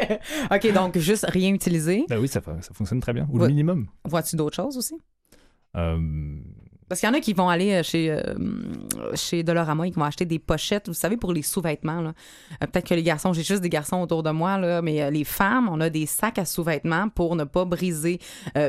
OK, 0.51 0.73
donc 0.75 0.99
juste 0.99 1.25
rien 1.31 1.55
utiliser. 1.55 2.05
Bah 2.11 2.17
oui, 2.21 2.29
ça, 2.29 2.43
fonctionne 2.43 3.01
très 3.01 3.15
bien. 3.15 3.27
Ou 3.33 3.39
le 3.39 3.47
minimum. 3.47 3.87
Vois-tu 4.05 4.37
d'autres 4.37 4.57
choses 4.57 4.77
aussi? 4.77 5.01
Euh, 5.79 5.99
Parce 6.89 7.01
qu'il 7.01 7.09
y 7.09 7.13
en 7.13 7.15
a 7.15 7.21
qui 7.21 7.33
vont 7.33 7.49
aller 7.49 7.73
euh, 7.73 7.83
chez, 7.83 8.11
euh, 8.11 8.21
chez 9.15 9.43
Dolorama 9.43 9.87
qui 9.87 9.93
vont 9.95 10.05
acheter 10.05 10.25
des 10.25 10.39
pochettes, 10.39 10.87
vous 10.89 10.95
savez, 10.95 11.17
pour 11.17 11.33
les 11.33 11.43
sous-vêtements. 11.43 11.99
Euh, 12.63 12.67
Peut-être 12.67 12.87
que 12.89 12.95
les 12.95 13.03
garçons, 13.03 13.33
j'ai 13.33 13.43
juste 13.43 13.61
des 13.63 13.69
garçons 13.69 13.97
autour 14.01 14.23
de 14.23 14.31
moi, 14.31 14.81
mais 14.83 15.03
euh, 15.03 15.11
les 15.11 15.25
femmes, 15.25 15.69
on 15.71 15.81
a 15.81 15.91
des 15.91 16.07
sacs 16.07 16.39
à 16.39 16.45
sous-vêtements 16.45 17.09
pour 17.09 17.35
ne 17.37 17.45
pas 17.45 17.65
briser 17.65 18.21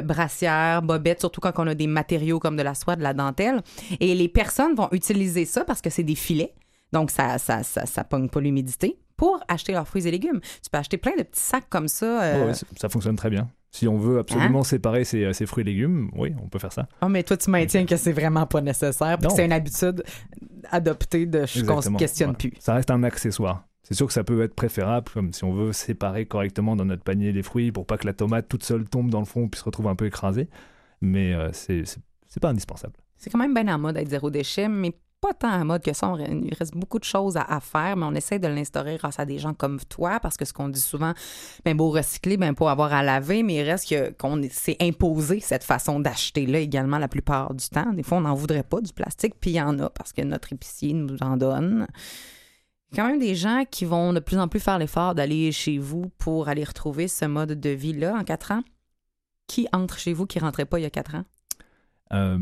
brassières, 0.03 0.82
bobettes, 0.82 1.20
surtout 1.20 1.41
quand 1.41 1.53
on 1.57 1.68
a 1.68 1.76
des 1.76 1.88
matériaux 1.88 2.39
comme 2.39 2.55
de 2.57 2.63
la 2.63 2.76
soie, 2.76 2.95
de 2.95 3.03
la 3.03 3.13
dentelle. 3.13 3.61
Et 3.99 4.15
les 4.15 4.28
personnes 4.30 4.76
vont 4.76 4.89
utiliser 4.91 5.45
ça 5.45 5.63
parce 5.65 5.82
que 5.82 5.89
c'est 5.89 6.03
des 6.03 6.15
filets. 6.15 6.53
Donc, 6.93 7.11
ça 7.11 7.38
ça, 7.38 7.63
ça, 7.63 7.86
ça 7.86 8.03
pogne 8.03 8.30
pas 8.30 8.39
l'humidité 8.39 8.97
pour 9.18 9.39
acheter 9.47 9.74
leurs 9.74 9.88
fruits 9.88 10.07
et 10.07 10.11
légumes. 10.11 10.39
Tu 10.63 10.70
peux 10.72 10.78
acheter 10.78 10.97
plein 10.97 11.15
de 11.18 11.24
petits 11.24 11.39
sacs 11.41 11.70
comme 11.70 11.88
ça. 11.88 12.05
ouais, 12.45 12.53
ça- 12.53 12.65
ça 12.80 12.89
fonctionne 12.89 13.15
très 13.15 13.30
bien. 13.30 13.49
Si 13.72 13.88
on 13.88 13.97
veut 13.97 14.20
absolument 14.20 14.63
séparer 14.63 15.03
ses, 15.03 15.34
ses 15.34 15.45
fruits 15.45 15.61
et 15.61 15.65
légumes, 15.65 16.09
oui, 16.15 16.34
on 16.43 16.47
peut 16.47 16.57
faire 16.59 16.72
ça. 16.74 16.88
Oh, 17.01 17.09
mais 17.09 17.24
toi, 17.24 17.38
tu 17.38 17.49
maintiens 17.49 17.86
que 17.86 17.97
c'est 17.97 18.13
vraiment 18.13 18.45
pas 18.47 18.61
nécessaire, 18.61 19.18
puis 19.18 19.28
que 19.28 19.32
Non. 19.32 19.36
c'est 19.36 19.45
une 19.45 19.51
habitude 19.51 20.03
adoptée 20.72 21.26
de 21.26 21.39
qu'on 21.65 21.82
se 21.82 21.89
questionne 21.97 22.30
Voilà. 22.30 22.38
plus. 22.38 22.53
Ça 22.59 22.74
reste 22.74 22.91
un 22.91 23.03
accessoire. 23.03 23.65
C'est 23.84 23.93
sûr 23.93 24.07
que 24.07 24.13
ça 24.13 24.24
peut 24.24 24.41
être 24.41 24.53
préférable, 24.55 25.07
comme 25.13 25.32
si 25.32 25.43
on 25.43 25.53
veut 25.53 25.72
séparer 25.74 26.26
correctement 26.26 26.76
dans 26.76 26.86
notre 26.86 27.03
panier 27.03 27.32
les 27.32 27.43
fruits 27.43 27.72
pour 27.72 27.86
pas 27.86 27.97
que 27.97 28.05
la 28.05 28.13
tomate 28.13 28.47
toute 28.49 28.63
seule 28.63 28.88
tombe 28.89 29.09
dans 29.09 29.20
le 29.20 29.26
fond 29.26 29.47
puis 29.47 29.59
se 29.59 29.63
retrouve 29.65 29.88
un 29.88 29.95
peu 29.95 30.05
écrasée. 30.07 30.49
Mais 31.01 31.34
euh, 31.34 31.49
c'est 31.53 31.84
pas 32.41 32.49
indispensable. 32.49 32.93
C'est 33.15 33.30
quand 33.30 33.38
même 33.39 33.53
bien 33.53 33.74
en 33.74 33.80
mode 33.80 33.95
d'être 33.95 34.09
zéro 34.09 34.30
déchet, 34.30 34.68
mais 34.68 34.93
pas 35.20 35.34
tant 35.34 35.51
en 35.51 35.65
mode 35.65 35.84
que 35.84 35.93
ça. 35.93 36.13
Il 36.20 36.53
reste 36.53 36.76
beaucoup 36.76 36.99
de 36.99 37.03
choses 37.03 37.38
à, 37.38 37.41
à 37.41 37.59
faire, 37.59 37.97
mais 37.97 38.05
on 38.05 38.13
essaie 38.13 38.39
de 38.39 38.47
l'instaurer 38.47 38.97
grâce 38.97 39.20
à 39.20 39.26
des 39.26 39.39
gens 39.39 39.53
comme 39.53 39.80
toi, 39.80 40.20
parce 40.20 40.38
que 40.38 40.45
ce 40.45 40.53
qu'on 40.53 40.70
dit 40.70 40.80
souvent, 40.80 41.13
ben 41.65 41.76
beau 41.76 41.89
recycler, 41.89 42.38
ben 42.38 42.53
pas 42.53 42.72
avoir 42.72 42.93
à 42.93 43.03
laver, 43.03 43.43
mais 43.43 43.55
il 43.55 43.63
reste 43.63 43.89
que 43.89 44.11
qu'on 44.11 44.41
s'est 44.51 44.78
imposé 44.80 45.39
cette 45.39 45.63
façon 45.63 45.99
d'acheter-là 45.99 46.59
également 46.59 46.99
la 46.99 47.07
plupart 47.07 47.53
du 47.53 47.68
temps. 47.70 47.91
Des 47.93 48.03
fois, 48.03 48.20
on 48.20 48.22
n'en 48.22 48.36
voudrait 48.36 48.63
pas 48.63 48.82
du 48.82 48.93
plastique, 48.93 49.36
puis 49.39 49.51
il 49.51 49.55
y 49.55 49.61
en 49.61 49.80
a 49.80 49.89
parce 49.89 50.13
que 50.13 50.22
notre 50.22 50.53
épicier 50.53 50.93
nous 50.93 51.18
en 51.22 51.38
donne. 51.38 51.88
Quand 52.95 53.07
même 53.07 53.20
des 53.20 53.36
gens 53.36 53.63
qui 53.70 53.86
vont 53.86 54.13
de 54.13 54.20
plus 54.20 54.39
en 54.39 54.47
plus 54.47 54.59
faire 54.59 54.78
l'effort 54.80 55.13
d'aller 55.13 55.51
chez 55.51 55.78
vous 55.78 56.09
pour 56.18 56.47
aller 56.47 56.63
retrouver 56.63 57.07
ce 57.07 57.26
mode 57.26 57.59
de 57.59 57.70
vie-là 57.70 58.15
en 58.15 58.24
quatre 58.24 58.51
ans. 58.51 58.63
Qui 59.47 59.68
entre 59.74 59.97
chez 59.97 60.13
vous 60.13 60.26
qui 60.26 60.39
rentrait 60.39 60.65
pas 60.65 60.80
il 60.80 60.84
y 60.84 60.86
a 60.86 60.89
quatre 60.89 61.15
ans? 61.15 61.24
Euh, 62.13 62.39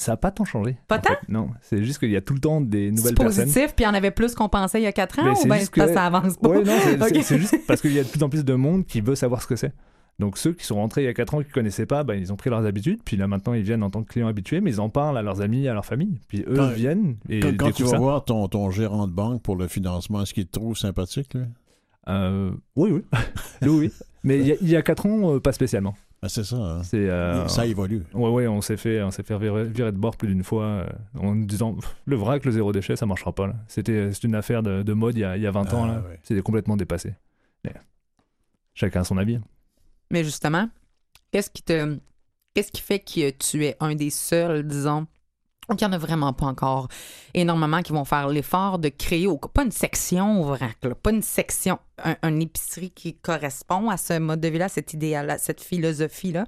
ça 0.00 0.12
n'a 0.12 0.16
pas 0.16 0.30
tant 0.30 0.44
changé. 0.44 0.76
Pas 0.88 0.98
tant? 0.98 1.10
fait. 1.10 1.18
Non, 1.28 1.50
c'est 1.62 1.82
juste 1.84 1.98
qu'il 1.98 2.10
y 2.10 2.16
a 2.16 2.20
tout 2.20 2.34
le 2.34 2.40
temps 2.40 2.60
des 2.60 2.90
nouvelles 2.90 3.08
C'est 3.10 3.14
personnes. 3.22 3.44
positif, 3.44 3.74
puis 3.74 3.84
il 3.84 3.88
y 3.88 3.90
en 3.90 3.94
avait 3.94 4.10
plus 4.10 4.34
qu'on 4.34 4.48
pensait 4.48 4.80
il 4.80 4.84
y 4.84 4.86
a 4.86 4.92
quatre 4.92 5.18
ans, 5.18 5.24
Mais 5.24 5.30
ou 5.32 5.36
c'est 5.36 5.48
bien 5.48 5.58
c'est 5.58 5.70
que- 5.70 5.92
ça 5.92 6.06
avance 6.06 6.36
pas? 6.36 6.48
Non, 6.48 6.62
c'est 6.82 6.98
c'est- 6.98 7.22
c'est 7.22 7.38
juste 7.38 7.56
parce 7.66 7.80
qu'il 7.80 7.92
y 7.92 7.98
a 7.98 8.04
de 8.04 8.08
plus 8.08 8.22
en 8.22 8.28
plus 8.28 8.44
de 8.44 8.54
monde 8.54 8.86
qui 8.86 9.00
veut 9.00 9.14
savoir 9.14 9.42
ce 9.42 9.46
que 9.46 9.56
c'est. 9.56 9.72
Donc 10.18 10.36
ceux 10.36 10.52
qui 10.52 10.66
sont 10.66 10.74
rentrés 10.74 11.02
il 11.02 11.04
y 11.06 11.08
a 11.08 11.14
4 11.14 11.34
ans 11.34 11.40
qui 11.40 11.48
ne 11.48 11.52
connaissaient 11.52 11.86
pas, 11.86 12.02
ben, 12.04 12.14
ils 12.14 12.30
ont 12.32 12.36
pris 12.36 12.50
leurs 12.50 12.66
habitudes, 12.66 13.00
puis 13.04 13.16
là 13.16 13.26
maintenant 13.26 13.54
ils 13.54 13.62
viennent 13.62 13.82
en 13.82 13.88
tant 13.90 14.02
que 14.02 14.12
clients 14.12 14.26
habitués, 14.26 14.60
mais 14.60 14.70
ils 14.72 14.80
en 14.80 14.90
parlent 14.90 15.16
à 15.16 15.22
leurs 15.22 15.40
amis, 15.40 15.66
à 15.66 15.72
leur 15.74 15.84
famille, 15.86 16.18
puis 16.28 16.44
eux 16.46 16.56
Quand- 16.56 16.68
viennent 16.72 17.16
et 17.30 17.40
Quand, 17.40 17.56
quand 17.56 17.70
tu 17.72 17.84
vas 17.84 17.88
ça. 17.90 17.98
voir 17.98 18.24
ton, 18.24 18.46
ton 18.48 18.70
gérant 18.70 19.06
de 19.06 19.12
banque 19.12 19.42
pour 19.42 19.56
le 19.56 19.66
financement, 19.66 20.20
est-ce 20.22 20.34
qu'il 20.34 20.46
te 20.46 20.52
trouve 20.58 20.76
sympathique, 20.76 21.32
lui? 21.34 21.44
Euh, 22.08 22.50
oui, 22.76 22.90
oui. 22.92 23.02
oui, 23.62 23.68
oui. 23.68 23.92
Mais 24.22 24.38
il 24.40 24.46
y 24.46 24.52
a- 24.52 24.56
il 24.60 24.68
y 24.68 24.76
a 24.76 24.82
4 24.82 25.06
ans, 25.06 25.34
euh, 25.36 25.40
pas 25.40 25.52
spécialement. 25.52 25.94
Ah, 26.22 26.28
c'est 26.28 26.44
ça. 26.44 26.56
hein. 26.56 26.82
C'est, 26.82 27.08
euh, 27.08 27.48
Ça 27.48 27.64
évolue. 27.66 28.02
Ouais, 28.12 28.28
ouais, 28.28 28.46
on 28.46 28.60
s'est 28.60 28.76
fait, 28.76 29.02
on 29.02 29.10
s'est 29.10 29.22
fait 29.22 29.38
virer, 29.38 29.64
virer 29.64 29.90
de 29.90 29.96
bord 29.96 30.16
plus 30.16 30.28
d'une 30.28 30.44
fois 30.44 30.64
euh, 30.64 30.86
en 31.18 31.34
disant 31.34 31.74
Pff, 31.74 31.96
le 32.04 32.16
vrac, 32.16 32.44
le 32.44 32.50
zéro 32.52 32.72
déchet, 32.72 32.94
ça 32.96 33.06
marchera 33.06 33.32
pas. 33.34 33.46
Là. 33.46 33.54
C'était, 33.68 34.12
c'est 34.12 34.24
une 34.24 34.34
affaire 34.34 34.62
de, 34.62 34.82
de 34.82 34.92
mode 34.92 35.16
il 35.16 35.20
y 35.20 35.24
a, 35.24 35.36
il 35.38 35.42
y 35.42 35.46
a 35.46 35.50
20 35.50 35.72
ans. 35.72 35.84
Ah, 35.84 35.86
Là. 35.94 36.02
ouais. 36.08 36.18
C'était 36.22 36.42
complètement 36.42 36.76
dépassé. 36.76 37.14
Mais 37.64 37.72
chacun 38.74 39.00
a 39.00 39.04
son 39.04 39.16
avis. 39.16 39.38
Mais 40.10 40.22
justement, 40.24 40.68
qu'est-ce 41.30 41.50
qui 41.50 41.62
te. 41.62 41.98
Qu'est-ce 42.52 42.72
qui 42.72 42.82
fait 42.82 42.98
que 42.98 43.30
tu 43.30 43.64
es 43.64 43.76
un 43.80 43.94
des 43.94 44.10
seuls, 44.10 44.66
disons, 44.66 45.06
ou 45.70 45.74
qu'il 45.76 45.86
n'y 45.86 45.94
en 45.94 45.96
a 45.96 45.98
vraiment 45.98 46.32
pas 46.32 46.46
encore 46.46 46.88
énormément 47.34 47.82
qui 47.82 47.92
vont 47.92 48.04
faire 48.04 48.28
l'effort 48.28 48.78
de 48.78 48.88
créer, 48.88 49.26
pas 49.54 49.62
une 49.62 49.70
section 49.70 50.42
au 50.42 50.56
pas 50.94 51.10
une 51.10 51.22
section, 51.22 51.78
un, 52.04 52.16
une 52.22 52.42
épicerie 52.42 52.90
qui 52.90 53.14
correspond 53.14 53.88
à 53.90 53.96
ce 53.96 54.18
mode 54.18 54.40
de 54.40 54.48
vie-là, 54.48 54.68
cette 54.68 54.92
idéal, 54.92 55.36
cette 55.38 55.60
philosophie-là. 55.60 56.44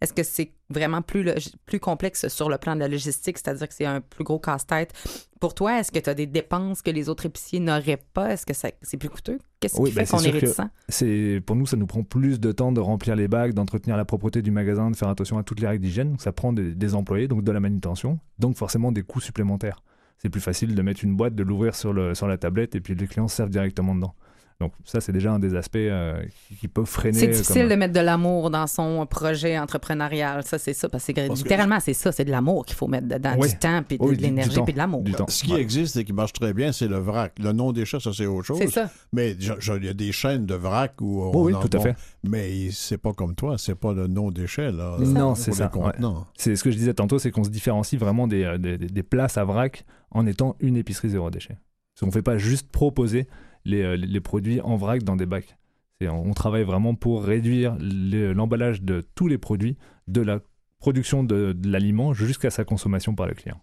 Est-ce 0.00 0.12
que 0.12 0.22
c'est 0.22 0.52
vraiment 0.70 1.02
plus, 1.02 1.28
plus 1.66 1.80
complexe 1.80 2.28
sur 2.28 2.48
le 2.48 2.56
plan 2.58 2.74
de 2.74 2.80
la 2.80 2.88
logistique, 2.88 3.38
c'est-à-dire 3.38 3.68
que 3.68 3.74
c'est 3.74 3.84
un 3.84 4.00
plus 4.00 4.22
gros 4.22 4.38
casse-tête 4.38 4.92
pour 5.40 5.54
toi? 5.54 5.80
Est-ce 5.80 5.90
que 5.90 5.98
tu 5.98 6.08
as 6.08 6.14
des 6.14 6.26
dépenses 6.26 6.82
que 6.82 6.90
les 6.90 7.08
autres 7.08 7.26
épiciers 7.26 7.58
n'auraient 7.58 8.02
pas? 8.14 8.32
Est-ce 8.32 8.46
que 8.46 8.54
c'est 8.54 8.96
plus 8.96 9.08
coûteux? 9.08 9.38
Qu'est-ce 9.58 9.76
qui 9.76 9.82
ben, 9.82 9.92
fait 9.92 10.06
c'est 10.06 10.16
qu'on 10.16 10.22
est 10.22 10.30
réticent? 10.30 10.60
C'est 10.88 11.42
pour 11.44 11.56
nous, 11.56 11.66
ça 11.66 11.76
nous 11.76 11.86
prend 11.86 12.04
plus 12.04 12.38
de 12.38 12.52
temps 12.52 12.70
de 12.70 12.80
remplir 12.80 13.16
les 13.16 13.26
bacs, 13.26 13.54
d'entretenir 13.54 13.96
la 13.96 14.04
propreté 14.04 14.40
du 14.40 14.52
magasin, 14.52 14.90
de 14.90 14.96
faire 14.96 15.08
attention 15.08 15.36
à 15.38 15.42
toutes 15.42 15.60
les 15.60 15.66
règles 15.66 15.82
d'hygiène. 15.82 16.16
Ça 16.18 16.30
prend 16.32 16.52
des, 16.52 16.74
des 16.74 16.94
employés, 16.94 17.26
donc 17.26 17.42
de 17.42 17.50
la 17.50 17.60
manutention, 17.60 18.20
donc 18.38 18.56
forcément 18.56 18.92
des 18.92 19.02
coûts 19.02 19.20
supplémentaires. 19.20 19.82
C'est 20.18 20.30
plus 20.30 20.40
facile 20.40 20.74
de 20.74 20.82
mettre 20.82 21.04
une 21.04 21.16
boîte, 21.16 21.34
de 21.34 21.42
l'ouvrir 21.42 21.74
sur, 21.74 22.16
sur 22.16 22.26
la 22.26 22.38
tablette 22.38 22.74
et 22.74 22.80
puis 22.80 22.94
les 22.94 23.06
clients 23.06 23.28
servent 23.28 23.50
directement 23.50 23.94
dedans. 23.94 24.14
Donc 24.60 24.72
ça, 24.84 25.00
c'est 25.00 25.12
déjà 25.12 25.32
un 25.32 25.38
des 25.38 25.54
aspects 25.54 25.76
euh, 25.76 26.20
qui, 26.58 26.66
peuvent 26.66 26.84
freiner. 26.84 27.16
C'est 27.16 27.28
euh, 27.28 27.30
difficile 27.30 27.60
comme- 27.62 27.70
de 27.70 27.74
mettre 27.76 27.94
de 27.94 28.00
l'amour 28.00 28.50
dans 28.50 28.66
son 28.66 29.06
projet 29.06 29.56
entrepreneurial. 29.56 30.42
Ça, 30.42 30.58
c'est 30.58 30.72
ça. 30.72 30.88
Parce 30.88 31.06
que 31.06 31.12
Parce 31.28 31.28
que- 31.40 31.44
littéralement, 31.44 31.78
c'est 31.78 31.92
ça. 31.94 32.10
C'est 32.10 32.24
de 32.24 32.32
l'amour 32.32 32.66
qu'il 32.66 32.74
faut 32.74 32.88
mettre 32.88 33.06
dedans. 33.06 33.36
Oui. 33.38 33.50
Du 33.50 33.58
temps, 33.58 33.84
puis 33.86 33.98
de, 33.98 34.02
Oui, 34.04 34.16
l'énergie, 34.16 34.58
puis 34.64 34.72
de 34.72 34.78
l'amour. 34.78 35.04
Ce 35.28 35.44
qui 35.44 35.52
Ouais. 35.52 35.60
existe 35.60 35.96
et 35.96 36.04
qui 36.04 36.12
marche 36.12 36.32
très 36.32 36.52
bien, 36.54 36.72
c'est 36.72 36.88
le 36.88 36.98
vrac. 36.98 37.34
Le 37.38 37.52
non-déchet, 37.52 38.00
ça, 38.00 38.10
c'est 38.12 38.26
autre 38.26 38.46
chose. 38.46 38.58
C'est 38.58 38.66
ça. 38.70 38.90
Mais 39.12 39.30
il 39.32 39.84
y 39.84 39.88
a 39.88 39.94
des 39.94 40.10
chaînes 40.10 40.44
de 40.44 40.54
vrac 40.56 40.94
où 41.00 41.22
on 41.22 41.40
Oui, 41.40 41.54
en 41.54 41.60
tout 41.60 41.70
à 41.74 41.76
vend. 41.76 41.82
fait. 41.84 41.96
Mais 42.24 42.70
c'est 42.72 42.98
pas 42.98 43.12
comme 43.12 43.36
toi, 43.36 43.58
c'est 43.58 43.76
pas 43.76 43.92
le 43.92 44.08
non-déchet, 44.08 44.72
là. 44.72 44.96
Non, 44.98 45.36
c'est 45.36 45.52
ça, 45.52 45.68
contenants. 45.68 46.26
C'est 46.36 46.56
ce 46.56 46.64
que 46.64 46.72
je 46.72 46.76
disais 46.78 46.94
tantôt, 46.94 47.20
c'est 47.20 47.30
qu'on 47.30 47.44
se 47.44 47.50
différencie 47.50 48.00
vraiment 48.00 48.26
des, 48.26 48.42
euh, 48.42 48.58
des, 48.58 48.76
des- 48.76 48.86
des 48.88 49.02
places 49.04 49.38
à 49.38 49.44
vrac 49.44 49.84
en 50.10 50.26
étant 50.26 50.56
une 50.58 50.76
épicerie 50.76 51.10
zéro 51.10 51.30
déchet. 51.30 51.58
Qu'on 52.00 52.06
ne 52.06 52.10
fait 52.12 52.22
pas 52.22 52.38
juste 52.38 52.68
proposer 52.70 53.26
les, 53.68 53.82
euh, 53.82 53.96
les 53.96 54.20
produits 54.20 54.60
en 54.60 54.76
vrac 54.76 55.02
dans 55.04 55.16
des 55.16 55.26
bacs. 55.26 55.56
On 56.00 56.32
travaille 56.32 56.62
vraiment 56.64 56.94
pour 56.94 57.24
réduire 57.24 57.76
le- 57.80 58.32
l'emballage 58.32 58.82
de 58.82 59.04
tous 59.16 59.26
les 59.28 59.38
produits, 59.38 59.76
de 60.06 60.20
la 60.20 60.38
production 60.78 61.24
de, 61.24 61.52
de 61.52 61.68
l'aliment 61.70 62.12
jusqu'à 62.12 62.50
sa 62.50 62.64
consommation 62.64 63.14
par 63.16 63.26
le 63.26 63.34
client. 63.34 63.60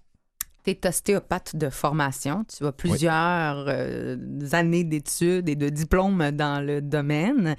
Tu 0.66 0.72
es 0.72 0.88
ostéopathe 0.88 1.56
de 1.56 1.70
formation. 1.70 2.44
Tu 2.46 2.66
as 2.66 2.72
plusieurs 2.72 3.66
euh, 3.70 4.18
années 4.52 4.84
d'études 4.84 5.48
et 5.48 5.56
de 5.56 5.70
diplômes 5.70 6.32
dans 6.32 6.60
le 6.66 6.82
domaine. 6.82 7.56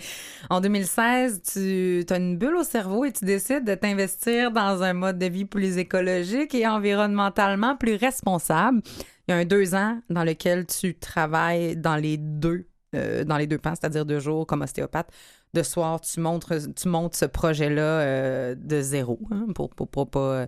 En 0.50 0.60
2016, 0.60 1.40
tu 1.52 2.04
as 2.10 2.16
une 2.18 2.36
bulle 2.36 2.56
au 2.56 2.64
cerveau 2.64 3.04
et 3.06 3.12
tu 3.12 3.24
décides 3.24 3.64
de 3.64 3.76
t'investir 3.76 4.50
dans 4.50 4.82
un 4.82 4.92
mode 4.92 5.18
de 5.18 5.26
vie 5.26 5.44
plus 5.46 5.78
écologique 5.78 6.52
et 6.54 6.66
environnementalement 6.66 7.76
plus 7.76 7.94
responsable. 7.94 8.82
Il 9.26 9.32
y 9.32 9.34
a 9.34 9.38
un 9.38 9.44
deux 9.44 9.74
ans 9.74 10.00
dans 10.08 10.22
lequel 10.22 10.66
tu 10.66 10.94
travailles 10.94 11.76
dans 11.76 11.96
les 11.96 12.16
deux, 12.16 12.68
euh, 12.94 13.24
dans 13.24 13.36
les 13.36 13.48
deux 13.48 13.58
pans, 13.58 13.74
c'est-à-dire 13.74 14.06
deux 14.06 14.20
jours 14.20 14.46
comme 14.46 14.62
ostéopathe. 14.62 15.10
De 15.52 15.62
soir, 15.62 16.00
tu, 16.00 16.20
montres, 16.20 16.54
tu 16.74 16.88
montes 16.88 17.16
ce 17.16 17.24
projet-là 17.24 17.82
euh, 17.82 18.54
de 18.54 18.80
zéro, 18.80 19.18
hein, 19.30 19.46
pour, 19.54 19.70
pour, 19.70 20.08
pas 20.08 20.20
euh, 20.20 20.46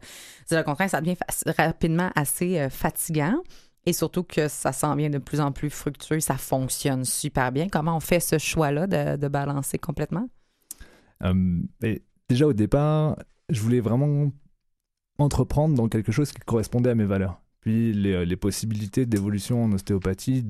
dire 0.49 0.59
le 0.59 0.65
contraire. 0.65 0.91
Ça 0.91 1.01
devient 1.01 1.17
rapidement 1.57 2.11
assez 2.15 2.69
fatigant. 2.71 3.43
Et 3.87 3.93
surtout 3.93 4.23
que 4.23 4.49
ça 4.49 4.73
s'en 4.73 4.95
vient 4.97 5.09
de 5.09 5.19
plus 5.19 5.41
en 5.41 5.51
plus 5.51 5.71
fructueux, 5.71 6.21
ça 6.21 6.37
fonctionne 6.37 7.05
super 7.05 7.53
bien. 7.53 7.69
Comment 7.69 7.97
on 7.97 8.01
fait 8.01 8.21
ce 8.21 8.37
choix-là 8.37 8.87
de, 8.87 9.17
de 9.17 9.29
balancer 9.29 9.79
complètement? 9.79 10.29
Et 11.83 12.03
déjà 12.29 12.47
au 12.47 12.53
départ, 12.53 13.17
je 13.49 13.61
voulais 13.61 13.81
vraiment 13.81 14.31
entreprendre 15.19 15.75
dans 15.75 15.89
quelque 15.89 16.13
chose 16.13 16.33
qui 16.33 16.39
correspondait 16.41 16.91
à 16.91 16.95
mes 16.95 17.07
valeurs. 17.07 17.41
Puis 17.61 17.93
les, 17.93 18.13
euh, 18.13 18.25
les 18.25 18.37
possibilités 18.37 19.07
d'évolution 19.07 19.65
en 19.65 19.73
ostéopathie, 19.73 20.45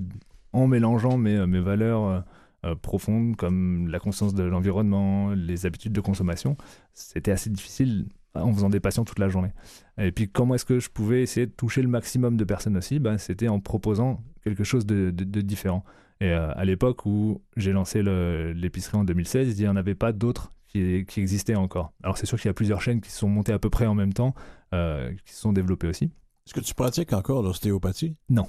en 0.52 0.66
mélangeant 0.66 1.16
mes, 1.16 1.36
euh, 1.36 1.60
valeurs 1.60 2.24
euh, 2.64 2.74
profondes 2.74 3.36
comme 3.36 3.88
la 3.88 3.98
conscience 3.98 4.34
de 4.34 4.42
l'environnement, 4.42 5.30
les 5.30 5.66
habitudes 5.66 5.92
de 5.92 6.00
consommation, 6.00 6.56
c'était 6.92 7.30
assez 7.30 7.50
difficile 7.50 8.06
en 8.34 8.52
faisant 8.52 8.68
des 8.68 8.80
patients 8.80 9.04
toute 9.04 9.18
la 9.18 9.28
journée. 9.28 9.52
Et 9.96 10.12
puis 10.12 10.28
comment 10.28 10.54
est-ce 10.54 10.64
que 10.64 10.80
je 10.80 10.90
pouvais 10.90 11.22
essayer 11.22 11.46
de 11.46 11.52
toucher 11.52 11.82
le 11.82 11.88
maximum 11.88 12.36
de 12.36 12.44
personnes 12.44 12.76
aussi? 12.76 12.98
Ben, 12.98 13.18
C'était 13.18 13.48
en 13.48 13.60
proposant 13.60 14.22
quelque 14.44 14.64
chose 14.64 14.86
de, 14.86 15.10
différent. 15.10 15.84
Et 16.20 16.30
à 16.30 16.64
l'époque 16.64 17.06
où 17.06 17.42
j'ai 17.56 17.72
lancé 17.72 18.02
l'épicerie 18.02 18.98
en 18.98 19.04
2016, 19.04 19.58
il 19.58 19.62
n'y 19.62 19.68
en 19.68 19.76
avait 19.76 19.94
pas 19.94 20.12
d'autres 20.12 20.50
qui, 20.66 21.04
existaient 21.16 21.54
encore. 21.54 21.92
Alors 22.02 22.18
c'est 22.18 22.26
sûr 22.26 22.38
qu'il 22.38 22.48
y 22.48 22.50
a 22.50 22.54
plusieurs 22.54 22.82
chaînes 22.82 23.00
qui 23.00 23.10
sont 23.10 23.28
montées 23.28 23.52
à 23.52 23.58
peu 23.58 23.70
près 23.70 23.86
en 23.86 23.94
même 23.94 24.12
temps, 24.12 24.34
qui 24.72 25.32
se 25.32 25.40
sont 25.40 25.52
développées 25.52 25.88
aussi. 25.88 26.10
Est-ce 26.48 26.54
que 26.54 26.60
tu 26.60 26.72
pratiques 26.72 27.12
encore 27.12 27.42
l'ostéopathie? 27.42 28.16
Non. 28.30 28.46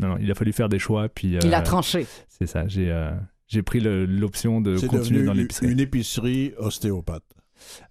Non, 0.00 0.10
non, 0.10 0.16
il 0.20 0.30
a 0.30 0.36
fallu 0.36 0.52
faire 0.52 0.68
des 0.68 0.78
choix. 0.78 1.08
Puis, 1.08 1.36
Il 1.42 1.52
a 1.52 1.60
euh, 1.60 1.62
tranché. 1.64 2.06
C'est 2.28 2.46
ça, 2.46 2.68
j'ai 2.68 2.92
euh, 2.92 3.10
j'ai 3.48 3.62
pris 3.62 3.80
le- 3.80 4.06
l'option 4.06 4.60
de 4.60 4.76
C'est 4.76 4.86
continuer 4.86 5.24
dans 5.24 5.32
une- 5.32 5.38
l'épicerie. 5.40 5.66
une 5.72 5.80
épicerie 5.80 6.52
ostéopathe. 6.58 7.24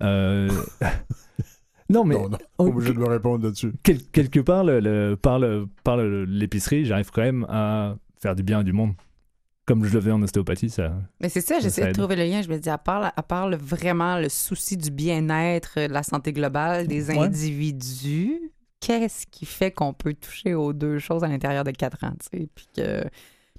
Euh, 0.02 0.50
non, 1.90 2.06
mais 2.06 2.16
non, 2.16 2.30
non, 2.30 2.38
on- 2.58 2.68
obligé 2.68 2.94
de 2.94 3.00
me 3.00 3.08
répondre 3.10 3.44
là-dessus. 3.44 3.74
quel- 3.84 4.02
quelque 4.08 4.40
part, 4.40 4.64
le, 4.64 4.80
le- 4.80 5.18
par 5.22 5.40
le- 5.40 5.68
par 5.84 5.98
le- 5.98 6.24
l'épicerie, 6.24 6.86
j'arrive 6.86 7.12
quand 7.12 7.22
même 7.24 7.46
à 7.50 7.98
faire 8.22 8.36
du 8.36 8.44
bien 8.44 8.60
à 8.60 8.64
du 8.64 8.72
monde. 8.72 8.94
Comme 9.66 9.84
je 9.84 9.94
le 9.94 10.00
fais 10.02 10.12
en 10.12 10.22
ostéopathie, 10.22 10.70
ça. 10.70 10.94
Mais 11.20 11.28
c'est 11.30 11.42
ça, 11.42 11.56
Ça, 11.56 11.60
j'essaie 11.60 11.82
ça 11.82 11.88
de 11.90 11.94
trouver 11.94 12.16
le 12.16 12.24
lien. 12.24 12.42
Je 12.42 12.50
me 12.50 12.58
dis, 12.58 12.70
à 12.70 12.78
part, 12.78 13.12
à 13.16 13.24
part 13.24 13.50
le- 13.50 13.58
vraiment 13.58 14.18
le 14.18 14.30
souci 14.30 14.78
du 14.78 14.90
bien-être, 14.90 15.80
de 15.88 15.92
la 15.94 16.02
santé 16.04 16.32
globale 16.32 16.88
des 16.88 17.10
Ouais. 17.10 17.20
individus, 17.20 18.40
qu'est-ce 18.80 19.28
qui 19.28 19.46
fait 19.46 19.72
qu'on 19.72 19.94
peut 19.94 20.14
toucher 20.14 20.54
aux 20.54 20.74
deux 20.74 21.00
choses 21.00 21.24
à 21.24 21.28
l'intérieur 21.28 21.64
de 21.64 21.72
quatre 21.72 22.04
ans, 22.04 22.14
tu 22.20 22.40
sais, 22.40 22.48
puis 22.54 22.68
que 22.76 23.04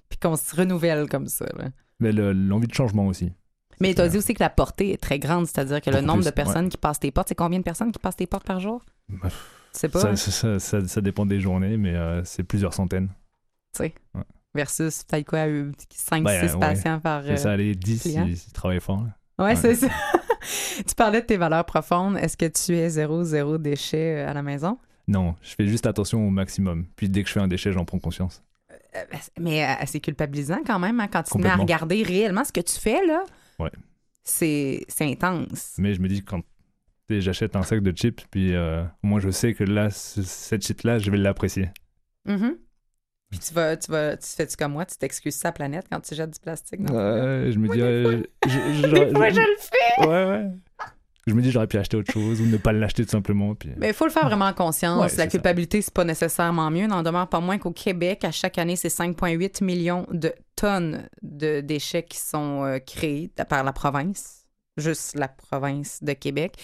puis 0.09 0.19
qu'on 0.19 0.37
se 0.37 0.57
renouvelle 0.57 1.09
comme 1.09 1.27
ça. 1.29 1.47
là. 1.57 1.69
Mais 2.01 2.11
le- 2.13 2.33
l'envie 2.33 2.67
de 2.67 2.75
changement 2.75 3.07
aussi. 3.07 3.33
Mais 3.81 3.95
tu 3.95 4.01
as 4.01 4.05
Euh, 4.05 4.09
dit 4.09 4.19
aussi 4.19 4.35
que 4.35 4.43
la 4.43 4.51
portée 4.51 4.93
est 4.93 5.01
très 5.01 5.19
grande, 5.19 5.47
c'est-à-dire 5.47 5.81
que 5.81 5.89
le 5.91 6.01
nombre 6.01 6.21
plus, 6.21 6.27
de 6.27 6.31
personnes 6.35 6.69
qui 6.69 6.77
passent 6.77 6.99
tes 7.01 7.11
portes, 7.13 7.29
c'est 7.29 7.35
combien 7.35 7.59
de 7.61 7.65
personnes 7.65 7.93
qui 7.93 7.99
passent 7.99 8.17
tes 8.17 8.27
portes 8.27 8.45
par 8.47 8.59
jour? 8.61 8.83
Bah, 9.09 9.29
Tu 9.73 9.79
sais 9.79 9.89
pas, 9.89 10.01
Ça, 10.01 10.09
hein? 10.09 10.17
ça, 10.17 10.31
ça- 10.33 10.59
ça- 10.59 10.89
ça 10.89 11.01
dépend 11.01 11.25
des 11.27 11.41
journées, 11.41 11.77
mais 11.77 11.95
euh, 11.95 12.25
c'est 12.25 12.43
plusieurs 12.43 12.75
centaines. 12.75 13.09
tu 13.73 13.85
sais. 13.85 13.95
Ouais. 14.15 14.23
Versus 14.53 15.05
peut-être 15.05 15.27
quoi, 15.29 15.47
5-6 15.47 16.23
Ben, 16.25 16.55
ouais. 16.55 16.59
patients 16.59 16.99
par... 16.99 17.23
C'est 17.23 17.37
ça, 17.37 17.51
euh, 17.51 17.57
les 17.57 17.77
10, 17.77 18.01
client. 18.03 18.25
ils, 18.27 18.33
ils 18.33 18.53
travaillent 18.53 18.81
fort. 18.81 19.05
là. 19.39 19.45
Ouais, 19.45 19.55
c'est 19.55 19.77
ça. 19.77 19.87
tu 20.87 20.95
parlais 20.97 21.21
de 21.21 21.27
tes 21.27 21.37
valeurs 21.37 21.65
profondes. 21.65 22.17
Est-ce 22.17 22.37
que 22.37 22.47
tu 22.47 22.77
es 22.77 22.89
zéro, 22.91 23.23
zéro 23.23 23.59
déchet 23.59 24.25
euh, 24.25 24.29
à 24.29 24.35
la 24.35 24.43
maison? 24.43 24.77
Non, 25.11 25.35
je 25.43 25.55
fais 25.55 25.67
juste 25.67 25.87
attention 25.87 26.27
au 26.27 26.31
maximum. 26.31 26.87
Puis 26.97 27.09
dès 27.09 27.23
que 27.23 27.29
je 27.29 27.33
fais 27.35 27.41
un 27.41 27.49
déchet, 27.49 27.73
j'en 27.73 27.85
prends 27.85 27.99
conscience. 27.99 28.43
Euh, 28.95 29.05
mais 29.41 29.65
euh, 29.65 29.73
c'est 29.87 30.01
culpabilisant 30.01 30.61
quand 30.65 30.79
même, 30.79 31.01
hein, 31.01 31.09
quand 31.09 31.23
tu 31.25 31.33
te 31.33 31.39
mets 31.39 31.49
à 31.49 31.57
regarder 31.57 32.03
réellement 32.03 32.45
ce 32.45 32.53
que 32.53 32.61
tu 32.61 32.79
fais, 32.79 33.05
là. 33.07 33.25
Ouais. 33.59 33.71
C'est 34.23 34.85
intense. 35.01 35.75
Mais 35.79 35.95
je 35.95 36.01
me 36.01 36.09
dis, 36.09 36.23
quand 36.23 36.41
j'achète 37.09 37.57
un 37.57 37.63
sac 37.63 37.81
de 37.83 37.91
chips, 37.91 38.25
puis 38.31 38.55
euh, 38.55 38.85
moi 39.03 39.19
je 39.19 39.31
sais 39.31 39.53
que 39.55 39.65
là, 39.65 39.91
ce- 39.91 40.23
cette 40.23 40.65
chip-là, 40.65 41.01
je 41.01 41.11
vais 41.11 41.17
l'apprécier. 41.19 41.71
Mhm. 42.25 42.57
Puis 43.31 43.39
tu 43.41 43.53
vas, 43.55 43.77
tu 43.77 43.91
vas, 43.91 44.17
tu 44.17 44.29
fais-tu 44.29 44.57
comme 44.57 44.73
moi, 44.73 44.85
tu 44.87 44.97
t'excuses 44.97 45.35
sa 45.35 45.51
planète 45.53 45.87
quand 45.91 46.01
tu 46.01 46.15
jettes 46.15 46.31
du 46.31 46.39
plastique 46.41 46.83
dans 46.83 46.95
Ouais, 46.95 47.51
je 47.53 47.59
me 47.59 47.69
dis, 47.69 47.81
euh, 47.81 48.23
je- 48.47 48.49
je- 48.49 49.13
fois, 49.17 49.31
je- 49.31 49.35
je 49.35 49.41
le 49.41 49.57
fais! 49.59 50.07
Ouais, 50.09 50.25
ouais. 50.31 50.47
Je 51.27 51.35
me 51.35 51.43
dis, 51.43 51.51
j'aurais 51.51 51.67
pu 51.67 51.77
acheter 51.77 51.97
autre 51.97 52.13
chose 52.13 52.41
ou 52.41 52.47
ne 52.47 52.57
pas 52.57 52.73
l'acheter 52.73 53.05
tout 53.05 53.11
simplement. 53.11 53.55
Puis... 53.55 53.71
Mais 53.77 53.89
il 53.89 53.95
faut 53.95 54.07
le 54.07 54.11
faire 54.11 54.25
vraiment 54.27 54.47
en 54.47 54.53
conscience. 54.55 55.13
Ouais, 55.13 55.17
la 55.19 55.27
culpabilité, 55.27 55.83
c'est 55.83 55.93
pas 55.93 56.05
nécessairement 56.05 56.71
mieux. 56.71 56.87
N'en 56.87 57.03
demeure 57.03 57.29
pas 57.29 57.41
moins 57.41 57.59
qu'au 57.59 57.73
Québec, 57.73 58.25
à 58.25 58.31
chaque 58.33 58.57
année, 58.59 58.75
c'est 58.77 58.89
5,8 58.89 59.63
millions 59.63 60.07
de 60.11 60.33
tonnes 60.57 61.09
de 61.23 61.61
déchets 61.61 62.05
qui 62.05 62.17
sont 62.19 62.65
euh, 62.65 62.79
créés 62.79 63.31
par 63.49 63.65
la 63.65 63.73
province, 63.73 64.47
juste 64.79 65.15
la 65.15 65.29
province 65.29 66.03
de 66.03 66.15
Québec. 66.15 66.55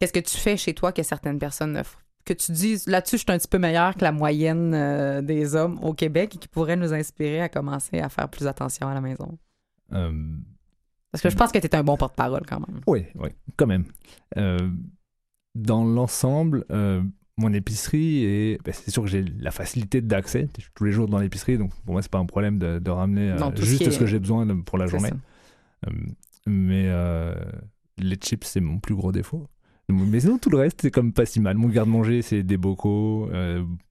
Qu'est-ce 0.00 0.12
que 0.12 0.20
tu 0.20 0.36
fais 0.36 0.56
chez 0.56 0.74
toi 0.74 0.92
que 0.92 1.02
certaines 1.04 1.38
personnes 1.38 1.72
ne 1.72 1.80
f- 1.82 1.94
que 2.24 2.32
tu 2.32 2.52
dises 2.52 2.86
là-dessus, 2.88 3.16
je 3.18 3.22
suis 3.22 3.32
un 3.32 3.38
petit 3.38 3.48
peu 3.48 3.58
meilleur 3.58 3.94
que 3.94 4.02
la 4.02 4.10
moyenne 4.12 4.72
euh, 4.74 5.22
des 5.22 5.54
hommes 5.54 5.78
au 5.84 5.92
Québec 5.94 6.34
et 6.34 6.38
qui 6.38 6.48
pourrait 6.48 6.76
nous 6.76 6.92
inspirer 6.92 7.40
à 7.42 7.48
commencer 7.48 8.00
à 8.00 8.08
faire 8.08 8.28
plus 8.28 8.46
attention 8.48 8.88
à 8.88 8.94
la 8.94 9.00
maison? 9.00 9.38
Euh, 9.92 10.10
Parce 11.14 11.22
que 11.22 11.30
je 11.30 11.36
pense 11.36 11.52
que 11.52 11.58
tu 11.60 11.66
es 11.68 11.76
un 11.76 11.84
bon 11.84 11.96
porte-parole 11.96 12.42
quand 12.44 12.58
même. 12.58 12.80
Oui, 12.88 13.04
oui, 13.14 13.28
quand 13.56 13.68
même. 13.68 13.84
Euh, 14.36 14.68
dans 15.54 15.84
l'ensemble, 15.84 16.64
euh, 16.72 17.00
mon 17.36 17.52
épicerie, 17.52 18.24
est, 18.24 18.58
ben, 18.64 18.74
c'est 18.74 18.90
sûr 18.90 19.04
que 19.04 19.08
j'ai 19.08 19.22
la 19.22 19.52
facilité 19.52 20.00
d'accès. 20.00 20.48
Je 20.58 20.62
suis 20.62 20.72
tous 20.74 20.82
les 20.82 20.90
jours 20.90 21.06
dans 21.06 21.20
l'épicerie, 21.20 21.56
donc 21.56 21.72
pour 21.84 21.92
moi, 21.92 22.02
c'est 22.02 22.10
pas 22.10 22.18
un 22.18 22.26
problème 22.26 22.58
de, 22.58 22.80
de 22.80 22.90
ramener 22.90 23.30
euh, 23.30 23.38
Non, 23.38 23.52
ce 23.56 23.62
juste 23.62 23.82
est- 23.82 23.90
ce 23.92 23.98
que 24.00 24.06
j'ai 24.06 24.18
besoin 24.18 24.44
de- 24.44 24.54
pour 24.54 24.76
la 24.76 24.88
journée. 24.88 25.10
mais 26.46 26.90
les 27.98 28.16
chips, 28.16 28.44
c'est 28.44 28.60
mon 28.60 28.80
plus 28.80 28.96
gros 28.96 29.12
défaut. 29.12 29.46
Mais 29.88 30.18
sinon, 30.18 30.38
tout 30.38 30.50
le 30.50 30.58
reste, 30.58 30.80
c'est 30.82 30.90
comme 30.90 31.12
pas 31.12 31.26
si 31.26 31.38
mal. 31.38 31.56
Mon 31.56 31.68
garde-manger, 31.68 32.22
c'est 32.22 32.42
des 32.42 32.56
bocaux, 32.56 33.30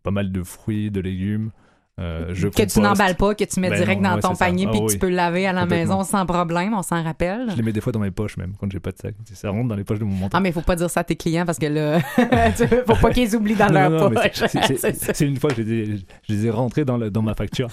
pas 0.04 0.12
mal 0.12 0.30
de 0.34 0.44
fruits, 0.44 0.92
de 0.92 1.00
légumes. 1.00 1.52
Euh, 2.00 2.30
je 2.34 2.48
que 2.48 2.64
tu 2.64 2.80
n'emballes 2.80 3.14
pas, 3.16 3.36
que 3.36 3.44
tu 3.44 3.60
mets 3.60 3.70
Ben 3.70 3.78
direct 3.78 4.02
non, 4.02 4.10
dans 4.10 4.16
ouais, 4.16 4.22
ton 4.22 4.36
panier 4.36 4.66
Ah 4.68 4.72
puis 4.72 4.80
que 4.80 4.86
oui. 4.86 4.94
tu 4.94 4.98
peux 4.98 5.10
laver 5.10 5.46
à 5.46 5.54
la 5.54 5.68
maison 5.68 6.04
sans 6.04 6.26
problème, 6.26 6.74
on 6.74 6.82
s'en 6.82 7.04
rappelle. 7.04 7.46
Je 7.52 7.56
les 7.56 7.62
mets 7.62 7.72
des 7.72 7.82
fois 7.82 7.91
dans 7.94 8.00
mes 8.00 8.10
poches 8.10 8.36
même, 8.38 8.54
quand 8.60 8.72
j'ai 8.72 8.80
pas 8.80 8.91
de 8.91 8.98
sac. 8.98 9.14
Ça 9.32 9.52
rentre 9.52 9.68
dans 9.68 9.76
les 9.76 9.84
poches 9.84 10.00
de 10.00 10.04
mon 10.04 10.16
manteau. 10.16 10.36
Ah, 10.36 10.39
mais 10.39 10.50
il 10.50 10.54
faut 10.54 10.62
pas 10.62 10.76
dire 10.76 10.89
ça 10.89 11.02
à 11.02 11.04
tes 11.04 11.16
clients 11.16 11.46
parce 11.46 11.60
que 11.60 11.68
là, 11.68 12.00
faut 12.88 12.96
pas 12.96 13.12
qu'ils 13.14 13.36
oublient 13.36 13.54
dans 13.56 13.68
Non, 13.68 13.89
leur 13.89 14.10
non, 14.10 14.10
poche. 14.10 14.44
c'est- 15.14 15.22
une 15.28 15.38
fois 15.38 15.52
que 15.52 15.58
je 15.58 15.62
les 15.62 15.72
ai, 15.91 15.98
je 16.28 16.34
les 16.34 16.46
ai 16.48 16.50
rentrés 16.50 16.84
dans, 16.84 16.98
le- 16.98 17.12
dans 17.12 17.22
ma 17.22 17.36
facture. 17.36 17.68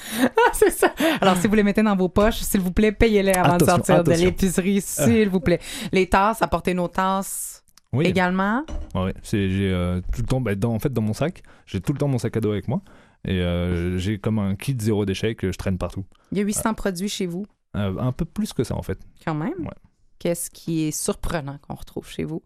C'est 0.52 0.70
ça. 0.70 0.92
Alors, 1.22 1.38
si 1.38 1.48
vous 1.48 1.54
les 1.54 1.62
mettez 1.62 1.82
dans 1.82 1.96
vos 1.96 2.10
poches, 2.10 2.40
s'il 2.40 2.60
vous 2.60 2.72
plaît, 2.72 2.92
payez-les 2.92 3.32
avant 3.32 3.56
de 3.56 3.64
Attention, 3.64 3.76
sortir 3.94 4.04
de 4.04 4.12
l'épicerie, 4.12 4.82
s'il 4.82 5.30
vous 5.30 5.40
plaît. 5.40 5.60
Les 5.92 6.06
tasses, 6.06 6.42
apportez 6.42 6.74
nos 6.74 6.88
tasses 6.88 7.64
Oui. 7.90 8.06
également. 8.06 8.64
Ouais, 8.94 9.14
j'ai 9.22 9.70
euh, 9.72 10.02
tout 10.12 10.20
le 10.20 10.26
temps, 10.26 10.42
bah, 10.42 10.54
dans, 10.54 10.74
en 10.74 10.78
fait, 10.78 10.92
dans 10.92 11.00
mon 11.00 11.14
sac, 11.14 11.42
j'ai 11.64 11.80
tout 11.80 11.94
le 11.94 11.98
temps 11.98 12.08
mon 12.08 12.18
sac 12.18 12.36
à 12.36 12.40
dos 12.40 12.50
avec 12.52 12.68
moi. 12.68 12.82
Et 13.26 13.40
euh, 13.40 13.98
j'ai 13.98 14.18
comme 14.18 14.38
un 14.38 14.54
kit 14.56 14.76
zéro 14.78 15.04
déchet 15.04 15.34
que 15.34 15.52
je 15.52 15.58
traîne 15.58 15.76
partout. 15.78 16.04
Il 16.32 16.38
y 16.38 16.40
a 16.40 16.44
800 16.44 16.74
produits 16.74 17.08
chez 17.08 17.26
vous, 17.26 17.44
Euh, 17.76 17.96
un 17.98 18.12
peu 18.12 18.24
plus 18.24 18.52
que 18.52 18.64
ça, 18.64 18.74
en 18.76 18.82
fait. 18.82 18.98
quand 19.24 19.34
même? 19.34 19.60
Ouais. 19.60 19.74
Qu'est-ce 20.18 20.50
qui 20.50 20.82
est 20.84 20.90
surprenant 20.90 21.58
qu'on 21.58 21.74
retrouve 21.74 22.08
chez 22.08 22.24
vous? 22.24 22.42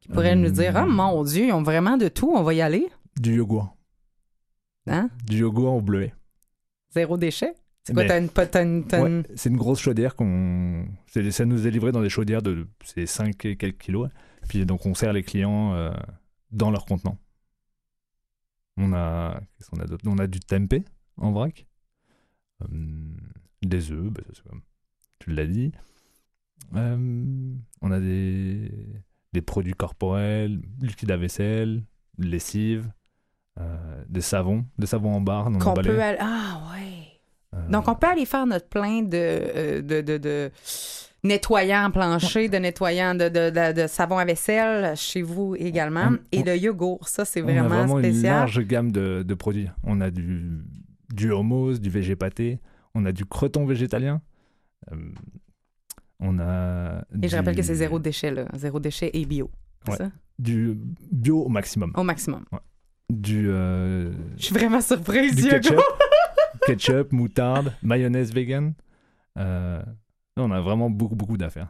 Qui 0.00 0.08
pourrait 0.08 0.36
nous 0.36 0.48
Euh, 0.48 0.52
dire, 0.52 0.76
ah 0.76 0.86
mon 0.86 1.22
Dieu, 1.24 1.46
ils 1.46 1.52
ont 1.52 1.62
vraiment 1.62 1.96
de 1.96 2.08
tout, 2.08 2.30
on 2.34 2.42
va 2.42 2.54
y 2.54 2.60
aller? 2.62 2.88
Du 3.20 3.34
yogourt. 3.36 3.76
Hein? 4.86 5.10
Du 5.26 5.38
yogourt 5.38 5.74
au 5.74 5.80
bleuet. 5.80 6.14
Zéro 6.94 7.16
déchet? 7.16 7.52
C'est 7.84 7.94
quoi, 7.94 8.04
t'as 8.04 8.18
une, 8.20 8.84
une- 8.92 8.92
Ouais, 8.92 9.22
c'est 9.36 9.48
une 9.48 9.56
grosse 9.56 9.80
chaudière 9.80 10.14
qu'on. 10.16 10.86
Ça 11.30 11.44
nous 11.46 11.66
est 11.66 11.70
livré 11.70 11.92
dans 11.92 12.02
des 12.02 12.10
chaudières 12.10 12.42
de 12.42 12.66
c'est 12.84 13.06
5 13.06 13.44
et 13.46 13.56
quelques 13.56 13.78
kilos. 13.78 14.08
Puis 14.48 14.64
donc 14.66 14.84
on 14.86 14.94
sert 14.94 15.12
les 15.12 15.22
clients 15.22 15.74
euh, 15.74 15.90
dans 16.50 16.70
leur 16.70 16.84
contenant. 16.84 17.16
On 18.80 18.92
a. 18.92 19.40
Qu'on 19.70 19.80
a 19.80 19.84
On 20.06 20.18
a 20.18 20.26
du 20.26 20.40
tempeh 20.40 20.84
en 21.16 21.32
vrac. 21.32 21.66
Hum, 22.62 23.16
des 23.62 23.92
œufs, 23.92 24.10
bah, 24.10 24.22
ça, 24.32 24.42
tu 25.18 25.32
l'as 25.32 25.46
dit. 25.46 25.72
Hum, 26.74 27.60
on 27.80 27.90
a 27.90 28.00
des, 28.00 28.70
des 29.32 29.42
produits 29.42 29.74
corporels, 29.74 30.60
liquide 30.80 31.10
à 31.10 31.16
vaisselle, 31.16 31.82
lessive, 32.18 32.90
euh, 33.58 34.04
des 34.08 34.20
savons, 34.20 34.66
des 34.78 34.86
savons 34.86 35.14
en 35.14 35.20
barre 35.20 35.50
qu'on 35.58 35.74
peut 35.74 35.90
aller... 36.00 36.16
Ah, 36.20 36.62
ouais. 36.72 37.20
Euh, 37.54 37.68
Donc, 37.68 37.88
on 37.88 37.94
peut 37.94 38.06
aller 38.06 38.26
faire 38.26 38.46
notre 38.46 38.68
plein 38.68 39.02
de, 39.02 39.08
euh, 39.16 39.82
de, 39.82 40.00
de, 40.00 40.18
de 40.18 40.50
nettoyant 41.24 41.90
plancher, 41.90 42.48
de 42.48 42.56
nettoyant 42.56 43.14
de, 43.14 43.28
de, 43.28 43.50
de, 43.50 43.82
de 43.82 43.86
savon 43.86 44.18
à 44.18 44.24
vaisselle 44.24 44.96
chez 44.96 45.22
vous 45.22 45.54
également. 45.58 46.10
On- 46.12 46.18
Et 46.32 46.40
on- 46.40 46.44
le 46.44 46.56
yogourt, 46.56 47.08
ça, 47.08 47.24
c'est 47.24 47.42
On 47.42 47.48
a 47.48 47.52
vraiment, 47.52 47.68
vraiment 47.68 47.98
une 47.98 48.04
spécial. 48.04 48.32
large 48.36 48.60
gamme 48.60 48.90
de, 48.92 49.22
de 49.26 49.34
produits. 49.34 49.68
On 49.84 50.00
a 50.00 50.10
du, 50.10 50.60
du 51.12 51.32
hummus, 51.32 51.78
du 51.80 51.90
végépaté, 51.90 52.58
on 52.94 53.04
a 53.04 53.12
du 53.12 53.24
creton 53.26 53.66
végétalien. 53.66 54.20
euh, 54.92 54.96
on 56.20 56.38
a. 56.38 57.02
Et 57.22 57.28
je 57.28 57.36
rappelle 57.36 57.56
que 57.56 57.62
c'est 57.62 57.74
zéro 57.74 57.98
déchet, 57.98 58.30
là. 58.30 58.44
Zéro 58.54 58.78
déchet 58.80 59.10
et 59.14 59.24
bio. 59.24 59.50
C'est 59.84 59.92
Ouais. 59.92 59.96
ça? 59.98 60.10
Du 60.38 60.76
bio 61.10 61.42
au 61.42 61.48
maximum. 61.48 61.92
Au 61.96 62.02
maximum. 62.02 62.44
Du, 63.10 63.46
euh, 63.48 64.12
Je 64.36 64.44
suis 64.46 64.54
vraiment 64.54 64.80
surprise, 64.80 65.34
du 65.34 65.48
ketchup, 65.48 65.80
ketchup, 66.66 67.12
moutarde, 67.12 67.72
mayonnaise 67.82 68.32
vegan. 68.32 68.72
Euh, 69.38 69.82
on 70.36 70.50
a 70.50 70.60
vraiment 70.60 70.90
beaucoup, 70.90 71.16
beaucoup 71.16 71.36
d'affaires. 71.36 71.68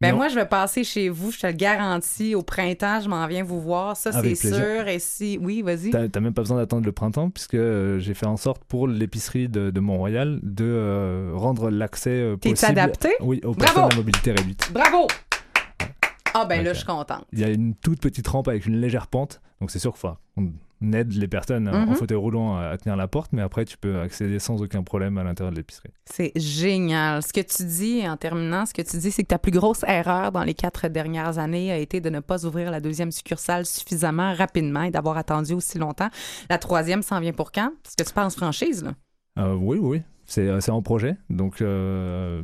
Ben 0.00 0.14
moi, 0.14 0.28
je 0.28 0.34
vais 0.34 0.44
passer 0.44 0.84
chez 0.84 1.08
vous, 1.08 1.30
je 1.30 1.38
te 1.40 1.46
le 1.46 1.54
garantis. 1.54 2.34
Au 2.34 2.42
printemps, 2.42 3.00
je 3.00 3.08
m'en 3.08 3.26
viens 3.26 3.42
vous 3.42 3.60
voir. 3.60 3.96
Ça, 3.96 4.12
c'est 4.12 4.34
sûr. 4.34 4.86
Et 4.86 4.98
si... 4.98 5.38
Oui, 5.40 5.62
vas-y. 5.62 5.90
T'as 5.90 6.20
même 6.20 6.34
pas 6.34 6.42
besoin 6.42 6.58
d'attendre 6.58 6.84
le 6.84 6.92
printemps 6.92 7.30
puisque 7.30 7.54
euh, 7.54 7.98
j'ai 8.00 8.12
fait 8.12 8.26
en 8.26 8.36
sorte 8.36 8.64
pour 8.64 8.86
l'épicerie 8.86 9.48
de, 9.48 9.70
de 9.70 9.80
Mont-Royal 9.80 10.40
de 10.42 10.64
euh, 10.64 11.32
rendre 11.34 11.70
l'accès 11.70 12.10
euh, 12.10 12.36
T'es 12.36 12.50
possible 12.50 12.72
adapté? 12.72 13.10
oui, 13.20 13.40
aux 13.44 13.54
Bravo! 13.54 13.72
personnes 13.74 13.92
à 13.92 13.96
mobilité 13.96 14.32
réduite. 14.32 14.70
Bravo! 14.74 15.06
Ah, 16.34 16.44
ben 16.44 16.62
là, 16.64 16.72
je 16.72 16.78
suis 16.78 16.86
contente. 16.86 17.24
Il 17.32 17.38
y 17.38 17.44
a 17.44 17.48
une 17.48 17.74
toute 17.74 18.00
petite 18.00 18.26
rampe 18.26 18.48
avec 18.48 18.66
une 18.66 18.80
légère 18.80 19.06
pente, 19.06 19.40
donc 19.60 19.70
c'est 19.70 19.78
sûr 19.78 19.92
qu'il 19.94 20.10
faut 20.84 20.88
on 20.88 20.92
aide 20.92 21.12
les 21.14 21.28
personnes 21.28 21.68
en 21.68 21.86
Mhm. 21.86 21.94
fauteuil 21.96 22.16
roulant 22.18 22.56
à, 22.56 22.64
à 22.68 22.76
tenir 22.78 22.96
la 22.96 23.08
porte, 23.08 23.30
mais 23.32 23.42
après 23.42 23.64
tu 23.64 23.76
peux 23.76 24.00
accéder 24.00 24.38
sans 24.38 24.62
aucun 24.62 24.82
problème 24.82 25.18
à 25.18 25.24
l'intérieur 25.24 25.50
de 25.52 25.56
l'épicerie. 25.56 25.90
C'est 26.06 26.32
génial. 26.36 27.22
Ce 27.22 27.32
que 27.32 27.40
tu 27.40 27.64
dis, 27.64 28.02
en 28.08 28.16
terminant, 28.16 28.66
ce 28.66 28.74
que 28.74 28.82
tu 28.82 28.96
dis, 28.98 29.10
c'est 29.10 29.22
que 29.22 29.28
ta 29.28 29.38
plus 29.38 29.52
grosse 29.52 29.82
erreur 29.86 30.32
dans 30.32 30.42
les 30.44 30.54
quatre 30.54 30.88
dernières 30.88 31.38
années 31.38 31.72
a 31.72 31.78
été 31.78 32.00
de 32.00 32.10
ne 32.10 32.20
pas 32.20 32.44
ouvrir 32.46 32.70
la 32.70 32.80
deuxième 32.80 33.10
succursale 33.12 33.66
suffisamment 33.66 34.34
rapidement 34.34 34.82
et 34.82 34.90
d'avoir 34.90 35.16
attendu 35.16 35.54
aussi 35.54 35.78
longtemps. 35.78 36.08
La 36.50 36.58
troisième 36.58 37.02
s'en 37.02 37.20
vient 37.20 37.32
pour 37.32 37.52
quand? 37.52 37.70
Parce 37.82 37.94
que 37.96 38.04
tu 38.04 38.12
penses 38.12 38.36
franchise, 38.36 38.84
là? 38.84 38.92
Euh, 39.38 39.54
oui, 39.54 39.78
oui, 39.80 40.02
c'est 40.26 40.46
euh, 40.48 40.60
c'est 40.60 40.70
en 40.70 40.80
projet, 40.82 41.16
donc 41.30 41.60
euh, 41.60 42.42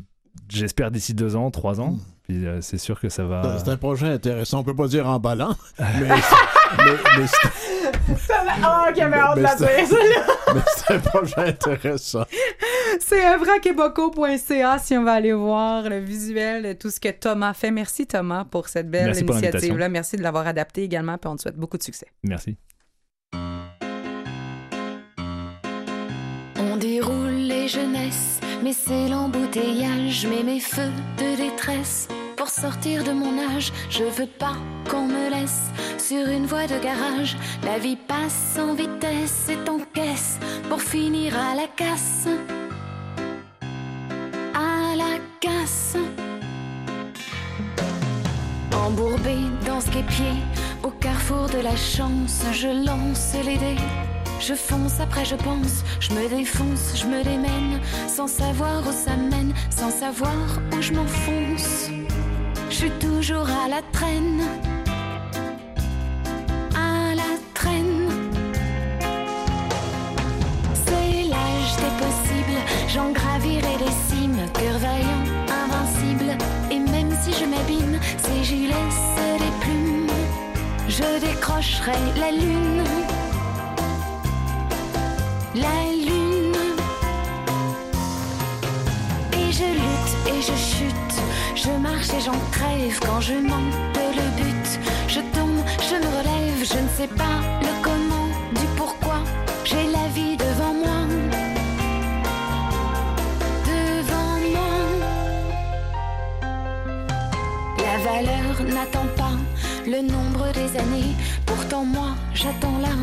j'espère 0.49 0.91
d'ici 0.91 1.15
deux 1.15 1.37
ans, 1.37 1.51
trois 1.53 1.81
ans, 1.81 1.97
puis 2.25 2.47
euh, 2.47 2.61
c'est 2.61 2.79
sûr 2.79 2.99
que 2.99 3.09
ça 3.09 3.25
va. 3.25 3.59
C'est 3.59 3.71
un 3.71 3.77
projet 3.77 4.09
intéressant. 4.09 4.61
On 4.61 4.65
peut 4.65 4.75
pas 4.75 4.89
dire 4.89 5.07
emballant, 5.09 5.55
mais, 5.79 5.87
mais, 6.09 6.93
mais 7.19 7.27
c'est- 7.27 7.49
Ah, 8.63 8.91
qui 8.95 9.01
avait 9.01 9.17
hâte 9.19 9.37
de 9.39 9.43
la 9.43 9.57
c'est- 9.57 9.77
dire, 9.77 9.87
celle-là. 9.89 10.35
mais 10.55 10.61
c'est 10.77 10.95
un 10.95 10.99
projet 10.99 11.39
intéressant. 11.39 12.25
C'est 13.01 13.23
evraquebeco.ca 13.23 14.79
si 14.79 14.97
on 14.97 15.05
va 15.05 15.13
aller 15.13 15.33
voir 15.33 15.89
le 15.89 15.99
visuel 15.99 16.63
de 16.63 16.73
tout 16.73 16.91
ce 16.91 17.01
que 17.01 17.09
Thomas 17.11 17.55
fait. 17.55 17.71
Merci 17.71 18.07
Thomas 18.07 18.45
pour 18.45 18.69
cette 18.69 18.91
belle 18.91 19.07
Merci 19.07 19.25
pour 19.25 19.37
initiative-là. 19.37 19.89
Merci 19.89 20.17
de 20.17 20.23
l'avoir 20.23 20.47
adapté 20.47 20.83
également, 20.83 21.17
puis 21.19 21.29
on 21.31 21.37
te 21.37 21.43
souhaite 21.43 21.57
beaucoup 21.57 21.79
de 21.79 21.83
succès. 21.83 22.07
Merci. 22.23 22.57
On 26.59 26.77
déroule 26.77 27.31
les 27.35 27.69
jeunesses, 27.69 28.41
mais 28.63 28.73
c'est 28.73 29.09
l'embouteillage, 29.09 30.27
mais 30.29 30.43
mes 30.43 30.61
feux 30.61 30.91
de 31.19 31.37
détresse. 31.37 32.09
Pour 32.37 32.49
sortir 32.49 33.05
de 33.05 33.13
mon 33.13 33.39
âge, 33.55 33.71
je 33.91 34.03
veux 34.05 34.27
pas 34.27 34.57
qu'on 34.91 35.07
me 35.07 35.29
laisse 35.31 35.69
sur 36.11 36.29
une 36.29 36.47
voie 36.47 36.67
de 36.67 36.77
garage. 36.83 37.37
La 37.63 37.79
vie 37.79 37.95
passe 37.95 38.59
en 38.59 38.75
vitesse 38.75 39.49
et 39.49 39.59
t'encaisse 39.65 40.41
pour 40.69 40.83
finir 40.83 41.39
à 41.39 41.55
la 41.55 41.69
casse. 41.69 42.27
À 44.53 44.97
la 44.97 45.15
casse. 45.39 45.97
Embourbé 48.75 49.37
dans 49.65 49.81
ce 49.81 49.91
pied 49.91 50.35
au 50.83 50.91
carrefour 50.91 51.49
de 51.49 51.61
la 51.63 51.77
chance, 51.77 52.43
je 52.51 52.71
lance 52.89 53.37
les 53.45 53.59
dés. 53.59 53.83
Je 54.41 54.55
fonce, 54.55 54.99
après 54.99 55.25
je 55.25 55.37
pense, 55.37 55.85
je 56.01 56.11
me 56.13 56.29
défonce, 56.29 56.87
je 56.97 57.07
me 57.07 57.23
démène, 57.23 57.79
sans 58.09 58.27
savoir 58.27 58.81
où 58.81 58.91
ça 58.91 59.15
mène, 59.15 59.53
sans 59.71 59.91
savoir 59.91 60.43
où 60.77 60.83
je 60.83 60.93
m'enfonce. 60.93 61.89
Je 62.69 62.75
suis 62.75 62.91
toujours 62.99 63.49
à 63.65 63.69
la 63.69 63.83
traîne, 63.93 64.43
je 81.01 81.21
décrocherai 81.27 81.99
la 82.17 82.31
lune 82.31 82.85
la 85.55 85.79
lune. 86.07 86.57
Et 89.33 89.53
je 89.53 89.65
lutte 89.65 90.13
et 90.29 90.41
je 90.41 90.57
chute, 90.57 91.15
je 91.55 91.71
marche 91.81 92.11
et 92.11 92.21
j'en 92.21 92.39
crève 92.53 92.99
quand 93.01 93.21
je 93.21 93.35
manque 93.35 93.75
le 94.19 94.43
but. 94.43 94.81
Je 95.09 95.21
tombe, 95.35 95.63
je 95.89 95.97
me 95.97 96.09
relève, 96.19 96.59
je 96.59 96.79
ne 96.79 96.89
sais 96.97 97.09
pas 97.09 97.39
le 97.63 97.73
comment, 97.83 98.29
du 98.55 98.67
pourquoi. 98.77 99.19
J'ai 99.65 99.87
la 99.99 100.07
vie 100.15 100.37
devant 100.37 100.75
moi. 100.75 101.01
Devant 103.67 104.39
moi. 104.55 104.71
La 107.79 107.99
valeur 108.09 108.75
n'attend 108.75 109.07
pas 109.17 109.20
le 109.91 110.03
nombre 110.03 110.53
des 110.53 110.79
années. 110.79 111.15
Pourtant 111.47 111.85
moi, 111.85 112.11
j'attends 112.33 112.79
là, 112.79 112.95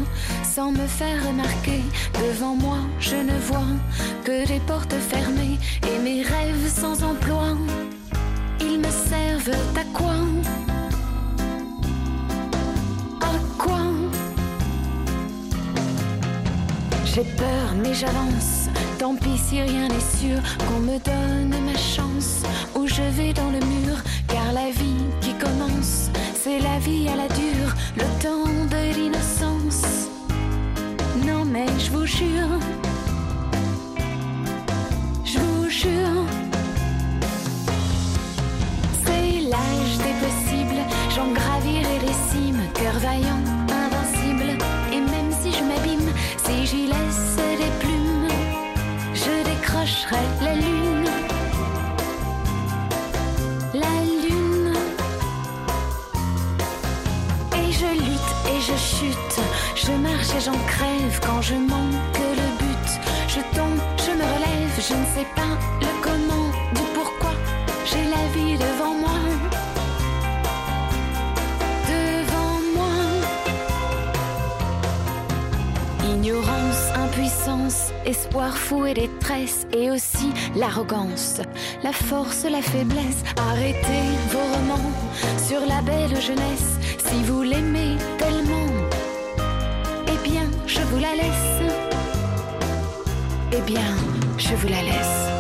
sans 0.44 0.72
me 0.72 0.88
faire 0.88 1.28
remarquer. 1.28 1.82
Devant 2.14 2.56
moi, 2.56 2.78
je 3.00 3.18
ne 3.18 3.38
vois 3.50 3.74
que 4.24 4.48
des 4.48 4.60
portes 4.62 4.96
fermées 4.96 5.58
et 5.84 6.00
mes 6.00 6.22
rêves 6.22 6.70
sans 6.70 7.04
emploi. 7.04 7.58
Ils 8.62 8.80
me 8.80 8.92
servent 9.10 9.60
à 9.76 9.84
quoi? 9.94 10.16
À 13.22 13.34
quoi? 13.58 13.82
J'ai 17.06 17.24
peur, 17.24 17.68
mais 17.84 17.94
j'avance. 17.94 18.70
Tant 18.98 19.16
pis 19.16 19.38
si 19.38 19.62
rien 19.62 19.88
n'est 19.90 20.18
sûr, 20.20 20.40
qu'on 20.68 20.80
me 20.80 20.98
donne 21.00 21.56
ma 21.66 21.78
chance. 21.78 22.44
Où 22.76 22.88
je 22.88 23.04
vais 23.18 23.34
dans 23.34 23.50
le 23.50 23.60
mur, 23.60 23.98
car 24.28 24.54
la 24.54 24.70
vie 24.72 25.04
qui 25.22 25.34
commence, 25.34 26.10
c'est 26.44 26.60
la 26.60 26.78
vie 26.80 27.08
à 27.10 27.16
la 27.16 27.28
dure, 27.30 27.74
le 27.96 28.04
temps 28.22 28.52
de 28.74 28.82
l'innocence. 28.96 30.08
Non, 31.26 31.44
mais 31.46 31.68
je 31.80 31.90
vous 31.92 32.06
jure, 32.06 32.54
je 35.26 35.40
vous 35.40 35.70
jure, 35.70 36.26
c'est 39.04 39.42
l'âge 39.52 39.96
des 40.06 40.16
possibles. 40.26 40.82
J'en 41.16 41.32
gravirai 41.40 41.98
les 42.08 42.18
cimes, 42.30 42.62
cœur 42.74 42.98
vaillant, 43.00 43.42
invincible. 43.86 44.52
Et 44.94 45.00
même 45.00 45.32
si 45.42 45.52
je 45.52 45.64
m'abîme, 45.64 46.12
si 46.46 46.66
j'y 46.68 46.88
laisse 46.88 47.36
des 47.62 47.72
plumes, 47.80 48.28
je 49.14 49.34
décrocherai 49.50 50.24
la 50.44 50.54
lune. 50.56 50.62
La 50.62 50.62
lune. 50.62 50.97
Chute. 58.62 59.40
Je 59.76 59.92
marche 59.92 60.34
et 60.36 60.42
j'en 60.42 60.58
crève 60.68 61.20
quand 61.26 61.42
je 61.42 61.56
manque 61.56 62.18
le 62.36 62.48
but. 62.58 62.88
Je 63.28 63.40
tombe, 63.56 63.80
je 64.00 64.12
me 64.12 64.24
relève, 64.24 64.76
je 64.78 64.94
ne 64.94 65.06
sais 65.16 65.28
pas 65.36 65.54
le 65.82 65.88
comment, 66.02 66.50
du 66.74 66.82
pourquoi. 66.94 67.32
J'ai 67.86 68.04
la 68.06 68.28
vie 68.34 68.58
devant 68.58 68.94
moi. 68.96 69.20
Devant 71.88 72.60
moi. 72.76 72.96
Ignorance, 76.12 76.92
impuissance, 76.96 77.92
espoir 78.06 78.58
fou 78.58 78.86
et 78.86 78.94
détresse, 78.94 79.68
et 79.74 79.92
aussi 79.92 80.32
l'arrogance, 80.56 81.42
la 81.84 81.94
force, 81.94 82.46
la 82.50 82.62
faiblesse. 82.62 83.24
Arrêtez 83.52 84.08
vos 84.32 84.40
romans 84.56 84.92
sur 85.48 85.62
la 85.66 85.82
belle 85.82 86.20
jeunesse, 86.20 86.77
si 87.18 87.24
vous 87.24 87.42
l'aimez 87.42 87.98
tellement. 88.18 88.68
Eh 90.08 90.30
bien, 90.30 90.46
je 90.66 90.82
vous 90.90 91.00
la 91.00 91.16
laisse. 91.16 91.74
Eh 93.52 93.62
bien, 93.62 93.96
je 94.38 94.54
vous 94.56 94.68
la 94.68 94.82
laisse. 94.84 95.37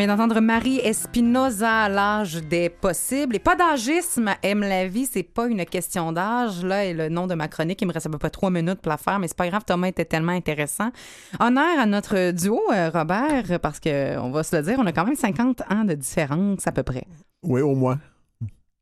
On 0.00 0.06
vient 0.06 0.16
d'entendre 0.16 0.40
Marie 0.40 0.78
Espinoza, 0.78 1.86
l'âge 1.90 2.36
des 2.36 2.70
possibles. 2.70 3.36
Et 3.36 3.38
pas 3.38 3.54
d'agisme, 3.54 4.30
aime 4.42 4.60
la 4.60 4.88
vie, 4.88 5.04
c'est 5.04 5.22
pas 5.22 5.46
une 5.46 5.62
question 5.66 6.10
d'âge. 6.10 6.64
Là, 6.64 6.86
et 6.86 6.94
le 6.94 7.10
nom 7.10 7.26
de 7.26 7.34
ma 7.34 7.48
chronique, 7.48 7.82
il 7.82 7.86
me 7.86 7.92
reste 7.92 8.06
à 8.06 8.08
peu 8.08 8.16
près 8.16 8.30
trois 8.30 8.48
minutes 8.48 8.80
pour 8.80 8.88
la 8.88 8.96
faire, 8.96 9.18
mais 9.18 9.28
c'est 9.28 9.36
pas 9.36 9.46
grave, 9.50 9.62
Thomas 9.66 9.88
était 9.88 10.06
tellement 10.06 10.32
intéressant. 10.32 10.90
Honneur 11.38 11.78
à 11.78 11.84
notre 11.84 12.30
duo, 12.30 12.62
euh, 12.72 12.88
Robert, 12.88 13.60
parce 13.60 13.78
que 13.78 14.16
on 14.16 14.30
va 14.30 14.42
se 14.42 14.56
le 14.56 14.62
dire, 14.62 14.78
on 14.78 14.86
a 14.86 14.92
quand 14.92 15.04
même 15.04 15.16
50 15.16 15.70
ans 15.70 15.84
de 15.84 15.92
différence 15.92 16.66
à 16.66 16.72
peu 16.72 16.82
près. 16.82 17.04
Oui, 17.42 17.60
au 17.60 17.74
moins. 17.74 17.98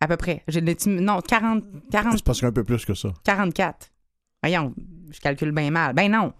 À 0.01 0.07
peu 0.07 0.17
près. 0.17 0.45
J'ai 0.47 0.61
non, 0.87 1.21
40, 1.21 1.65
40, 1.91 2.13
C'est 2.13 2.25
parce 2.25 2.41
qu'un 2.41 2.53
peu 2.53 2.63
plus 2.63 2.85
que 2.85 2.95
ça. 2.95 3.09
44. 3.25 3.91
Voyons, 4.45 4.73
je 5.11 5.19
calcule 5.19 5.51
bien 5.51 5.73
mal. 5.73 5.95
Ben 5.95 6.13
non. 6.13 6.33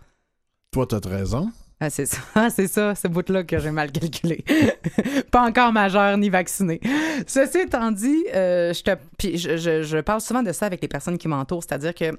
Toi, 0.71 0.87
t'as 0.87 1.01
13 1.01 1.35
ans. 1.35 1.51
Ah, 1.81 1.91
c'est 1.91 2.07
ça, 2.07 2.19
Ah, 2.35 2.51
c'est 2.51 2.67
ça, 2.67 2.95
ce 2.95 3.07
bout-là 3.07 3.45
que 3.45 3.59
j'ai 3.59 3.71
mal 3.71 3.93
calculé. 3.93 4.45
pas 5.31 5.43
encore 5.43 5.73
majeur 5.73 6.17
ni 6.19 6.29
vacciné. 6.29 6.81
Ceci 7.27 7.59
étant 7.59 7.93
dit, 7.93 8.25
euh, 8.35 8.73
je, 8.73 8.83
te, 8.83 8.91
puis 9.17 9.39
je, 9.39 9.57
je- 9.57 9.83
je 9.83 9.99
parle 9.99 10.21
souvent 10.21 10.43
de 10.43 10.51
ça 10.53 10.67
avec 10.67 10.83
les 10.83 10.89
personnes 10.89 11.19
qui 11.19 11.29
m'entourent, 11.29 11.63
c'est-à-dire 11.63 11.95
que 11.95 12.17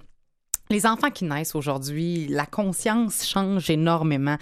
les 0.72 0.86
enfants 0.86 1.10
qui 1.10 1.26
naissent 1.26 1.56
aujourd'hui, 1.56 2.28
la 2.28 2.46
conscience 2.46 3.26
change 3.26 3.72
énormément. 3.72 4.36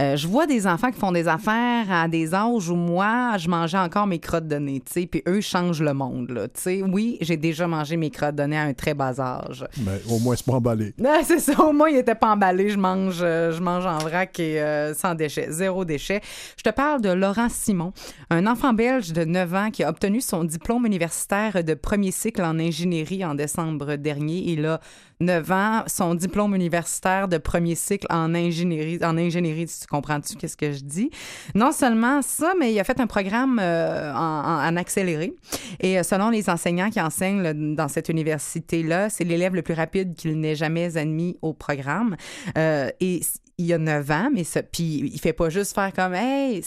Euh, 0.00 0.16
je 0.16 0.26
vois 0.26 0.46
des 0.46 0.66
enfants 0.66 0.90
qui 0.90 0.98
font 0.98 1.12
des 1.12 1.28
affaires 1.28 1.92
à 1.92 2.08
des 2.08 2.34
âges 2.34 2.70
où 2.70 2.74
moi, 2.74 3.36
je 3.36 3.50
mangeais 3.50 3.76
encore 3.76 4.06
mes 4.06 4.18
crottes 4.18 4.48
de 4.48 4.56
nez, 4.56 4.80
tu 4.80 4.92
sais, 4.92 5.06
puis 5.06 5.22
eux 5.28 5.42
changent 5.42 5.82
le 5.82 5.92
monde, 5.92 6.30
là, 6.30 6.48
tu 6.48 6.58
sais. 6.58 6.82
Oui, 6.82 7.18
j'ai 7.20 7.36
déjà 7.36 7.66
mangé 7.66 7.98
mes 7.98 8.08
crottes 8.08 8.34
de 8.34 8.44
nez 8.44 8.56
à 8.56 8.62
un 8.62 8.72
très 8.72 8.94
bas 8.94 9.20
âge. 9.20 9.66
Mais 9.84 10.00
au 10.08 10.18
moins, 10.20 10.34
c'est 10.36 10.46
pas 10.46 10.54
emballé. 10.54 10.94
Non, 10.96 11.18
c'est 11.22 11.38
ça. 11.38 11.60
Au 11.62 11.74
moins, 11.74 11.90
il 11.90 11.98
était 11.98 12.14
pas 12.14 12.30
emballé. 12.30 12.70
Je 12.70 12.78
mange, 12.78 13.18
euh, 13.20 13.52
je 13.52 13.60
mange 13.60 13.84
en 13.84 13.98
vrac 13.98 14.40
et 14.40 14.62
euh, 14.62 14.94
sans 14.94 15.14
déchets, 15.14 15.48
zéro 15.50 15.84
déchet. 15.84 16.22
Je 16.56 16.62
te 16.62 16.70
parle 16.70 17.02
de 17.02 17.10
Laurent 17.10 17.50
Simon, 17.50 17.92
un 18.30 18.46
enfant 18.46 18.72
belge 18.72 19.12
de 19.12 19.26
9 19.26 19.54
ans 19.54 19.70
qui 19.70 19.84
a 19.84 19.90
obtenu 19.90 20.22
son 20.22 20.44
diplôme 20.44 20.86
universitaire 20.86 21.62
de 21.62 21.74
premier 21.74 22.10
cycle 22.10 22.40
en 22.40 22.58
ingénierie 22.58 23.22
en 23.22 23.34
décembre 23.34 23.96
dernier. 23.96 24.50
Il 24.50 24.64
a 24.64 24.80
9 25.20 25.50
ans, 25.52 25.82
son 25.86 26.14
diplôme 26.14 26.54
universitaire 26.54 27.28
de 27.28 27.38
premier 27.38 27.74
cycle 27.74 28.06
en 28.10 28.34
ingénierie. 28.34 28.98
En 29.02 29.16
ingénierie, 29.16 29.66
tu 29.66 29.86
comprends-tu 29.86 30.36
qu'est-ce 30.36 30.56
que 30.56 30.72
je 30.72 30.82
dis? 30.82 31.10
Non 31.54 31.72
seulement 31.72 32.22
ça, 32.22 32.52
mais 32.58 32.72
il 32.72 32.80
a 32.80 32.84
fait 32.84 33.00
un 33.00 33.06
programme 33.06 33.58
euh, 33.60 34.12
en, 34.12 34.76
accéléré. 34.76 35.34
Et 35.80 35.98
euh, 35.98 36.02
selon 36.02 36.30
les 36.30 36.50
enseignants 36.50 36.90
qui 36.90 37.00
enseignent 37.00 37.74
dans 37.74 37.88
cette 37.88 38.08
université-là, 38.08 39.10
c'est 39.10 39.24
l'élève 39.24 39.54
le 39.54 39.62
plus 39.62 39.74
rapide 39.74 40.14
qu'il 40.14 40.38
n'ait 40.38 40.56
jamais 40.56 40.96
admis 40.96 41.36
au 41.42 41.52
programme. 41.52 42.16
Euh, 42.58 42.90
et 43.00 43.20
il 43.58 43.72
a 43.72 43.78
9 43.78 44.10
ans, 44.10 44.30
mais 44.32 44.44
ça, 44.44 44.62
puis 44.62 45.10
il 45.12 45.20
fait 45.20 45.32
pas 45.32 45.48
juste 45.48 45.74
faire 45.74 45.92
comme 45.92 46.14
hey, 46.14 46.62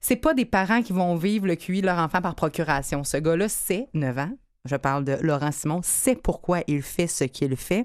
c'est 0.00 0.16
pas 0.16 0.34
des 0.34 0.44
parents 0.44 0.82
qui 0.82 0.92
vont 0.92 1.14
vivre 1.14 1.46
le 1.46 1.54
QI 1.54 1.80
de 1.80 1.86
leur 1.86 1.98
enfant 1.98 2.20
par 2.20 2.34
procuration. 2.34 3.04
Ce 3.04 3.16
gars-là, 3.16 3.48
c'est 3.48 3.88
9 3.94 4.18
ans. 4.18 4.30
Je 4.64 4.76
parle 4.76 5.04
de 5.04 5.18
Laurent 5.20 5.52
Simon, 5.52 5.80
sait 5.82 6.16
pourquoi 6.16 6.60
il 6.66 6.82
fait 6.82 7.06
ce 7.06 7.24
qu'il 7.24 7.54
fait. 7.56 7.84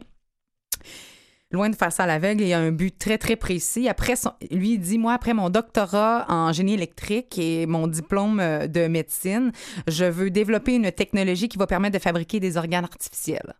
Loin 1.51 1.69
de 1.69 1.75
faire 1.75 1.91
ça 1.91 2.03
à 2.03 2.07
l'aveugle, 2.07 2.43
il 2.43 2.53
a 2.53 2.59
un 2.59 2.71
but 2.71 2.95
très, 2.97 3.17
très 3.17 3.35
précis. 3.35 3.89
Après, 3.89 4.13
lui, 4.51 4.73
il 4.73 4.79
dit, 4.79 4.99
moi, 4.99 5.13
après 5.13 5.33
mon 5.33 5.49
doctorat 5.49 6.25
en 6.29 6.53
génie 6.53 6.75
électrique 6.75 7.39
et 7.39 7.65
mon 7.65 7.87
diplôme 7.87 8.39
euh, 8.39 8.67
de 8.67 8.87
médecine, 8.87 9.51
je 9.87 10.05
veux 10.05 10.29
développer 10.29 10.75
une 10.75 10.91
technologie 10.91 11.49
qui 11.49 11.57
va 11.57 11.65
permettre 11.65 11.97
de 11.97 12.01
fabriquer 12.01 12.39
des 12.39 12.55
organes 12.55 12.83
artificiels. 12.83 13.55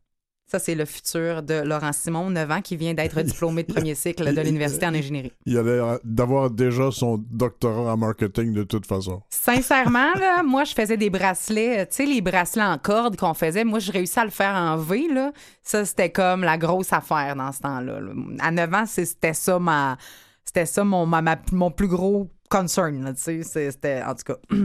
Ça, 0.52 0.58
c'est 0.58 0.74
le 0.74 0.86
futur 0.86 1.44
de 1.44 1.62
Laurent 1.62 1.94
Simon, 1.94 2.32
9 2.32 2.50
ans, 2.52 2.62
qui 2.64 2.76
vient 2.76 2.96
d'être 2.96 3.22
diplômé 3.22 3.62
de 3.62 3.72
premier 3.72 3.94
cycle 3.94 4.34
de 4.34 4.42
l'université 4.42 4.88
en 4.88 4.96
ingénierie. 4.96 5.32
Il 5.46 5.56
a 5.60 5.62
l'air 5.62 6.00
d'avoir 6.04 6.50
déjà 6.50 6.90
son 6.92 7.24
doctorat 7.30 7.94
en 7.94 7.98
marketing 7.98 8.54
de 8.54 8.64
toute 8.64 8.88
façon. 8.88 9.22
Sincèrement, 9.30 10.12
là, 10.16 10.42
moi, 10.42 10.64
je 10.64 10.74
faisais 10.74 10.98
des 10.98 11.12
bracelets, 11.12 11.82
euh, 11.82 11.86
tu 11.86 11.98
sais, 11.98 12.06
les 12.08 12.22
bracelets 12.22 12.64
en 12.64 12.80
corde 12.80 13.16
qu'on 13.16 13.36
faisait. 13.36 13.64
Moi, 13.64 13.78
je 13.78 13.92
réussis 13.92 14.18
à 14.20 14.26
le 14.26 14.32
faire 14.32 14.56
en 14.56 14.76
V, 14.78 15.08
là. 15.14 15.32
Ça, 15.62 15.86
c'était 15.86 16.12
comme 16.12 16.42
la 16.42 16.58
grosse 16.58 16.92
affaire 16.94 17.36
dans 17.36 17.52
ce 17.52 17.60
temps-là. 17.60 18.00
là. 18.00 18.12
À 18.40 18.50
9 18.50 18.74
ans, 18.74 18.86
c'était 18.88 19.34
ça 19.34 19.60
ma. 19.60 19.98
C'était 20.44 20.66
ça 20.66 20.84
mon, 20.84 21.06
ma- 21.06 21.22
ma- 21.22 21.38
mon 21.52 21.70
plus 21.70 21.88
gros 21.88 22.28
concern, 22.50 23.14
tu 23.16 23.44
sais. 23.44 23.70
C'était, 23.72 24.02
en 24.02 24.16
tout 24.16 24.34
cas. 24.34 24.38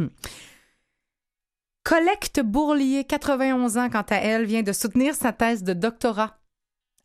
Collecte 1.84 2.40
Bourlier, 2.40 3.04
91 3.04 3.76
ans, 3.76 3.90
quant 3.90 4.06
à 4.08 4.16
elle, 4.16 4.46
vient 4.46 4.62
de 4.62 4.72
soutenir 4.72 5.14
sa 5.14 5.32
thèse 5.32 5.62
de 5.62 5.74
doctorat 5.74 6.38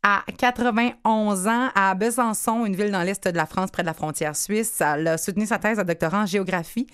à 0.02 0.24
91 0.38 1.46
ans 1.48 1.68
à 1.74 1.94
Besançon, 1.94 2.64
une 2.64 2.74
ville 2.74 2.90
dans 2.90 3.02
l'est 3.02 3.28
de 3.28 3.36
la 3.36 3.44
France, 3.44 3.70
près 3.70 3.82
de 3.82 3.86
la 3.86 3.92
frontière 3.92 4.34
suisse. 4.34 4.80
Elle 4.80 5.06
a 5.06 5.18
soutenu 5.18 5.44
sa 5.44 5.58
thèse 5.58 5.76
de 5.76 5.82
doctorat 5.82 6.22
en 6.22 6.26
géographie. 6.26 6.86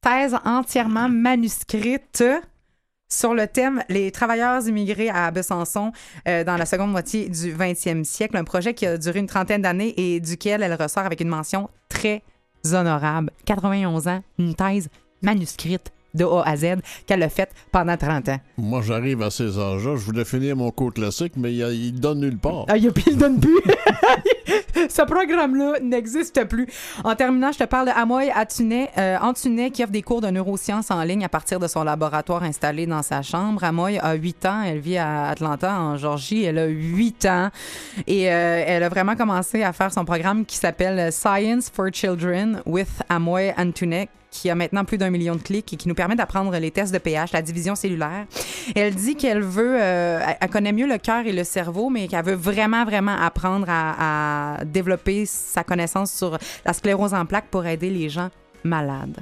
Thèse 0.00 0.36
entièrement 0.44 1.08
manuscrite 1.08 2.24
sur 3.08 3.34
le 3.34 3.46
thème 3.46 3.84
Les 3.88 4.10
travailleurs 4.10 4.66
immigrés 4.66 5.08
à 5.08 5.30
Besançon 5.30 5.92
euh, 6.26 6.42
dans 6.42 6.56
la 6.56 6.66
seconde 6.66 6.90
moitié 6.90 7.28
du 7.28 7.54
20e 7.54 8.02
siècle. 8.02 8.36
Un 8.36 8.42
projet 8.42 8.74
qui 8.74 8.84
a 8.84 8.98
duré 8.98 9.20
une 9.20 9.28
trentaine 9.28 9.62
d'années 9.62 9.94
et 9.96 10.18
duquel 10.18 10.64
elle 10.64 10.74
ressort 10.74 11.06
avec 11.06 11.20
une 11.20 11.28
mention 11.28 11.70
très 11.88 12.24
honorable. 12.72 13.30
91 13.44 14.08
ans, 14.08 14.24
une 14.40 14.56
thèse 14.56 14.88
manuscrite 15.22 15.92
de 16.14 16.24
A 16.24 16.42
à 16.46 16.56
Z 16.56 16.76
qu'elle 17.06 17.22
a 17.22 17.28
faite 17.28 17.50
pendant 17.70 17.96
30 17.96 18.28
ans. 18.28 18.40
Moi, 18.56 18.82
j'arrive 18.82 19.22
à 19.22 19.30
ces 19.30 19.58
âges-là. 19.58 19.96
Je 19.96 20.04
voulais 20.04 20.24
finir 20.24 20.56
mon 20.56 20.70
cours 20.70 20.92
classique, 20.92 21.34
mais 21.36 21.52
il, 21.52 21.60
il 21.72 22.00
donne 22.00 22.20
nulle 22.20 22.38
part. 22.38 22.64
Ah, 22.68 22.76
il 22.76 22.86
ne 22.86 23.14
donne 23.14 23.40
plus. 23.40 23.58
Ce 24.88 25.02
programme-là 25.02 25.80
n'existe 25.80 26.44
plus. 26.44 26.66
En 27.04 27.14
terminant, 27.14 27.52
je 27.52 27.58
te 27.58 27.64
parle 27.64 27.86
de 27.86 27.92
Amoy 27.92 28.30
Atunet, 28.34 28.90
euh, 28.96 29.16
Antunet 29.20 29.70
qui 29.70 29.82
offre 29.82 29.92
des 29.92 30.02
cours 30.02 30.20
de 30.20 30.28
neurosciences 30.28 30.90
en 30.90 31.02
ligne 31.02 31.24
à 31.24 31.28
partir 31.28 31.58
de 31.58 31.66
son 31.66 31.84
laboratoire 31.84 32.42
installé 32.42 32.86
dans 32.86 33.02
sa 33.02 33.22
chambre. 33.22 33.62
Amoy 33.64 33.98
a 33.98 34.14
8 34.14 34.46
ans. 34.46 34.62
Elle 34.62 34.78
vit 34.78 34.98
à 34.98 35.28
Atlanta, 35.28 35.78
en 35.78 35.96
Georgie. 35.96 36.44
Elle 36.44 36.58
a 36.58 36.66
8 36.66 37.26
ans. 37.26 37.50
Et 38.06 38.30
euh, 38.30 38.64
elle 38.66 38.82
a 38.82 38.88
vraiment 38.88 39.16
commencé 39.16 39.62
à 39.62 39.72
faire 39.72 39.92
son 39.92 40.04
programme 40.04 40.44
qui 40.44 40.56
s'appelle 40.56 41.12
Science 41.12 41.70
for 41.70 41.88
Children 41.92 42.62
with 42.66 42.88
Amoy 43.08 43.52
Antunet 43.56 44.08
qui 44.30 44.50
a 44.50 44.54
maintenant 44.54 44.84
plus 44.84 44.98
d'un 44.98 45.10
million 45.10 45.34
de 45.36 45.40
clics 45.40 45.72
et 45.72 45.76
qui 45.76 45.88
nous 45.88 45.94
permet 45.94 46.14
d'apprendre 46.14 46.54
les 46.58 46.70
tests 46.70 46.92
de 46.92 46.98
pH, 46.98 47.32
la 47.32 47.40
division 47.42 47.74
cellulaire. 47.74 48.26
Elle 48.76 48.94
dit 48.94 49.16
qu'elle 49.16 49.42
veut, 49.42 49.76
euh, 49.80 50.20
elle- 50.26 50.36
elle 50.40 50.48
connaît 50.50 50.72
mieux 50.72 50.86
le 50.86 50.98
cœur 50.98 51.26
et 51.26 51.32
le 51.32 51.44
cerveau, 51.44 51.88
mais 51.88 52.08
qu'elle 52.08 52.24
veut 52.24 52.34
vraiment, 52.34 52.84
vraiment 52.84 53.16
apprendre 53.18 53.66
à, 53.68 54.56
à 54.58 54.64
développer 54.64 55.24
sa 55.26 55.64
connaissance 55.64 56.12
sur 56.12 56.36
la 56.66 56.72
sclérose 56.72 57.14
en 57.14 57.24
plaques 57.24 57.48
pour 57.50 57.64
aider 57.66 57.88
les 57.90 58.08
gens 58.10 58.28
malades. 58.64 59.16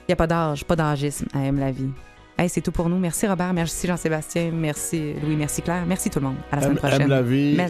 Il 0.00 0.10
n'y 0.10 0.12
a 0.14 0.16
pas 0.16 0.26
d'âge, 0.26 0.64
pas 0.64 0.74
d'âgisme 0.76 1.26
à 1.32 1.44
Aime 1.44 1.60
la 1.60 1.70
vie. 1.70 1.90
Hey, 2.36 2.48
c'est 2.48 2.62
tout 2.62 2.72
pour 2.72 2.88
nous. 2.88 2.98
Merci 2.98 3.28
Robert, 3.28 3.52
merci 3.52 3.86
Jean-Sébastien, 3.86 4.50
merci 4.52 5.12
Louis, 5.22 5.36
merci 5.36 5.60
Claire, 5.62 5.84
merci 5.86 6.08
tout 6.10 6.18
le 6.20 6.26
monde. 6.26 6.36
À 6.50 6.56
la 6.56 6.62
semaine 6.62 6.78
prochaine. 6.78 7.02
aime 7.02 7.08
la 7.10 7.22
vie. 7.22 7.54